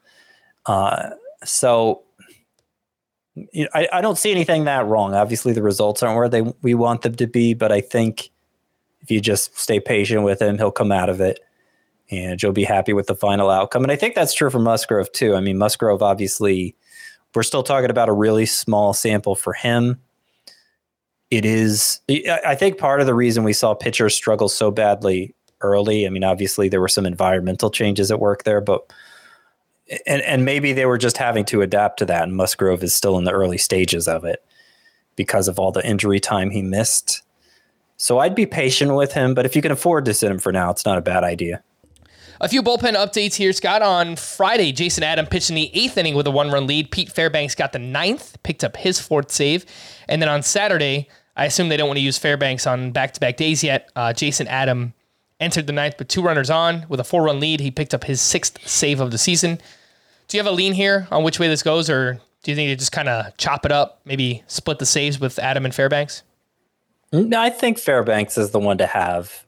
Uh, 0.65 1.11
so 1.43 2.03
you 3.35 3.63
know, 3.63 3.69
I, 3.73 3.87
I 3.93 4.01
don't 4.01 4.17
see 4.17 4.31
anything 4.31 4.63
that 4.65 4.85
wrong. 4.87 5.13
Obviously, 5.13 5.53
the 5.53 5.61
results 5.61 6.01
aren't 6.01 6.17
where 6.17 6.29
they 6.29 6.41
we 6.61 6.73
want 6.73 7.01
them 7.01 7.15
to 7.15 7.27
be, 7.27 7.53
but 7.53 7.71
I 7.71 7.81
think 7.81 8.31
if 9.01 9.11
you 9.11 9.21
just 9.21 9.57
stay 9.57 9.79
patient 9.79 10.23
with 10.23 10.41
him, 10.41 10.57
he'll 10.57 10.71
come 10.71 10.91
out 10.91 11.09
of 11.09 11.21
it 11.21 11.39
and 12.09 12.41
you'll 12.41 12.51
be 12.51 12.63
happy 12.63 12.93
with 12.93 13.07
the 13.07 13.15
final 13.15 13.49
outcome. 13.49 13.83
And 13.83 13.91
I 13.91 13.95
think 13.95 14.15
that's 14.15 14.33
true 14.33 14.49
for 14.49 14.59
Musgrove 14.59 15.11
too. 15.11 15.35
I 15.35 15.41
mean, 15.41 15.57
Musgrove 15.57 16.01
obviously, 16.01 16.75
we're 17.35 17.43
still 17.43 17.63
talking 17.63 17.89
about 17.89 18.09
a 18.09 18.13
really 18.13 18.45
small 18.45 18.93
sample 18.93 19.35
for 19.35 19.53
him. 19.53 19.99
It 21.29 21.45
is, 21.45 21.99
I 22.45 22.55
think 22.55 22.77
part 22.77 23.01
of 23.01 23.05
the 23.05 23.13
reason 23.13 23.43
we 23.43 23.53
saw 23.53 23.73
pitchers 23.73 24.15
struggle 24.15 24.47
so 24.47 24.71
badly 24.71 25.35
early. 25.61 26.05
I 26.05 26.09
mean, 26.09 26.23
obviously 26.23 26.69
there 26.69 26.81
were 26.81 26.87
some 26.87 27.05
environmental 27.05 27.69
changes 27.69 28.11
at 28.11 28.19
work 28.19 28.43
there, 28.43 28.61
but 28.61 28.91
and 30.05 30.21
and 30.23 30.45
maybe 30.45 30.73
they 30.73 30.85
were 30.85 30.97
just 30.97 31.17
having 31.17 31.45
to 31.45 31.61
adapt 31.61 31.99
to 31.99 32.05
that. 32.05 32.23
And 32.23 32.35
Musgrove 32.35 32.83
is 32.83 32.95
still 32.95 33.17
in 33.17 33.23
the 33.23 33.31
early 33.31 33.57
stages 33.57 34.07
of 34.07 34.25
it 34.25 34.43
because 35.15 35.47
of 35.47 35.59
all 35.59 35.71
the 35.71 35.85
injury 35.87 36.19
time 36.19 36.49
he 36.49 36.61
missed. 36.61 37.23
So 37.97 38.19
I'd 38.19 38.35
be 38.35 38.45
patient 38.45 38.95
with 38.95 39.13
him, 39.13 39.33
but 39.33 39.45
if 39.45 39.55
you 39.55 39.61
can 39.61 39.71
afford 39.71 40.05
to 40.05 40.13
sit 40.13 40.31
him 40.31 40.39
for 40.39 40.51
now, 40.51 40.69
it's 40.69 40.85
not 40.85 40.97
a 40.97 41.01
bad 41.01 41.23
idea. 41.23 41.63
A 42.39 42.47
few 42.47 42.61
bullpen 42.61 42.93
updates 42.93 43.33
here, 43.33 43.51
Scott. 43.51 43.81
On 43.81 44.15
Friday, 44.15 44.71
Jason 44.71 45.03
Adam 45.03 45.25
pitched 45.25 45.49
in 45.49 45.55
the 45.55 45.71
eighth 45.73 45.97
inning 45.97 46.13
with 46.13 46.27
a 46.27 46.31
one 46.31 46.51
run 46.51 46.67
lead. 46.67 46.91
Pete 46.91 47.11
Fairbanks 47.11 47.55
got 47.55 47.73
the 47.73 47.79
ninth, 47.79 48.37
picked 48.43 48.63
up 48.63 48.77
his 48.77 48.99
fourth 48.99 49.31
save. 49.31 49.65
And 50.07 50.21
then 50.21 50.29
on 50.29 50.43
Saturday, 50.43 51.09
I 51.35 51.45
assume 51.45 51.69
they 51.69 51.77
don't 51.77 51.87
want 51.87 51.97
to 51.97 52.03
use 52.03 52.17
Fairbanks 52.19 52.67
on 52.67 52.91
back 52.91 53.13
to 53.13 53.19
back 53.19 53.37
days 53.37 53.63
yet. 53.63 53.91
Uh, 53.95 54.13
Jason 54.13 54.47
Adam 54.47 54.93
entered 55.39 55.65
the 55.65 55.73
ninth 55.73 55.95
with 55.97 56.09
two 56.09 56.21
runners 56.21 56.51
on. 56.51 56.85
With 56.89 56.99
a 56.99 57.03
four 57.03 57.23
run 57.23 57.39
lead, 57.39 57.59
he 57.59 57.71
picked 57.71 57.95
up 57.95 58.03
his 58.03 58.21
sixth 58.21 58.67
save 58.67 58.99
of 58.99 59.09
the 59.09 59.17
season. 59.17 59.59
Do 60.27 60.37
you 60.37 60.43
have 60.43 60.51
a 60.51 60.55
lean 60.55 60.73
here 60.73 61.07
on 61.09 61.23
which 61.23 61.39
way 61.39 61.47
this 61.47 61.63
goes, 61.63 61.89
or 61.89 62.19
do 62.43 62.51
you 62.51 62.55
think 62.55 62.69
you 62.69 62.75
just 62.75 62.91
kind 62.91 63.09
of 63.09 63.35
chop 63.37 63.65
it 63.65 63.71
up, 63.71 64.01
maybe 64.05 64.43
split 64.47 64.77
the 64.77 64.85
saves 64.85 65.19
with 65.19 65.39
Adam 65.39 65.65
and 65.65 65.73
Fairbanks? 65.73 66.21
No, 67.11 67.39
I 67.39 67.49
think 67.49 67.79
Fairbanks 67.79 68.37
is 68.37 68.51
the 68.51 68.59
one 68.59 68.77
to 68.77 68.85
have 68.85 69.45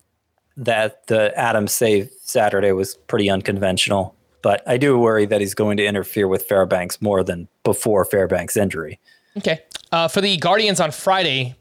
that 0.57 1.07
the 1.07 1.37
Adam 1.37 1.67
save 1.67 2.11
Saturday 2.29 2.71
was 2.71 2.95
pretty 3.07 3.29
unconventional. 3.29 4.15
But 4.41 4.61
I 4.65 4.77
do 4.77 4.97
worry 4.97 5.25
that 5.25 5.41
he's 5.41 5.53
going 5.53 5.77
to 5.77 5.85
interfere 5.85 6.27
with 6.27 6.43
Fairbanks 6.43 7.01
more 7.01 7.23
than 7.23 7.49
before 7.63 8.05
Fairbanks' 8.05 8.55
injury. 8.55 8.99
Okay. 9.37 9.61
Uh, 9.91 10.07
for 10.07 10.21
the 10.21 10.37
Guardians 10.37 10.79
on 10.79 10.91
Friday, 10.91 11.55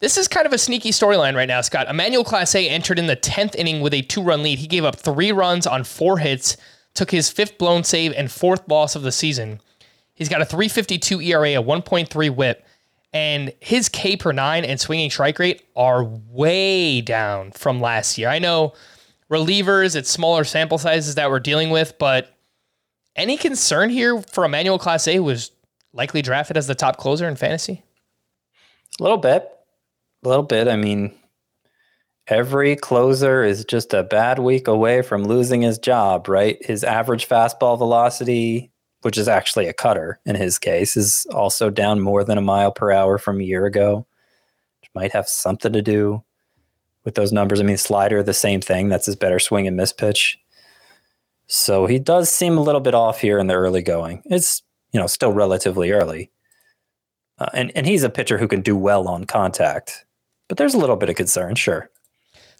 this 0.00 0.18
is 0.18 0.28
kind 0.28 0.46
of 0.46 0.52
a 0.52 0.58
sneaky 0.58 0.90
storyline 0.90 1.34
right 1.34 1.48
now, 1.48 1.60
Scott. 1.62 1.88
Emmanuel 1.88 2.24
Clase 2.24 2.68
entered 2.68 2.98
in 2.98 3.06
the 3.06 3.16
10th 3.16 3.54
inning 3.54 3.80
with 3.80 3.94
a 3.94 4.02
two 4.02 4.22
run 4.22 4.42
lead. 4.42 4.58
He 4.58 4.66
gave 4.66 4.84
up 4.84 4.96
three 4.96 5.32
runs 5.32 5.66
on 5.66 5.84
four 5.84 6.18
hits, 6.18 6.56
took 6.92 7.10
his 7.10 7.30
fifth 7.30 7.56
blown 7.56 7.84
save 7.84 8.12
and 8.12 8.30
fourth 8.30 8.68
loss 8.68 8.94
of 8.94 9.02
the 9.02 9.12
season. 9.12 9.60
He's 10.14 10.28
got 10.28 10.42
a 10.42 10.44
352 10.44 11.22
ERA, 11.22 11.54
a 11.54 11.62
1.3 11.62 12.34
whip 12.34 12.66
and 13.12 13.52
his 13.60 13.88
K 13.88 14.16
per 14.16 14.32
nine 14.32 14.64
and 14.64 14.80
swinging 14.80 15.10
strike 15.10 15.38
rate 15.38 15.62
are 15.74 16.04
way 16.04 17.00
down 17.00 17.50
from 17.52 17.80
last 17.80 18.18
year. 18.18 18.28
I 18.28 18.38
know 18.38 18.74
relievers, 19.30 19.96
it's 19.96 20.10
smaller 20.10 20.44
sample 20.44 20.78
sizes 20.78 21.14
that 21.14 21.30
we're 21.30 21.40
dealing 21.40 21.70
with, 21.70 21.98
but 21.98 22.36
any 23.16 23.36
concern 23.36 23.90
here 23.90 24.20
for 24.22 24.44
Emmanuel 24.44 24.78
Clase 24.78 25.22
was 25.22 25.50
likely 25.92 26.22
drafted 26.22 26.56
as 26.56 26.66
the 26.66 26.74
top 26.74 26.96
closer 26.96 27.28
in 27.28 27.36
fantasy? 27.36 27.82
A 28.98 29.02
little 29.02 29.18
bit. 29.18 29.48
A 30.24 30.28
little 30.28 30.44
bit. 30.44 30.68
I 30.68 30.76
mean, 30.76 31.12
every 32.26 32.76
closer 32.76 33.42
is 33.42 33.64
just 33.64 33.94
a 33.94 34.02
bad 34.02 34.38
week 34.38 34.68
away 34.68 35.02
from 35.02 35.24
losing 35.24 35.62
his 35.62 35.78
job, 35.78 36.28
right? 36.28 36.64
His 36.64 36.84
average 36.84 37.28
fastball 37.28 37.78
velocity 37.78 38.70
which 39.02 39.16
is 39.16 39.28
actually 39.28 39.66
a 39.66 39.72
cutter 39.72 40.20
in 40.26 40.34
his 40.34 40.58
case, 40.58 40.96
is 40.96 41.26
also 41.32 41.70
down 41.70 42.00
more 42.00 42.24
than 42.24 42.38
a 42.38 42.42
mile 42.42 42.72
per 42.72 42.92
hour 42.92 43.18
from 43.18 43.40
a 43.40 43.44
year 43.44 43.66
ago, 43.66 44.06
which 44.80 44.90
might 44.94 45.12
have 45.12 45.28
something 45.28 45.72
to 45.72 45.82
do 45.82 46.22
with 47.04 47.14
those 47.14 47.32
numbers. 47.32 47.60
I 47.60 47.64
mean, 47.64 47.76
slider, 47.76 48.22
the 48.22 48.34
same 48.34 48.60
thing. 48.60 48.88
That's 48.88 49.06
his 49.06 49.16
better 49.16 49.38
swing 49.38 49.66
and 49.66 49.76
miss 49.76 49.92
pitch. 49.92 50.38
So 51.46 51.86
he 51.86 51.98
does 51.98 52.30
seem 52.30 52.56
a 52.56 52.62
little 52.62 52.80
bit 52.80 52.94
off 52.94 53.20
here 53.20 53.38
in 53.38 53.46
the 53.46 53.54
early 53.54 53.82
going. 53.82 54.22
It's 54.26 54.62
you 54.92 55.00
know, 55.00 55.06
still 55.06 55.32
relatively 55.32 55.92
early. 55.92 56.30
Uh, 57.38 57.48
and, 57.54 57.72
and 57.74 57.86
he's 57.86 58.02
a 58.02 58.10
pitcher 58.10 58.38
who 58.38 58.48
can 58.48 58.60
do 58.60 58.76
well 58.76 59.08
on 59.08 59.24
contact. 59.24 60.04
But 60.48 60.58
there's 60.58 60.74
a 60.74 60.78
little 60.78 60.96
bit 60.96 61.08
of 61.08 61.16
concern, 61.16 61.54
sure. 61.54 61.90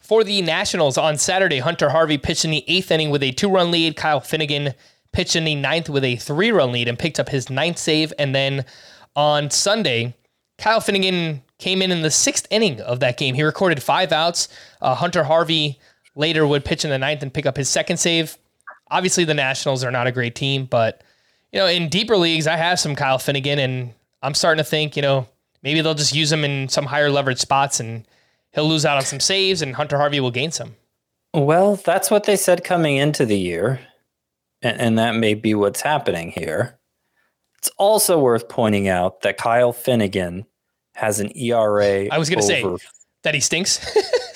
For 0.01 0.25
the 0.25 0.43
Nationals 0.43 0.97
on 0.97 1.19
Saturday, 1.19 1.59
Hunter 1.59 1.91
Harvey 1.91 2.19
pitched 2.19 2.45
in 2.45 2.51
the 2.51 2.65
eighth 2.67 2.91
inning 2.91 3.11
with 3.11 3.23
a 3.23 3.33
two 3.33 3.51
run 3.51 3.71
lead. 3.71 3.97
Kyle 3.97 4.21
Finnegan 4.21 4.75
pitched 5.13 5.37
in 5.37 5.45
the 5.45 5.55
ninth 5.55 5.89
with 5.89 6.05
a 6.05 6.17
three 6.17 6.51
run 6.51 6.73
lead 6.73 6.89
and 6.89 6.99
picked 6.99 7.21
up 7.21 7.29
his 7.29 7.51
ninth 7.51 7.79
save. 7.79 8.13
And 8.19 8.35
then 8.35 8.65
on 9.15 9.51
Sunday, 9.51 10.15
Kyle 10.59 10.81
Finnegan 10.81 11.43
came 11.61 11.83
in 11.83 11.93
in 11.93 12.03
the 12.03 12.11
sixth 12.11 12.47
inning 12.51 12.81
of 12.81 13.01
that 13.01 13.17
game. 13.17 13.35
He 13.35 13.43
recorded 13.43 13.83
five 13.83 14.13
outs. 14.13 14.49
Uh, 14.81 14.95
Hunter 14.95 15.25
Harvey 15.25 15.79
later 16.15 16.47
would 16.47 16.65
pitch 16.65 16.85
in 16.85 16.91
the 16.91 16.99
ninth 16.99 17.23
and 17.23 17.33
pick 17.33 17.47
up 17.47 17.57
his 17.57 17.69
second 17.69 17.99
save. 17.99 18.37
Obviously, 18.91 19.25
the 19.25 19.35
Nationals 19.35 19.85
are 19.85 19.91
not 19.91 20.07
a 20.07 20.13
great 20.13 20.35
team, 20.35 20.67
but 20.67 21.03
you 21.53 21.59
know, 21.59 21.67
in 21.67 21.89
deeper 21.89 22.17
leagues, 22.17 22.47
I 22.47 22.57
have 22.57 22.81
some 22.81 22.95
Kyle 22.95 23.19
Finnegan, 23.19 23.59
and 23.59 23.93
I'm 24.23 24.35
starting 24.35 24.63
to 24.63 24.69
think, 24.69 24.97
you 24.97 25.03
know, 25.03 25.29
maybe 25.63 25.81
they'll 25.81 25.95
just 25.95 26.15
use 26.15 26.31
him 26.33 26.45
in 26.45 26.69
some 26.69 26.87
higher 26.87 27.11
leverage 27.11 27.39
spots, 27.39 27.81
and 27.81 28.07
he'll 28.53 28.69
lose 28.69 28.85
out 28.85 28.97
on 28.97 29.05
some 29.05 29.21
saves, 29.21 29.63
and 29.63 29.75
Hunter 29.75 29.97
Harvey 29.97 30.21
will 30.21 30.31
gain 30.31 30.51
some. 30.51 30.77
Well, 31.35 31.77
that's 31.77 32.11
what 32.11 32.25
they 32.25 32.37
said 32.37 32.65
coming 32.65 32.97
into 32.97 33.27
the 33.27 33.39
year, 33.39 33.81
and, 34.63 34.81
and 34.81 34.99
that 34.99 35.15
may 35.15 35.35
be 35.35 35.55
what's 35.55 35.81
happening 35.81 36.33
here. 36.33 36.79
It's 37.59 37.71
also 37.79 38.19
worth 38.19 38.49
pointing 38.49 38.89
out 38.89 39.21
that 39.21 39.37
Kyle 39.37 39.73
Finnegan 39.73 40.47
has 41.01 41.19
an 41.19 41.35
ERA. 41.35 42.09
I 42.13 42.19
was 42.19 42.29
going 42.29 42.41
to 42.41 42.47
say 42.47 42.63
that 43.23 43.33
he 43.33 43.41
stinks. 43.41 43.81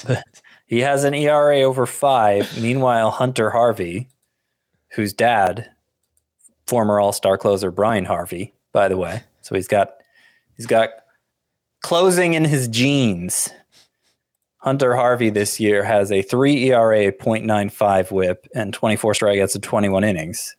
he 0.66 0.80
has 0.80 1.04
an 1.04 1.12
ERA 1.12 1.60
over 1.60 1.84
five. 1.84 2.58
Meanwhile, 2.58 3.10
Hunter 3.10 3.50
Harvey, 3.50 4.08
whose 4.92 5.12
dad, 5.12 5.70
former 6.66 6.98
All 6.98 7.12
Star 7.12 7.36
closer 7.36 7.70
Bryan 7.70 8.06
Harvey, 8.06 8.54
by 8.72 8.88
the 8.88 8.96
way, 8.96 9.22
so 9.42 9.54
he's 9.54 9.68
got 9.68 9.90
he's 10.56 10.64
got 10.66 10.88
closing 11.82 12.32
in 12.32 12.46
his 12.46 12.66
genes. 12.68 13.50
Hunter 14.56 14.96
Harvey 14.96 15.28
this 15.28 15.60
year 15.60 15.84
has 15.84 16.10
a 16.10 16.22
three 16.22 16.70
ERA, 16.70 17.12
0.95 17.12 18.10
whip, 18.10 18.48
and 18.54 18.72
24 18.72 19.12
strikeouts 19.12 19.54
in 19.54 19.60
21 19.60 20.02
innings. 20.02 20.56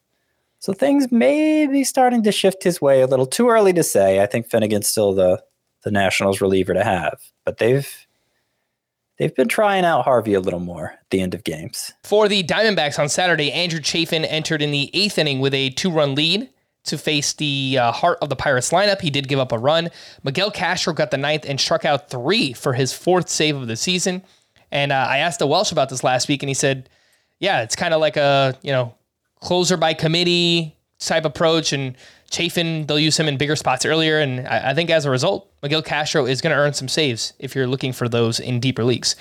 So 0.60 0.72
things 0.72 1.11
may 1.11 1.65
be 1.65 1.84
starting 1.84 2.22
to 2.22 2.32
shift 2.32 2.64
his 2.64 2.80
way 2.80 3.02
a 3.02 3.07
little. 3.07 3.26
Too 3.26 3.49
early 3.49 3.73
to 3.73 3.82
say. 3.82 4.22
I 4.22 4.27
think 4.27 4.48
Finnegan's 4.48 4.88
still 4.88 5.15
the 5.15 5.41
the 5.86 5.91
Nationals 5.91 6.41
reliever 6.41 6.74
to 6.74 6.84
have, 6.84 7.22
but 7.45 7.60
they've 7.60 8.07
they've 9.18 9.36
been 9.36 9.48
trying 9.48 9.86
out 9.86 10.03
Harvey 10.03 10.34
a 10.34 10.41
little 10.41 10.60
more 10.60 10.94
at 10.94 11.10
the 11.12 11.22
end 11.22 11.34
of 11.34 11.45
games. 11.45 11.94
For 12.03 12.28
the 12.28 12.44
Diamondbacks 12.44 12.99
on 12.99 13.07
Saturday, 13.07 13.52
Andrew 13.53 13.80
Chafin 13.80 14.26
entered 14.26 14.62
in 14.62 14.72
the 14.72 14.90
eighth 14.94 15.18
inning 15.18 15.40
with 15.40 15.53
a 15.53 15.70
two-run 15.70 16.16
lead 16.16 16.49
to 16.86 16.98
face 16.98 17.34
the 17.34 17.78
uh, 17.80 17.91
heart 17.91 18.18
of 18.22 18.30
the 18.30 18.36
Pirates 18.36 18.72
lineup. 18.72 19.02
He 19.02 19.10
did 19.10 19.28
give 19.28 19.40
up 19.40 19.52
a 19.52 19.57
run. 19.57 19.90
Miguel 20.24 20.52
Castro 20.52 20.94
got 20.94 21.12
the 21.12 21.18
ninth 21.18 21.45
and 21.48 21.60
struck 21.60 21.86
out 21.86 22.10
three 22.10 22.53
for 22.53 22.74
his 22.74 22.94
fourth 22.94 23.30
save 23.30 23.56
of 23.56 23.68
the 23.68 23.76
season. 23.76 24.24
And 24.72 24.91
uh, 24.91 25.07
I 25.10 25.20
asked 25.20 25.40
the 25.40 25.48
Welsh 25.48 25.72
about 25.72 25.90
this 25.90 26.03
last 26.03 26.28
week, 26.28 26.44
and 26.44 26.49
he 26.49 26.53
said, 26.53 26.90
"Yeah, 27.40 27.62
it's 27.62 27.76
kind 27.76 27.94
of 27.94 28.02
like 28.02 28.18
a 28.18 28.57
you 28.62 28.72
know 28.72 28.94
closer 29.40 29.78
by 29.78 29.94
committee 29.94 30.76
type 30.99 31.26
approach, 31.26 31.72
and 31.72 31.95
Chafin, 32.31 32.88
they'll 32.88 32.99
use 32.99 33.18
him 33.18 33.27
in 33.27 33.38
bigger 33.38 33.56
spots 33.56 33.85
earlier. 33.85 34.19
And 34.19 34.47
I, 34.47 34.72
I 34.72 34.73
think 34.73 34.89
as 34.89 35.06
a 35.06 35.10
result, 35.10 35.49
Miguel 35.61 35.81
Castro 35.81 36.26
is 36.26 36.41
going 36.41 36.53
to 36.56 36.60
earn 36.60 36.73
some 36.73 36.88
saves 36.88 37.34
if 37.39 37.56
you're 37.56 37.68
looking 37.68 37.93
for 37.93 38.10
those 38.10 38.39
in 38.39 38.60
deeper 38.60 38.84
leagues. 38.84 39.15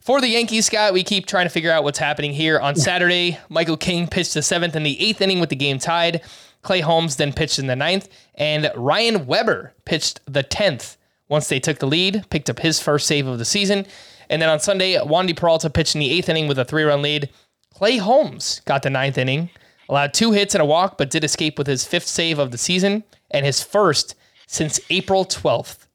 For 0.00 0.20
the 0.20 0.28
Yankees, 0.28 0.66
Scott, 0.66 0.92
we 0.92 1.02
keep 1.02 1.26
trying 1.26 1.46
to 1.46 1.50
figure 1.50 1.72
out 1.72 1.82
what's 1.82 1.98
happening 1.98 2.32
here. 2.32 2.60
On 2.60 2.76
Saturday, 2.76 3.38
Michael 3.48 3.76
King 3.76 4.06
pitched 4.06 4.34
the 4.34 4.42
seventh 4.42 4.76
and 4.76 4.86
the 4.86 5.00
eighth 5.00 5.20
inning 5.20 5.40
with 5.40 5.48
the 5.48 5.56
game 5.56 5.78
tied. 5.78 6.22
Clay 6.62 6.80
Holmes 6.80 7.16
then 7.16 7.32
pitched 7.32 7.58
in 7.58 7.66
the 7.66 7.76
ninth, 7.76 8.08
and 8.36 8.70
Ryan 8.76 9.26
Weber 9.26 9.72
pitched 9.84 10.20
the 10.26 10.42
tenth 10.42 10.96
once 11.28 11.48
they 11.48 11.58
took 11.58 11.78
the 11.78 11.86
lead, 11.86 12.24
picked 12.30 12.48
up 12.48 12.60
his 12.60 12.80
first 12.80 13.06
save 13.06 13.26
of 13.26 13.38
the 13.38 13.44
season. 13.44 13.86
And 14.28 14.40
then 14.40 14.48
on 14.48 14.60
Sunday, 14.60 14.94
Wandy 14.94 15.36
Peralta 15.36 15.70
pitched 15.70 15.94
in 15.94 16.00
the 16.00 16.10
eighth 16.10 16.28
inning 16.28 16.48
with 16.48 16.58
a 16.58 16.64
three 16.64 16.84
run 16.84 17.02
lead. 17.02 17.30
Clay 17.74 17.98
Holmes 17.98 18.60
got 18.64 18.82
the 18.82 18.90
ninth 18.90 19.18
inning, 19.18 19.50
allowed 19.88 20.14
two 20.14 20.32
hits 20.32 20.54
and 20.54 20.62
a 20.62 20.64
walk, 20.64 20.98
but 20.98 21.10
did 21.10 21.24
escape 21.24 21.58
with 21.58 21.66
his 21.66 21.84
fifth 21.84 22.06
save 22.06 22.38
of 22.38 22.50
the 22.50 22.58
season 22.58 23.04
and 23.30 23.44
his 23.44 23.62
first 23.62 24.14
since 24.46 24.80
April 24.90 25.24
12th. 25.24 25.86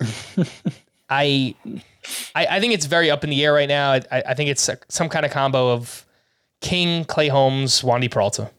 I, 1.08 1.54
I, 2.34 2.46
I 2.46 2.60
think 2.60 2.74
it's 2.74 2.86
very 2.86 3.10
up 3.10 3.24
in 3.24 3.30
the 3.30 3.44
air 3.44 3.52
right 3.52 3.68
now. 3.68 3.92
I, 3.92 4.02
I 4.10 4.34
think 4.34 4.50
it's 4.50 4.68
a, 4.68 4.78
some 4.88 5.08
kind 5.08 5.24
of 5.24 5.32
combo 5.32 5.70
of 5.72 6.04
King, 6.60 7.04
Clay 7.04 7.28
Holmes, 7.28 7.82
Wandy 7.82 8.10
Peralta. 8.10 8.50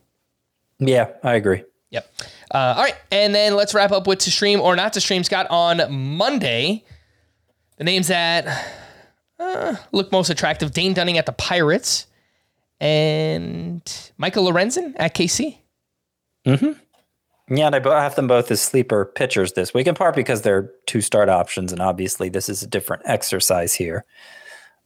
Yeah, 0.80 1.10
I 1.23 1.35
agree. 1.35 1.64
Yep. 1.91 2.14
Uh, 2.52 2.73
all 2.77 2.84
right, 2.84 2.95
and 3.11 3.34
then 3.34 3.56
let's 3.56 3.73
wrap 3.73 3.91
up 3.91 4.07
with 4.07 4.19
to 4.19 4.31
stream 4.31 4.60
or 4.60 4.76
not 4.76 4.93
to 4.93 5.02
stream. 5.02 5.23
Scott 5.23 5.47
on 5.49 5.81
Monday, 5.89 6.84
the 7.77 7.84
names 7.84 8.07
that 8.07 8.68
uh, 9.39 9.76
look 9.91 10.11
most 10.11 10.30
attractive: 10.30 10.72
Dane 10.72 10.93
Dunning 10.93 11.18
at 11.18 11.26
the 11.26 11.31
Pirates 11.31 12.07
and 12.80 14.11
Michael 14.18 14.45
Lorenzen 14.45 14.93
at 14.97 15.15
KC. 15.15 15.57
Mm-hmm. 16.45 16.72
Yeah, 17.56 17.68
and 17.68 17.76
I 17.76 18.03
have 18.03 18.15
them 18.15 18.27
both 18.27 18.49
as 18.49 18.61
sleeper 18.61 19.06
pitchers 19.06 19.53
this 19.53 19.73
week, 19.73 19.85
in 19.85 19.93
part 19.93 20.15
because 20.15 20.41
they're 20.41 20.72
two 20.88 21.02
start 21.02 21.30
options, 21.30 21.72
and 21.72 21.80
obviously 21.80 22.27
this 22.27 22.49
is 22.49 22.64
a 22.64 22.68
different 22.68 23.03
exercise 23.06 23.73
here. 23.73 24.03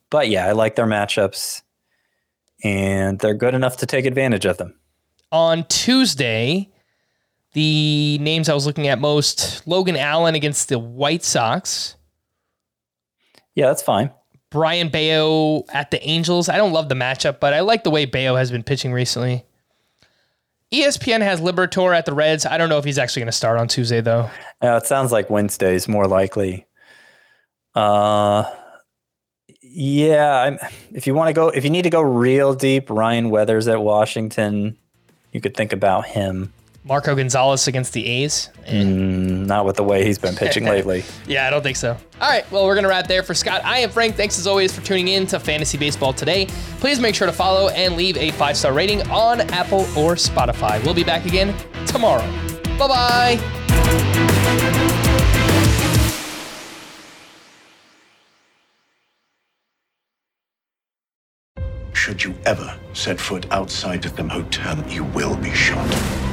But 0.10 0.28
yeah, 0.28 0.45
I 0.45 0.52
like 0.52 0.76
their 0.76 0.86
matchups, 0.86 1.61
and 2.64 3.20
they're 3.20 3.34
good 3.34 3.56
enough 3.56 3.78
to 3.78 3.86
take 3.86 4.06
advantage 4.06 4.45
of 4.45 4.57
them. 4.57 4.78
On 5.32 5.64
Tuesday, 5.68 6.70
the 7.53 8.18
names 8.20 8.49
I 8.49 8.53
was 8.53 8.66
looking 8.66 8.88
at 8.88 8.99
most: 8.99 9.66
Logan 9.66 9.95
Allen 9.95 10.36
against 10.36 10.68
the 10.68 10.80
White 10.80 11.24
Sox. 11.24 11.95
Yeah, 13.56 13.68
that's 13.68 13.84
fine. 13.84 14.11
Brayan 14.50 14.90
Bello 14.90 15.66
at 15.72 15.92
the 15.92 16.02
Angels. 16.08 16.50
I 16.50 16.58
don't 16.58 16.74
love 16.74 16.90
the 16.90 16.96
matchup, 16.96 17.40
but 17.40 17.54
I 17.54 17.60
like 17.62 17.84
the 17.84 17.92
way 17.92 18.06
Bayo 18.06 18.36
has 18.36 18.52
been 18.52 18.64
pitching 18.64 18.92
recently. 18.92 19.46
ESPN 20.72 21.22
has 21.22 21.42
Liberatore 21.42 21.98
at 21.98 22.06
the 22.06 22.14
Reds. 22.14 22.46
I 22.46 22.58
don't 22.58 22.70
know 22.70 22.78
if 22.78 22.86
he's 22.86 22.98
actually 22.98 23.22
going 23.22 23.28
to 23.28 23.38
start 23.38 23.60
on 23.60 23.68
Tuesday 23.68 24.02
though. 24.02 24.30
Uh, 24.62 24.76
it 24.82 24.86
sounds 24.86 25.12
like 25.12 25.30
Wednesday's 25.30 25.88
more 25.88 26.08
likely. 26.08 26.68
Uh, 27.74 28.44
yeah. 29.62 30.42
I'm, 30.42 30.60
if 30.92 31.08
you 31.08 31.14
want 31.14 31.30
to 31.30 31.34
go, 31.34 31.50
if 31.50 31.64
you 31.64 31.70
need 31.70 31.84
to 31.84 31.90
go 31.90 32.02
real 32.02 32.54
deep, 32.54 32.90
Ryan 32.90 33.30
Weathers 33.30 33.68
at 33.68 33.82
Washington, 33.82 34.78
you 35.32 35.42
could 35.42 35.56
think 35.56 35.74
about 35.74 36.06
him. 36.06 36.54
Marco 36.84 37.14
Gonzales 37.15 37.68
against 37.68 37.93
the 37.93 38.06
A's. 38.06 38.49
Mm, 38.68 39.45
not 39.45 39.65
with 39.65 39.76
the 39.76 39.84
way 39.84 40.06
he's 40.06 40.18
been 40.18 40.35
pitching 40.35 40.64
lately. 40.76 41.03
Yeah, 41.27 41.45
I 41.45 41.49
don't 41.49 41.61
think 41.61 41.77
so. 41.77 41.97
All 42.22 42.30
right, 42.30 42.49
well, 42.51 42.65
we're 42.65 42.76
going 42.76 42.84
to 42.84 42.89
wrap 42.89 43.07
there 43.07 43.22
for 43.23 43.34
Scott. 43.34 43.61
I 43.64 43.80
am 43.80 43.89
Frank. 43.89 44.15
Thanks 44.15 44.39
as 44.39 44.47
always 44.47 44.73
for 44.73 44.84
tuning 44.85 45.10
in 45.10 45.27
to 45.27 45.39
Fantasy 45.39 45.77
Baseball 45.77 46.14
today. 46.14 46.45
Please 46.80 46.99
make 46.99 47.15
sure 47.15 47.27
to 47.27 47.34
follow 47.34 47.69
and 47.69 47.95
leave 47.95 48.18
a 48.18 48.31
five 48.31 48.57
star 48.57 48.73
rating 48.73 49.01
on 49.10 49.41
Apple 49.51 49.81
or 49.97 50.15
Spotify. 50.15 50.84
We'll 50.85 50.93
be 50.93 51.03
back 51.03 51.26
again 51.26 51.53
tomorrow. 51.85 52.26
Bye 52.77 52.88
bye. 52.88 54.39
Should 61.93 62.23
you 62.23 62.34
ever 62.45 62.80
set 62.93 63.19
foot 63.19 63.45
outside 63.51 64.06
of 64.06 64.15
the 64.15 64.23
motel, 64.23 64.81
you 64.89 65.03
will 65.03 65.35
be 65.35 65.53
shot. 65.53 65.85